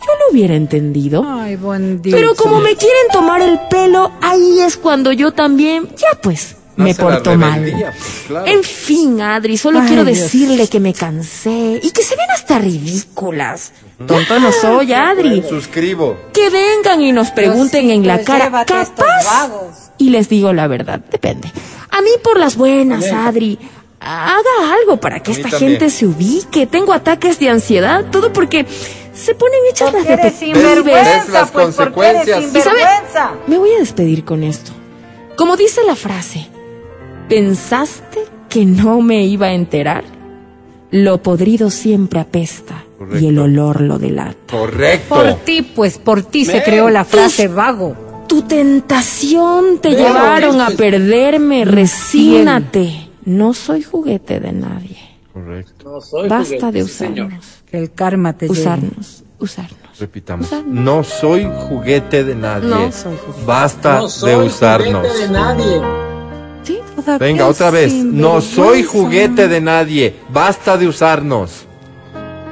[0.01, 1.23] yo lo hubiera entendido.
[1.27, 6.19] Ay, buen Pero como me quieren tomar el pelo, ahí es cuando yo también, ya
[6.21, 7.61] pues, me porto mal.
[7.61, 8.45] pues, claro.
[8.47, 10.17] En fin, Adri, solo Ay, quiero Dios.
[10.19, 13.71] decirle que me cansé y que se ven hasta ridículas.
[14.05, 15.43] Tonto no soy, Adri.
[15.47, 16.17] Suscribo.
[16.33, 19.91] Que vengan y nos pregunten en la pues, cara, capaz.
[19.97, 21.51] Y les digo la verdad, depende.
[21.89, 23.59] A mí por las buenas, Adri.
[24.03, 25.73] Haga algo para que esta también.
[25.73, 26.65] gente se ubique.
[26.65, 28.65] Tengo ataques de ansiedad, todo porque
[29.13, 32.39] se ponen hechas las sinvergüenza, ¿Ves las pues, consecuencias?
[32.41, 32.79] ¿Y sabe?
[32.79, 33.31] sinvergüenza.
[33.45, 34.71] Me voy a despedir con esto.
[35.35, 36.47] Como dice la frase,
[37.35, 40.03] ¿pensaste que no me iba a enterar?
[40.91, 42.83] Lo podrido siempre apesta
[43.19, 44.57] y el olor lo delata.
[44.57, 45.15] Correcto.
[45.15, 47.95] Por ti, pues, por ti se creó la frase vago.
[48.27, 53.09] Tu tentación te Pero, llevaron a perderme, resígnate.
[53.25, 54.97] No soy juguete de nadie.
[55.33, 55.91] Correcto.
[55.91, 57.27] No soy Basta juguete, de sí, señor.
[57.27, 57.45] usarnos.
[57.69, 58.59] Que el karma te lleve.
[58.59, 59.99] Usarnos, usarnos.
[59.99, 60.47] Repitamos.
[60.47, 60.73] Usarnos.
[60.73, 62.69] No soy juguete de nadie.
[62.69, 63.45] No soy juguete.
[63.45, 65.07] Basta No soy de usarnos.
[65.07, 65.81] juguete de nadie.
[67.19, 67.93] Venga, otra vez.
[67.93, 70.15] No soy juguete de nadie.
[70.29, 71.65] Basta de usarnos.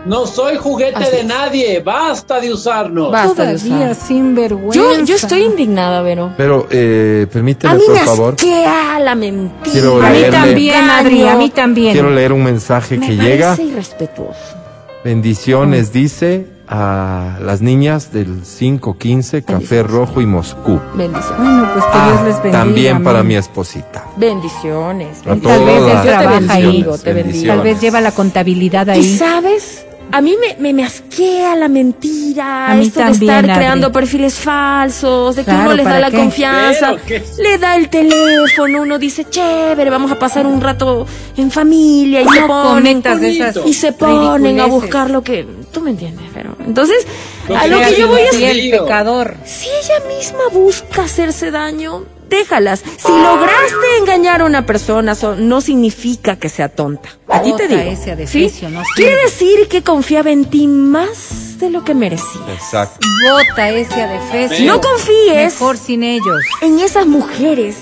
[0.06, 1.26] No soy juguete Así de es.
[1.26, 1.80] nadie.
[1.82, 3.12] Basta de usarnos.
[3.12, 3.98] Basta de Todavía usarnos.
[3.98, 4.80] sin vergüenza.
[4.80, 6.34] Yo, yo estoy indignada, Vero.
[6.38, 8.34] Pero, eh, A permíteme, mí por me favor.
[8.36, 9.72] asquea la mentira.
[9.72, 10.38] Quiero A mí leerle.
[10.40, 11.92] también, Adri, a mí también.
[11.94, 13.58] Quiero leer un mensaje Me que parece llega.
[13.62, 14.56] irrespetuoso.
[15.04, 19.92] Bendiciones, dice a las niñas del 515, Café Bendiciones.
[19.92, 20.80] Rojo y Moscú.
[20.94, 21.38] Bendiciones.
[21.40, 22.60] Bueno, pues que Ah, Dios les bendiga.
[22.60, 23.28] también para amén.
[23.30, 24.06] mi esposita.
[24.18, 25.20] Bendiciones.
[25.22, 26.64] A Tal vez él trabaja ahí.
[26.66, 27.56] Bendiciones, Te bendiciones.
[27.56, 29.18] Tal vez lleva la contabilidad ¿Y ahí.
[29.18, 29.86] sabes?
[30.12, 33.60] A mí me, me, me asquea la mentira, A mí esto de también, estar Adri.
[33.60, 36.18] creando perfiles falsos, de que Claro, uno les da ¿para la qué?
[36.18, 36.94] confianza,
[37.38, 41.06] le da el teléfono, uno dice, chévere, vamos a pasar un rato
[41.38, 45.46] en familia y se No ponen, cometas esas y se ponen a buscar lo que,
[45.72, 47.06] tú me entiendes, pero entonces,
[47.48, 49.36] Lo a que lo que yo voy a Y el pecador.
[49.46, 52.80] si ella misma busca hacerse daño, déjalas.
[52.98, 57.10] Si lograste engañar a una persona, so- no significa que sea tonta.
[57.28, 57.82] A ti te digo.
[57.82, 58.10] ese ¿sí?
[58.12, 62.42] adefesio, no Quiere decir que confiaba en ti más de lo que merecía.
[62.54, 63.06] Exacto.
[63.32, 64.66] Bota ese adefesio.
[64.66, 66.44] No confíes Mejor sin ellos.
[66.62, 67.76] en esas mujeres.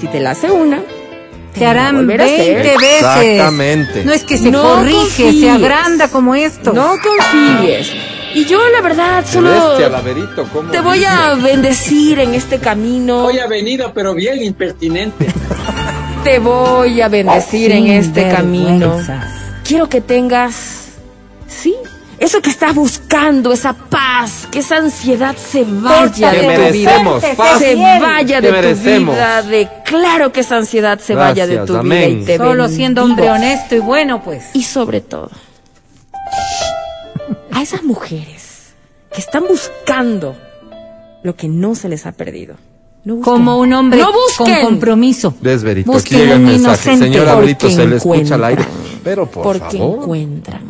[0.00, 0.82] Si te la hace una,
[1.54, 2.64] Te harán volver a 20 hacer.
[2.78, 2.96] veces.
[3.00, 4.04] Exactamente.
[4.04, 5.40] No es que se No corrige, confíes.
[5.40, 6.72] se agranda como esto.
[6.72, 7.92] no confíes.
[8.34, 13.26] Y yo, la verdad, solo Celeste, Alaverito, ¿cómo te voy a bendecir en este camino.
[13.26, 15.26] Hoy ha venido, pero bien impertinente.
[16.24, 18.98] Te voy a bendecir en este camino.
[19.62, 20.88] Quiero que tengas,
[21.46, 21.74] sí,
[22.18, 27.02] eso que estás buscando, esa paz, que esa ansiedad se vaya Pórtate de tu vida.
[27.36, 27.58] paz.
[27.58, 31.76] Se vaya Que de tu vida, declaro que esa ansiedad se vaya de Gracias, tu
[31.76, 32.10] amén.
[32.20, 33.22] vida y te Solo siendo bendigo.
[33.30, 34.44] hombre honesto y bueno, pues.
[34.54, 35.30] Y sobre todo,
[37.52, 38.74] a esas mujeres
[39.12, 40.36] que están buscando
[41.22, 42.56] lo que no se les ha perdido.
[43.04, 43.20] No.
[43.20, 44.14] Como un hombre no con
[44.46, 44.62] busquen.
[44.64, 45.34] compromiso.
[45.40, 46.90] Ves, Verito, Busquen aquí llega el un mensaje.
[46.92, 47.04] inocente.
[47.04, 48.64] Señor Alberito, Porque se le escucha al aire.
[49.04, 49.98] Pero por porque favor.
[50.04, 50.62] encuentran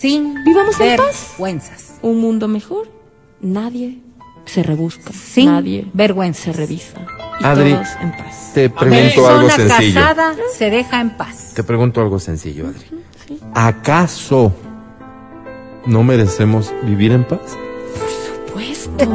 [0.00, 1.28] Sin Vivamos en paz.
[1.38, 1.94] vergüenzas.
[2.02, 2.88] un mundo mejor.
[3.40, 3.98] Nadie
[4.46, 5.12] se rebusca.
[5.12, 6.44] Sin nadie vergüenza.
[6.44, 7.06] se revisa.
[7.40, 8.50] Y Adri, todos en paz.
[8.54, 10.00] Te pregunto algo Persona sencillo.
[10.00, 11.52] casada se deja en paz.
[11.54, 12.86] Te pregunto algo sencillo, Adri.
[13.54, 14.52] ¿Acaso
[15.86, 17.56] no merecemos vivir en paz?
[18.52, 18.90] Puesto.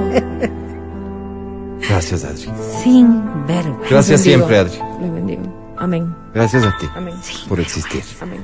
[1.90, 2.49] Gracias, Adri.
[2.84, 3.90] Sin vergüenza.
[3.90, 4.78] Gracias siempre, Adri.
[5.02, 5.76] Le bendigo.
[5.78, 6.16] Amén.
[6.34, 7.16] Gracias a ti Amén.
[7.49, 8.02] por existir.
[8.22, 8.41] Amén.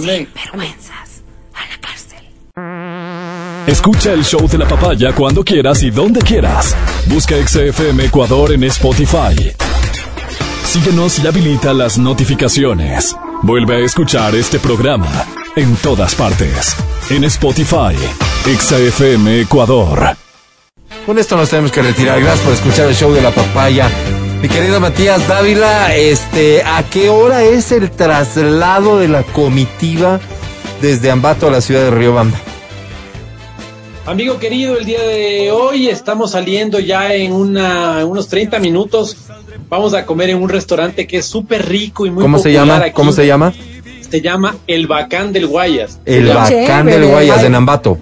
[0.00, 1.22] Sin vergüenzas.
[1.54, 2.24] A la cárcel.
[3.66, 6.74] Escucha el show de la papaya cuando quieras y donde quieras.
[7.06, 9.52] Busca XFM Ecuador en Spotify.
[10.64, 13.14] Síguenos y habilita las notificaciones.
[13.42, 16.74] Vuelve a escuchar este programa en todas partes.
[17.10, 17.94] En Spotify,
[18.46, 20.16] XFM Ecuador.
[21.04, 22.20] Con esto nos tenemos que retirar.
[22.20, 23.90] Gracias por escuchar el show de la papaya.
[24.42, 30.18] Mi querido Matías Dávila, este, ¿a qué hora es el traslado de la comitiva
[30.80, 32.36] desde Ambato a la ciudad de Riobamba?
[34.04, 39.16] Amigo querido, el día de hoy estamos saliendo ya en, una, unos 30 minutos.
[39.68, 42.66] Vamos a comer en un restaurante que es súper rico y muy ¿Cómo se popular
[42.66, 42.84] llama?
[42.86, 42.94] aquí.
[42.94, 43.52] ¿Cómo se llama?
[44.10, 46.00] Se llama El Bacán del Guayas.
[46.04, 47.98] El Se llama Bacán del Guayas en Ambato.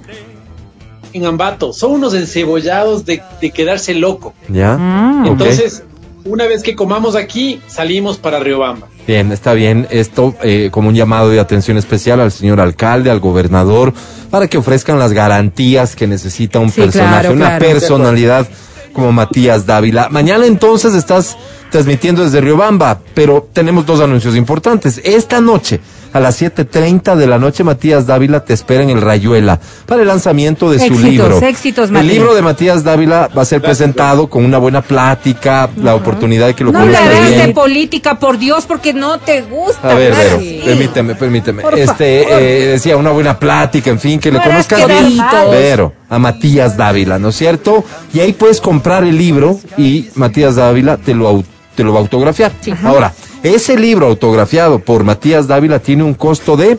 [1.13, 1.75] En Ambato.
[1.75, 4.33] Son unos encebollados de, de quedarse loco.
[4.49, 4.79] ¿Ya?
[4.79, 5.27] Mm.
[5.27, 5.85] Entonces,
[6.25, 8.89] una vez que comamos aquí, salimos para Riobamba.
[9.07, 9.87] Bien, está bien.
[9.91, 13.93] Esto eh, como un llamado de atención especial al señor alcalde, al gobernador,
[14.31, 18.47] para que ofrezcan las garantías que necesita un personaje, una personalidad
[18.93, 20.09] como Matías Dávila.
[20.11, 21.37] Mañana entonces estás
[21.71, 25.01] transmitiendo desde Riobamba, pero tenemos dos anuncios importantes.
[25.05, 25.81] Esta noche
[26.13, 30.09] a las 7.30 de la noche, Matías Dávila te espera en el Rayuela para el
[30.09, 31.39] lanzamiento de su libro.
[31.41, 35.95] Éxitos, El libro de Matías Dávila va a ser presentado con una buena plática, la
[35.95, 37.39] oportunidad de que lo no conozcas bien.
[37.39, 39.91] No de política, por Dios, porque no te gusta.
[39.91, 41.63] A ver, Vero, permíteme, permíteme.
[41.77, 45.17] este, eh, decía, una buena plática, en fin, que le conozcas bien.
[45.51, 47.85] Vero, a Matías Dávila, ¿no es cierto?
[48.13, 51.45] Y ahí puedes comprar el libro y Matías Dávila te lo,
[51.75, 52.53] te lo va a autografiar.
[52.85, 56.79] Ahora, ese libro autografiado por Matías Dávila tiene un costo de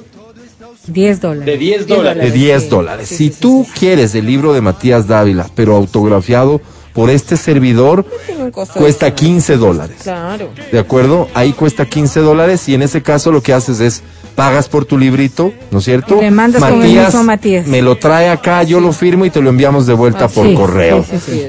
[0.87, 1.45] 10 dólares.
[1.45, 2.23] De 10 dólares.
[2.23, 3.09] De 10 dólares.
[3.09, 6.61] si tú quieres el libro de Matías Dávila, pero autografiado
[6.93, 8.05] por este servidor,
[8.73, 9.97] cuesta 15 dólares.
[10.03, 10.49] Claro.
[10.71, 11.27] ¿De acuerdo?
[11.33, 14.03] Ahí cuesta 15 dólares y en ese caso lo que haces es
[14.35, 16.21] pagas por tu librito, ¿no es cierto?
[16.21, 17.67] Le mandas Matías, con Matías.
[17.67, 21.05] Me lo trae acá, yo lo firmo y te lo enviamos de vuelta por correo.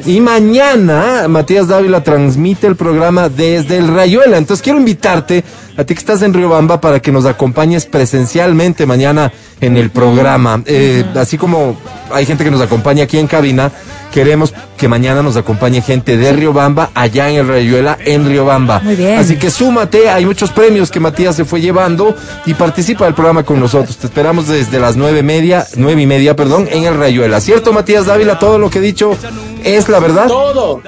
[0.07, 4.37] y mañana Matías Dávila transmite el programa desde el Rayuela.
[4.37, 5.45] Entonces quiero invitarte
[5.77, 10.63] a ti que estás en Riobamba para que nos acompañes presencialmente mañana en el programa.
[10.67, 11.77] Eh, así como
[12.13, 13.71] hay gente que nos acompaña aquí en cabina,
[14.13, 18.81] queremos que mañana nos acompañe gente de Riobamba, allá en el Rayuela, en Riobamba.
[18.81, 19.19] Muy bien.
[19.19, 23.43] Así que súmate, hay muchos premios que Matías se fue llevando y participa del programa
[23.45, 23.97] con nosotros.
[23.97, 27.41] Te esperamos desde las nueve media, nueve y media, perdón, en el Rayuela.
[27.41, 28.39] ¿Cierto, Matías Dávila?
[28.39, 29.17] Todo lo que he dicho
[29.65, 30.27] es la verdad.
[30.27, 30.83] Todo.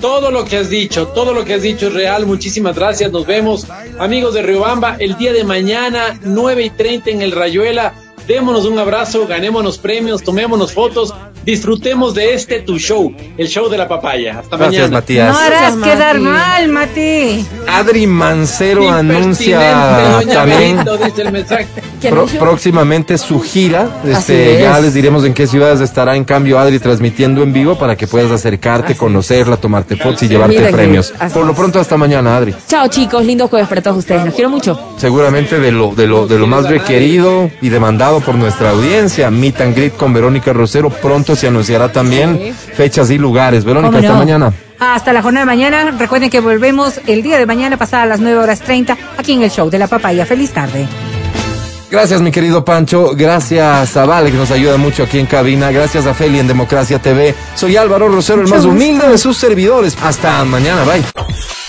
[0.00, 2.24] Todo lo que has dicho, todo lo que has dicho es real.
[2.24, 3.10] Muchísimas gracias.
[3.10, 3.66] Nos vemos,
[3.98, 7.94] amigos de Riobamba, el día de mañana, 9 y 30 en el Rayuela.
[8.28, 11.14] Démonos un abrazo, ganémonos premios, tomémonos fotos,
[11.46, 14.40] disfrutemos de este tu show, el show de la papaya.
[14.40, 14.98] Hasta Gracias, mañana.
[14.98, 15.32] Matías.
[15.32, 17.46] No harás quedar mal, Mati.
[17.66, 20.78] Adri Mancero anuncia también
[22.10, 23.88] pro, próximamente su gira.
[24.04, 27.96] Este, ya les diremos en qué ciudades estará en cambio Adri transmitiendo en vivo para
[27.96, 31.14] que puedas acercarte, conocerla, tomarte fotos y llevarte Mira premios.
[31.32, 32.54] Por lo pronto hasta mañana, Adri.
[32.68, 34.26] Chao chicos, lindo jueves para todos ustedes.
[34.26, 34.78] Los quiero mucho.
[34.98, 39.30] Seguramente de lo, de lo, de lo más requerido y demandado por nuestra audiencia.
[39.30, 40.90] Meet and greet con Verónica Rosero.
[40.90, 43.64] Pronto se anunciará también fechas y lugares.
[43.64, 44.18] Verónica, ¿Cómo hasta no?
[44.18, 44.52] mañana.
[44.78, 45.90] Hasta la jornada de mañana.
[45.98, 49.42] Recuerden que volvemos el día de mañana pasada a las 9 horas 30 aquí en
[49.42, 50.24] el show de la papaya.
[50.26, 50.86] Feliz tarde.
[51.90, 53.12] Gracias, mi querido Pancho.
[53.16, 55.70] Gracias a Vale, que nos ayuda mucho aquí en cabina.
[55.70, 57.34] Gracias a Feli en Democracia TV.
[57.54, 59.96] Soy Álvaro Rosero, el más humilde de sus servidores.
[60.02, 60.84] Hasta mañana.
[60.84, 61.02] Bye.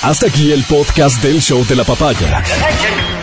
[0.02, 2.44] Hasta aquí el podcast del show de la papaya.